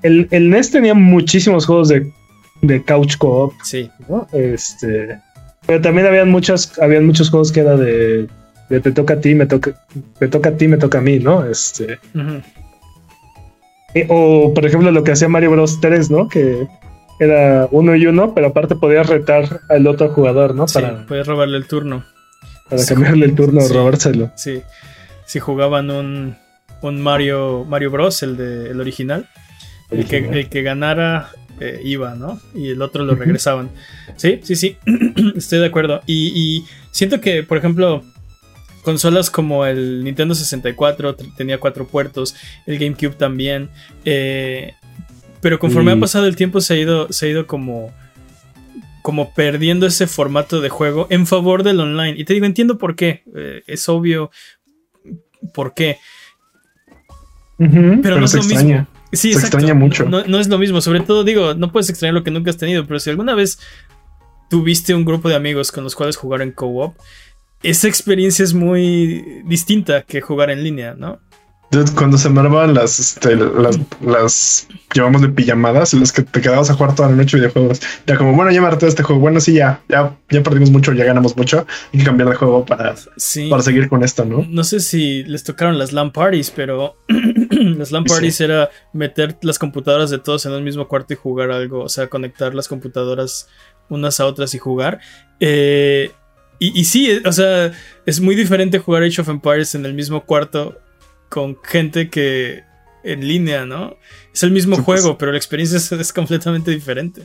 [0.02, 2.14] El, el, NES tenía muchísimos juegos de,
[2.62, 3.54] de couch co-op.
[3.64, 3.90] Sí.
[4.34, 5.20] Este,
[5.66, 8.28] pero también habían muchos, habían muchos juegos que era de,
[8.70, 9.74] de, te toca a ti, me toca,
[10.20, 11.46] te toca a ti, me toca a mí, ¿no?
[11.46, 12.00] Este.
[13.94, 16.28] Eh, o por ejemplo lo que hacía Mario Bros 3, ¿no?
[16.28, 16.68] Que
[17.20, 20.68] era uno y uno, pero aparte podías retar al otro jugador, ¿no?
[20.68, 21.06] Sí, Para...
[21.06, 22.04] puedes robarle el turno.
[22.70, 24.32] Para cambiarle el turno, o robárselo.
[24.36, 24.62] Sí.
[25.26, 26.36] Si jugaban un,
[26.82, 29.30] un Mario, Mario Bros, el, de, el original,
[29.92, 31.30] el que, el que ganara
[31.60, 32.40] eh, iba, ¿no?
[32.54, 33.70] Y el otro lo regresaban.
[34.18, 34.78] Sí, sí, sí.
[35.36, 36.02] Estoy de acuerdo.
[36.06, 38.04] Y, y, siento que, por ejemplo,
[38.86, 43.70] consolas como el Nintendo 64 tenía cuatro puertos, el GameCube también.
[44.06, 44.74] Eh,
[45.42, 47.94] pero conforme ha pasado el tiempo se ha ido, se ha ido como,
[49.02, 52.16] como perdiendo ese formato de juego en favor del online.
[52.18, 53.24] Y te digo, entiendo por qué.
[53.36, 54.32] Eh, es obvio
[55.54, 55.98] por qué.
[57.58, 58.88] pero, no es lo mismo.
[59.16, 60.06] Sí, se extraña mucho.
[60.06, 60.82] No, no, es lo mismo.
[60.82, 63.60] Sobre todo, digo, no puedes extrañar lo que nunca has tenido, pero si alguna vez
[64.50, 66.96] tuviste un grupo de amigos con los cuales jugar en co-op,
[67.64, 71.20] esa experiencia es muy distinta que jugar en línea, ¿no?
[71.96, 76.70] Cuando se me las, este, las, las, llamamos de pijamadas, en las que te quedabas
[76.70, 79.54] a jugar toda la noche videojuegos, ya como, bueno, ya me este juego, bueno, sí,
[79.54, 82.96] ya, ya, ya perdimos mucho, ya ganamos mucho, hay que cambiar de juego para,
[83.50, 84.46] para seguir con esto, ¿no?
[84.50, 89.60] No sé si les tocaron las LAN parties, pero las LAN parties era meter las
[89.60, 93.50] computadoras de todos en el mismo cuarto y jugar algo, o sea, conectar las computadoras
[93.90, 95.00] unas a otras y jugar.
[95.40, 96.12] Eh,
[96.58, 97.74] y, y, sí, o sea,
[98.06, 100.80] es muy diferente jugar Age of Empires en el mismo cuarto
[101.36, 102.64] con gente que
[103.04, 103.98] en línea, ¿no?
[104.34, 104.86] Es el mismo pues.
[104.86, 107.24] juego, pero la experiencia es, completamente diferente.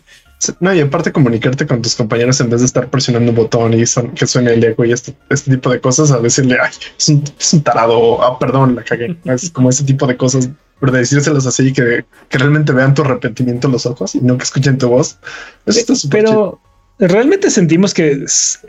[0.59, 3.85] No, y aparte comunicarte con tus compañeros en vez de estar presionando un botón y
[4.17, 7.63] que suene el eco y este, este, tipo de cosas, a decirle, ay, es un,
[7.63, 9.17] tarado, ah, perdón, la cagué.
[9.27, 10.51] es como ese tipo de cosas,
[10.81, 14.37] pero de decírselos así que, que realmente vean tu arrepentimiento en los ojos y no
[14.37, 15.19] que escuchen tu voz.
[15.67, 16.61] Eso está Pero
[16.99, 18.25] realmente sentimos que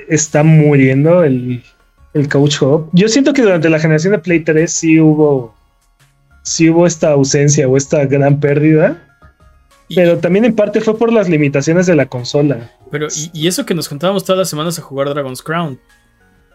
[0.08, 1.64] está muriendo el,
[2.14, 2.90] el Coach Hop.
[2.94, 5.56] Yo siento que durante la generación de Play 3 sí hubo,
[6.44, 9.08] sí hubo esta ausencia o esta gran pérdida.
[9.94, 12.72] Pero también en parte fue por las limitaciones de la consola.
[12.92, 15.80] Pero, y, eso que nos contábamos todas las semanas a jugar Dragon's Crown.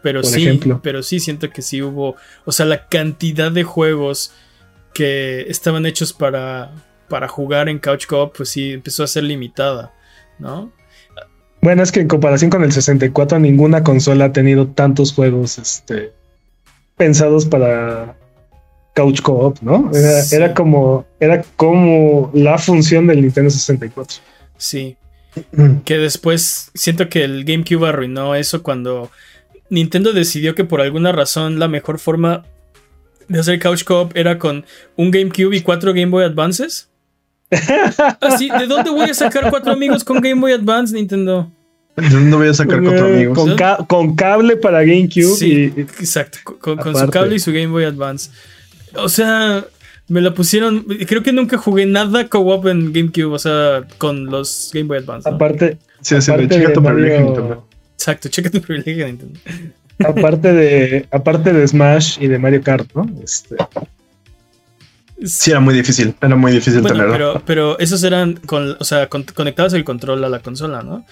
[0.02, 2.16] Pero sí, pero sí siento que sí hubo.
[2.46, 4.32] O sea, la cantidad de juegos
[4.94, 6.70] que estaban hechos para,
[7.08, 9.92] para jugar en Couch Co-op, pues sí empezó a ser limitada,
[10.38, 10.72] ¿no?
[11.66, 16.12] Bueno, es que en comparación con el 64, ninguna consola ha tenido tantos juegos este,
[16.96, 18.16] pensados para
[18.94, 19.90] couch co-op, ¿no?
[20.30, 24.18] Era, como, era como la función del Nintendo 64.
[24.56, 24.96] Sí.
[25.84, 29.10] que después siento que el GameCube arruinó eso cuando
[29.68, 32.44] Nintendo decidió que por alguna razón la mejor forma
[33.26, 34.64] de hacer couch co-op era con
[34.94, 36.90] un GameCube y cuatro Game Boy Advances.
[38.20, 41.50] Así, ¿de dónde voy a sacar cuatro amigos con Game Boy Advance, Nintendo?
[41.96, 43.56] No voy a sacar cuatro amigos.
[43.86, 45.36] Con, cable para GameCube.
[45.36, 46.38] Sí, exacto.
[46.58, 48.30] Con, su cable y su Game Boy Advance.
[48.94, 49.64] O sea,
[50.08, 50.84] me la pusieron.
[51.06, 55.28] Creo que nunca jugué nada co-op en GameCube, o sea, con los Game Boy Advance.
[55.28, 55.78] Aparte.
[56.02, 57.66] Sí, sí, checa tu privilegio Nintendo.
[57.94, 59.40] Exacto, checa tu privilegio Nintendo.
[60.06, 63.06] aparte de, aparte de Smash y de Mario Kart, ¿no?
[63.24, 63.56] Este.
[65.24, 67.12] Sí, era muy difícil, era muy difícil tenerlo.
[67.12, 71.06] Pero, pero esos eran con, o sea, conectados el control a la consola, ¿no?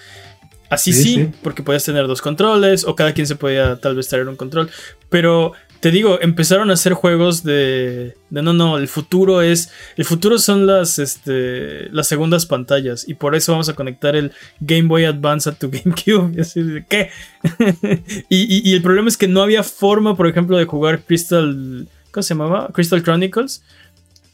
[0.69, 4.27] Así sí, porque podías tener dos controles o cada quien se podía tal vez traer
[4.27, 4.69] un control.
[5.09, 10.05] Pero te digo, empezaron a hacer juegos de, de no, no, el futuro es, el
[10.05, 14.87] futuro son las, este, las segundas pantallas y por eso vamos a conectar el Game
[14.87, 16.35] Boy Advance a tu GameCube.
[16.35, 17.11] Y así de, ¿qué?
[18.29, 22.23] y, y, el problema es que no había forma, por ejemplo, de jugar Crystal, ¿cómo
[22.23, 22.69] se llamaba?
[22.73, 23.61] Crystal Chronicles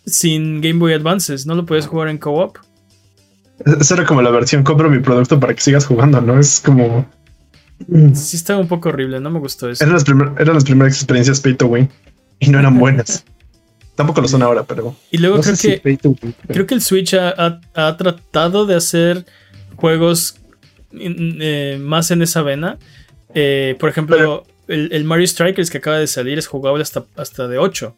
[0.06, 2.58] sin Game Boy Advances, no lo puedes jugar en co-op.
[3.80, 6.40] Esa era como la versión compro mi producto para que sigas jugando, ¿no?
[6.40, 7.10] Es como.
[8.14, 9.84] Sí, estaba un poco horrible, no me gustó eso.
[9.84, 11.90] Eran las, eran las primeras experiencias pay to win
[12.40, 13.26] y no eran buenas.
[13.96, 14.96] Tampoco lo son ahora, pero.
[15.10, 16.00] Y luego creo que.
[16.48, 19.26] creo que el Switch ha, tratado de hacer
[19.76, 20.36] juegos
[20.94, 22.78] eh, más en esa vena.
[23.34, 27.48] Eh, por ejemplo, el, el, Mario Strikers que acaba de salir es jugable hasta, hasta
[27.48, 27.96] de 8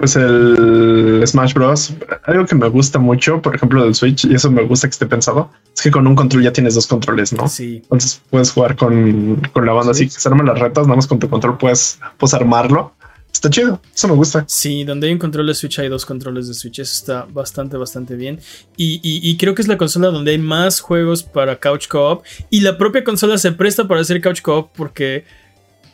[0.00, 1.92] pues el Smash Bros.
[2.24, 5.06] Algo que me gusta mucho, por ejemplo, del Switch, y eso me gusta que esté
[5.06, 7.46] pensado, es que con un control ya tienes dos controles, ¿no?
[7.48, 7.76] Sí.
[7.82, 11.18] Entonces puedes jugar con, la banda así que se arman las retas, nada más con
[11.18, 12.94] tu control puedes, puedes armarlo.
[13.30, 14.44] Está chido, eso me gusta.
[14.48, 17.76] Sí, donde hay un control de Switch hay dos controles de Switch, eso está bastante,
[17.76, 18.40] bastante bien.
[18.76, 22.62] Y, y creo que es la consola donde hay más juegos para Couch Co-op y
[22.62, 25.24] la propia consola se presta para hacer Couch Co-op porque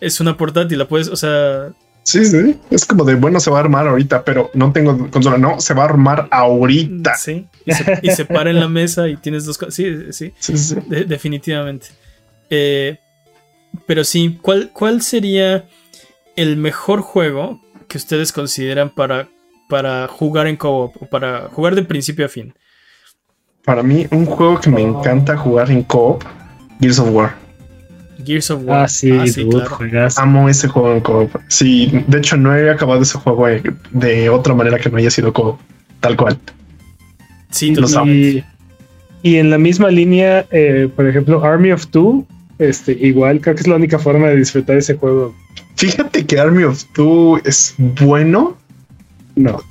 [0.01, 1.73] es una portátil, la puedes, o sea,
[2.07, 2.57] Sí, sí.
[2.71, 5.39] Es como de bueno, se va a armar ahorita, pero no tengo consola.
[5.39, 7.17] No, se va a armar ahorita.
[7.17, 7.49] Sí.
[8.01, 9.75] Y se, para en la mesa y tienes dos cosas.
[9.75, 10.33] Sí, sí.
[10.39, 11.89] sí, definitivamente.
[12.49, 12.97] Eh,
[13.87, 15.67] pero sí, ¿cuál, ¿cuál sería
[16.37, 19.29] el mejor juego que ustedes consideran para,
[19.69, 22.55] para jugar en co-op o para jugar de principio a fin?
[23.65, 26.23] Para mí, un juego que me encanta jugar en co-op,
[26.81, 27.46] Gears of War.
[28.27, 28.85] Gears of War.
[28.85, 33.19] Ah, sí, ah, Amo ese juego en co Sí, de hecho no he acabado ese
[33.19, 33.47] juego
[33.93, 35.59] de otra manera que no haya sido co
[36.01, 36.39] tal cual.
[37.51, 38.45] Sí, lo y,
[39.23, 42.27] y en la misma línea, eh, por ejemplo, Army of Two,
[42.59, 45.35] este, igual creo que es la única forma de disfrutar ese juego
[45.77, 48.57] Fíjate que Army of Two es bueno.
[49.37, 49.63] No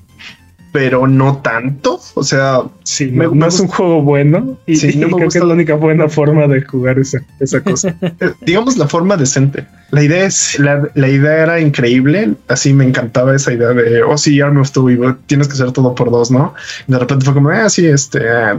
[0.76, 2.02] pero no tanto.
[2.16, 5.54] O sea, sí, me, no es un juego bueno y, sí, creo que es la
[5.54, 7.96] única buena forma de jugar esa, esa cosa.
[8.20, 9.66] Eh, digamos la forma decente.
[9.92, 12.34] La idea es, la, la, idea era increíble.
[12.50, 15.72] Así me encantaba esa idea de, oh, sí, Army of Two, y tienes que hacer
[15.72, 16.54] todo por dos, ¿no?
[16.90, 18.58] Y de repente fue como, ah, sí, este, ah,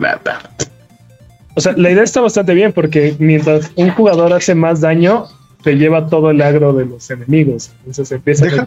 [1.55, 5.27] O sea, la idea está bastante bien porque mientras un jugador hace más daño,
[5.63, 7.73] te lleva todo el agro de los enemigos.
[7.81, 8.67] Entonces empieza a...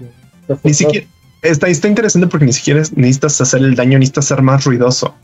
[0.63, 1.07] Ni siquiera,
[1.41, 5.15] está, está interesante porque ni siquiera necesitas hacer el daño, necesitas ser más ruidoso.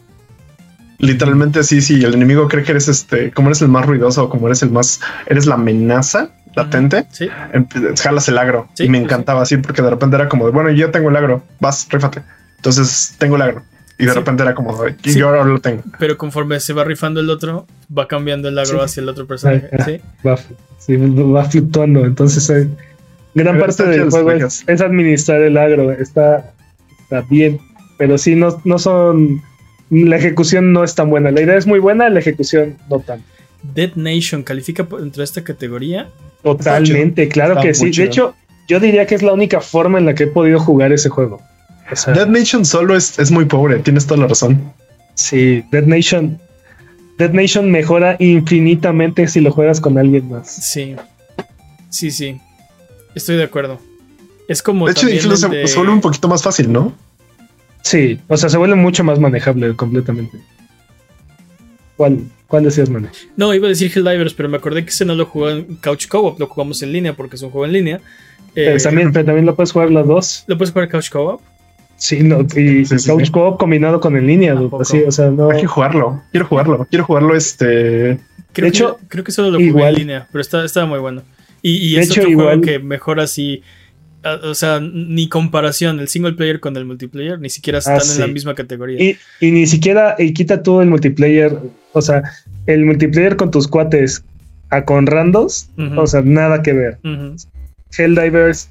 [0.97, 4.29] Literalmente sí, sí, el enemigo cree que eres este, como eres el más ruidoso o
[4.29, 7.27] como eres el más, eres la amenaza latente, sí.
[8.01, 8.69] jalas el agro.
[8.79, 11.43] y me encantaba así porque de repente era como de, bueno, yo tengo el agro,
[11.59, 12.21] vas, rífate.
[12.57, 13.63] Entonces tengo el agro.
[13.97, 15.83] Y de repente era como, y yo ahora lo tengo.
[15.99, 17.65] Pero conforme se va rifando el otro,
[17.95, 19.69] va cambiando el agro hacia el otro personaje.
[19.85, 20.01] ¿sí?
[20.25, 20.35] Va,
[21.33, 22.05] va fluctuando.
[22.05, 22.67] Entonces,
[23.35, 25.91] gran parte del juego es, administrar el agro.
[25.91, 26.53] Está,
[27.01, 27.59] está bien,
[27.97, 29.43] pero sí, no, no son.
[29.91, 31.29] La ejecución no es tan buena.
[31.29, 33.21] La idea es muy buena, la ejecución no tan.
[33.61, 36.09] Dead Nation califica dentro de esta categoría.
[36.41, 37.91] Totalmente, claro que sí.
[37.91, 38.35] De hecho,
[38.67, 41.41] yo diría que es la única forma en la que he podido jugar ese juego.
[42.07, 44.73] Dead Nation solo es, es muy pobre, tienes toda la razón.
[45.13, 46.39] Sí, Dead Nation.
[47.17, 50.49] Dead Nation mejora infinitamente si lo juegas con alguien más.
[50.49, 50.95] Sí.
[51.89, 52.41] Sí, sí.
[53.15, 53.79] Estoy de acuerdo.
[54.47, 54.85] Es como.
[54.85, 56.93] De hecho, incluso se, vuelve un poquito más fácil, ¿no?
[57.81, 60.37] Sí, o sea, se vuelve mucho más manejable completamente.
[61.97, 63.09] ¿Cuál, cuál decías, man?
[63.37, 66.07] No, iba a decir Helldivers, pero me acordé que ese no lo jugó en Couch
[66.07, 68.01] Co-op, lo jugamos en línea porque es un juego en línea.
[68.55, 70.43] Eh, también, pero también lo puedes jugar los dos.
[70.47, 71.41] ¿Lo puedes jugar Couch Co-op?
[71.97, 75.49] Sí, no, y Couch Co-op combinado con en línea, así, o sea, no.
[75.49, 78.19] Hay que jugarlo, quiero jugarlo, quiero jugarlo este.
[78.51, 81.21] Creo de hecho, creo que solo lo jugué en línea, pero estaba, estaba muy bueno.
[81.67, 83.63] Y, es otro juego que mejor así.
[84.43, 88.21] O sea, ni comparación el single player con el multiplayer, ni siquiera están ah, en
[88.21, 89.17] la misma categoría.
[89.39, 91.57] Y, ni siquiera y quita tú el multiplayer,
[91.93, 92.23] o sea,
[92.67, 94.23] el multiplayer con tus cuates
[94.69, 96.97] a con randos, o sea, nada que ver.
[97.97, 98.69] Helldivers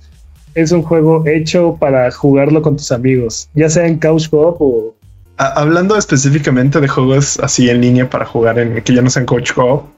[0.55, 4.95] es un juego hecho para jugarlo con tus amigos, ya sea en couch co-op o...
[5.37, 9.53] Hablando específicamente de juegos así en línea para jugar en que ya no sean couch
[9.53, 9.94] co-op,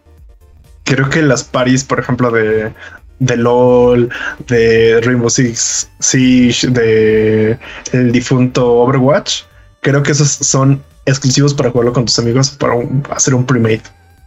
[0.86, 2.72] creo que las paris, por ejemplo, de,
[3.18, 4.08] de LOL,
[4.48, 7.58] de Rainbow Six Siege, de
[7.92, 9.42] el difunto Overwatch,
[9.80, 12.74] creo que esos son exclusivos para jugarlo con tus amigos para
[13.10, 13.82] hacer un premade.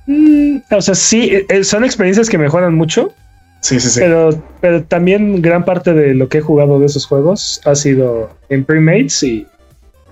[0.05, 3.13] Mm, o sea, sí, eh, eh, son experiencias que mejoran mucho.
[3.61, 3.99] Sí, sí, sí.
[3.99, 8.29] Pero, pero también gran parte de lo que he jugado de esos juegos ha sido
[8.49, 9.47] en premates y.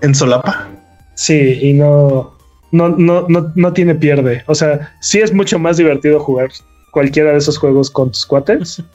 [0.00, 0.68] En solapa.
[1.14, 2.37] Sí, y no
[2.72, 4.44] no, no, no, no tiene pierde.
[4.46, 6.50] O sea, sí es mucho más divertido jugar
[6.90, 8.82] cualquiera de esos juegos con tus cuates.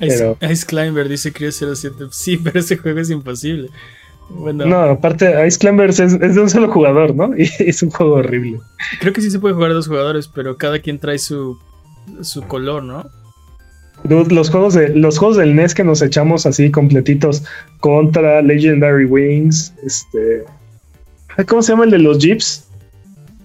[0.00, 1.96] Ice, Climber dice Creo 07.
[2.10, 3.68] Sí, pero ese juego es imposible.
[4.28, 4.66] Bueno.
[4.66, 7.30] No, aparte, Ice Climber es, de un solo jugador, ¿no?
[7.38, 8.58] Y es un juego horrible.
[9.00, 11.58] Creo que sí se puede jugar dos jugadores, pero cada quien trae su,
[12.22, 13.08] su color, ¿no?
[14.04, 17.42] Los juegos, de, los juegos del NES que nos echamos así completitos
[17.80, 20.44] contra Legendary Wings, este.
[21.48, 22.65] ¿Cómo se llama el de los Jeeps?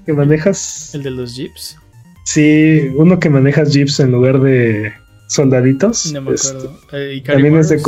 [0.06, 0.94] Que manejas.
[0.94, 1.78] ¿El de los jeeps?
[2.24, 4.94] Sí, uno que manejas jeeps en lugar de
[5.28, 6.12] soldaditos.
[6.14, 6.80] No me acuerdo.
[6.84, 7.82] Este, eh, también es de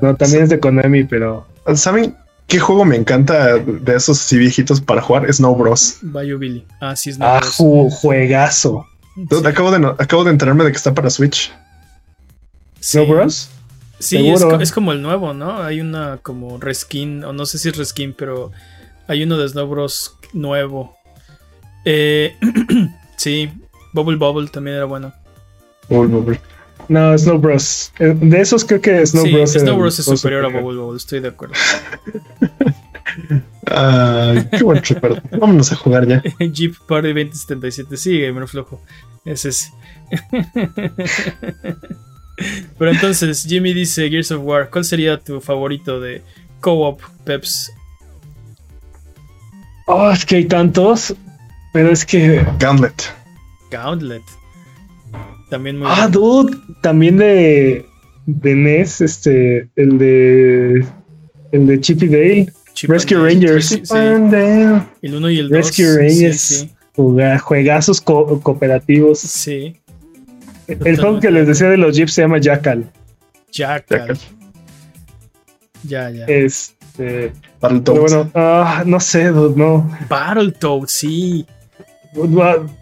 [0.00, 1.46] no, también es de Konami, pero.
[1.74, 2.16] ¿Saben
[2.46, 5.30] qué juego me encanta de esos así viejitos para jugar?
[5.32, 5.98] Snow Bros.
[6.02, 6.64] Bayou Billy.
[6.80, 8.86] Ah, sí, Snow ah, juegazo.
[9.44, 11.52] Acabo, de, acabo de enterarme de que está para Switch.
[12.80, 13.50] ¿Snow Bros?
[13.98, 14.28] Sí,
[14.60, 15.60] es, como el nuevo, ¿no?
[15.60, 18.52] Hay una como reskin, o no sé si es reskin, pero
[19.08, 20.96] hay uno de Snow Bros nuevo.
[21.90, 22.36] Eh,
[23.16, 23.50] sí,
[23.94, 25.10] Bubble Bubble también era bueno.
[25.88, 26.40] Bubble Bubble.
[26.90, 27.90] No, Snow Bros.
[27.98, 29.52] Eh, de esos creo que Snow sí, Bros.
[29.54, 31.54] Snow Bros es superior a Bubble Bubble, estoy de acuerdo.
[34.50, 35.22] qué buen recuerdo.
[35.30, 36.22] Vámonos a jugar ya.
[36.52, 38.82] Jeep Party 2077, sí, gamer flojo.
[39.24, 39.72] Ese es.
[42.78, 44.68] Pero entonces, Jimmy dice Gears of War.
[44.68, 46.22] ¿Cuál sería tu favorito de
[46.60, 47.72] co-op Peps?
[49.86, 51.16] Oh, es que hay tantos.
[51.78, 52.44] Pero es que.
[52.58, 53.14] Gauntlet.
[53.70, 54.24] Gauntlet.
[55.48, 55.86] También muy.
[55.88, 56.58] Ah, dude.
[56.80, 57.86] También de.
[58.26, 59.68] De NES, este.
[59.76, 60.84] El de.
[61.52, 62.52] El de Chippy Dale.
[62.82, 63.80] Rescue Rangers.
[63.92, 65.56] El 1 y el 2.
[65.56, 66.66] Rescue Rangers.
[67.44, 69.20] juegazos cooperativos.
[69.20, 69.76] Sí.
[70.66, 72.90] El juego que les decía de los Jeeps se llama Jackal.
[73.52, 74.18] Jackal.
[75.84, 76.24] Ya, ya.
[76.26, 77.30] Este.
[77.60, 78.00] Battletoads.
[78.00, 79.88] Bueno, ah, no sé, dude, no.
[80.08, 81.46] Battletoads, sí.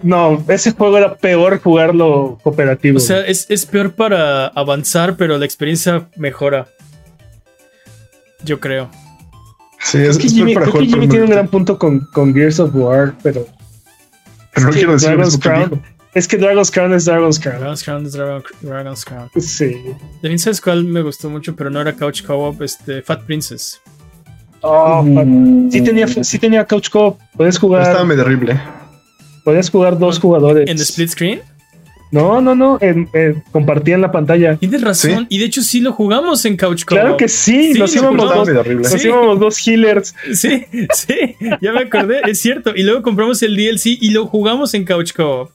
[0.02, 2.98] No, ese juego era peor jugarlo cooperativo.
[2.98, 6.66] O sea, es, peor para avanzar, pero la experiencia mejora.
[8.44, 8.90] Yo creo.
[9.80, 12.74] Sí, es, que Jimmy, para jugar Jimmy tiene un gran punto con, con Gears of
[12.74, 13.46] War, pero.
[14.54, 15.82] Pero no quiero decir Dragon's Crown.
[16.14, 17.58] Es que Dragon's Crown es Dragon's Crown.
[17.58, 18.12] Dragon's Crown es
[18.62, 19.30] Dragon's Crown.
[19.38, 19.76] Sí.
[20.22, 23.80] También sabes cuál me gustó mucho, pero no era Couch Co-op, este, Fat Princess.
[24.62, 25.70] Oh, uh.
[25.70, 27.20] sí tenía, sí tenía Couch Co-op.
[27.36, 27.82] Puedes jugar.
[27.82, 28.58] Estaba medio horrible.
[29.46, 30.68] Puedes jugar dos jugadores.
[30.68, 31.40] ¿En split screen?
[32.10, 32.80] No, no, no.
[33.52, 34.56] compartían la pantalla.
[34.56, 35.28] Tienes razón.
[35.28, 37.00] Y de hecho sí lo jugamos en Couch Co-op.
[37.00, 37.72] Claro que sí.
[37.78, 40.16] nos, íbamos dos, nos íbamos dos healers.
[40.34, 41.36] Sí, sí.
[41.60, 42.22] Ya me acordé.
[42.26, 42.72] es cierto.
[42.74, 45.52] Y luego compramos el DLC y lo jugamos en Couch Co-op.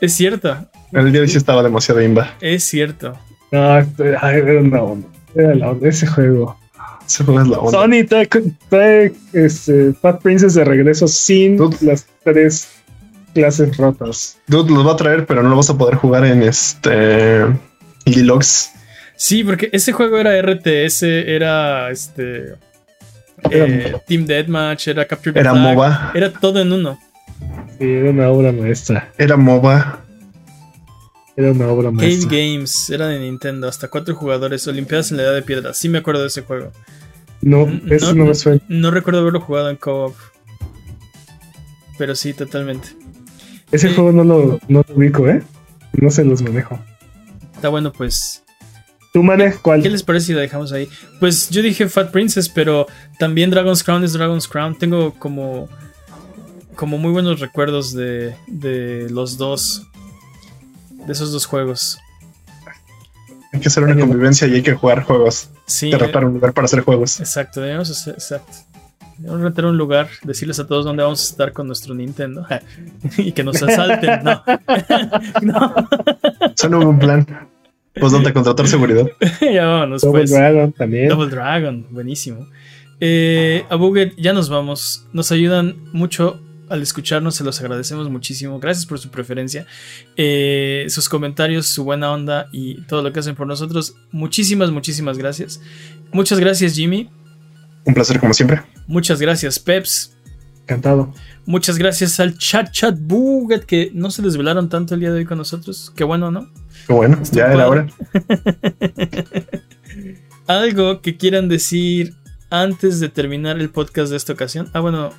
[0.00, 0.56] Es cierto.
[0.90, 2.34] El DLC estaba demasiado imba.
[2.40, 3.16] Es cierto.
[3.52, 5.06] No, era una onda.
[5.36, 5.88] Era la onda.
[5.88, 6.58] Ese juego.
[7.06, 7.70] Ese juego es la onda.
[7.70, 12.68] Sony trae, este, Fat Princess de regreso sin las tres
[13.34, 14.38] clases rotas.
[14.46, 17.44] Dude, los va a traer, pero no lo vas a poder jugar en este
[18.06, 18.70] Deluxe.
[19.16, 22.54] Sí, porque ese juego era RTS, era este
[23.50, 26.12] eh, Team Deathmatch, era Capture the Era MOBA.
[26.14, 26.98] Era todo en uno.
[27.78, 29.12] Sí, era una obra maestra.
[29.18, 30.00] Era MOBA.
[31.36, 32.28] Era una obra maestra.
[32.28, 35.74] Cave Games, era de Nintendo, hasta cuatro jugadores, Olimpiadas en la Edad de Piedra.
[35.74, 36.70] Sí me acuerdo de ese juego.
[37.40, 38.60] No, eso no, me suena.
[38.68, 40.14] No recuerdo haberlo jugado en co-op.
[41.98, 42.88] Pero sí, totalmente.
[43.70, 45.42] Ese juego no lo, no lo ubico, ¿eh?
[45.92, 46.78] No se los manejo.
[47.54, 48.42] Está bueno, pues.
[49.12, 49.82] ¿Tú manejas cuál?
[49.82, 50.88] ¿Qué les parece si la dejamos ahí?
[51.20, 52.86] Pues yo dije Fat Princess, pero
[53.18, 54.76] también Dragon's Crown es Dragon's Crown.
[54.76, 55.68] Tengo como.
[56.74, 59.86] Como muy buenos recuerdos de, de los dos.
[61.06, 61.98] De esos dos juegos.
[63.52, 65.48] Hay que hacer una convivencia y hay que jugar juegos.
[65.66, 65.90] Sí.
[65.90, 67.20] Derrotar un lugar para hacer juegos.
[67.20, 68.52] Exacto, debemos hacer, exacto.
[69.18, 72.46] Vamos a rentar un lugar, decirles a todos dónde vamos a estar con nuestro Nintendo
[73.18, 74.24] y que nos asalten.
[74.24, 74.42] No.
[75.42, 75.74] no.
[76.56, 77.26] Suena un plan.
[77.94, 79.06] Pues donde contratar seguridad.
[79.40, 80.02] ya vámonos.
[80.02, 80.30] Double pues.
[80.30, 81.08] Dragon también.
[81.08, 82.48] Double Dragon, buenísimo.
[83.00, 85.06] Eh, a Buget, ya nos vamos.
[85.12, 88.58] Nos ayudan mucho al escucharnos, se los agradecemos muchísimo.
[88.58, 89.66] Gracias por su preferencia,
[90.16, 93.94] eh, sus comentarios, su buena onda y todo lo que hacen por nosotros.
[94.10, 95.60] Muchísimas, muchísimas gracias.
[96.12, 97.10] Muchas gracias, Jimmy.
[97.84, 98.62] Un placer, como siempre.
[98.86, 100.16] Muchas gracias, Peps.
[100.62, 101.12] Encantado.
[101.44, 105.24] Muchas gracias al chat chat Buget que no se desvelaron tanto el día de hoy
[105.26, 105.92] con nosotros.
[105.94, 106.48] Qué bueno, ¿no?
[106.86, 107.86] Qué bueno, ya era hora.
[110.46, 112.14] Algo que quieran decir
[112.48, 114.70] antes de terminar el podcast de esta ocasión.
[114.72, 115.10] Ah, bueno.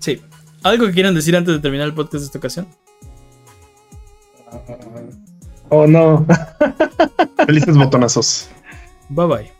[0.00, 0.20] Sí.
[0.62, 2.68] ¿Algo que quieran decir antes de terminar el podcast de esta ocasión?
[5.70, 6.26] oh, no.
[7.46, 8.48] Felices botonazos.
[9.08, 9.59] Bye bye.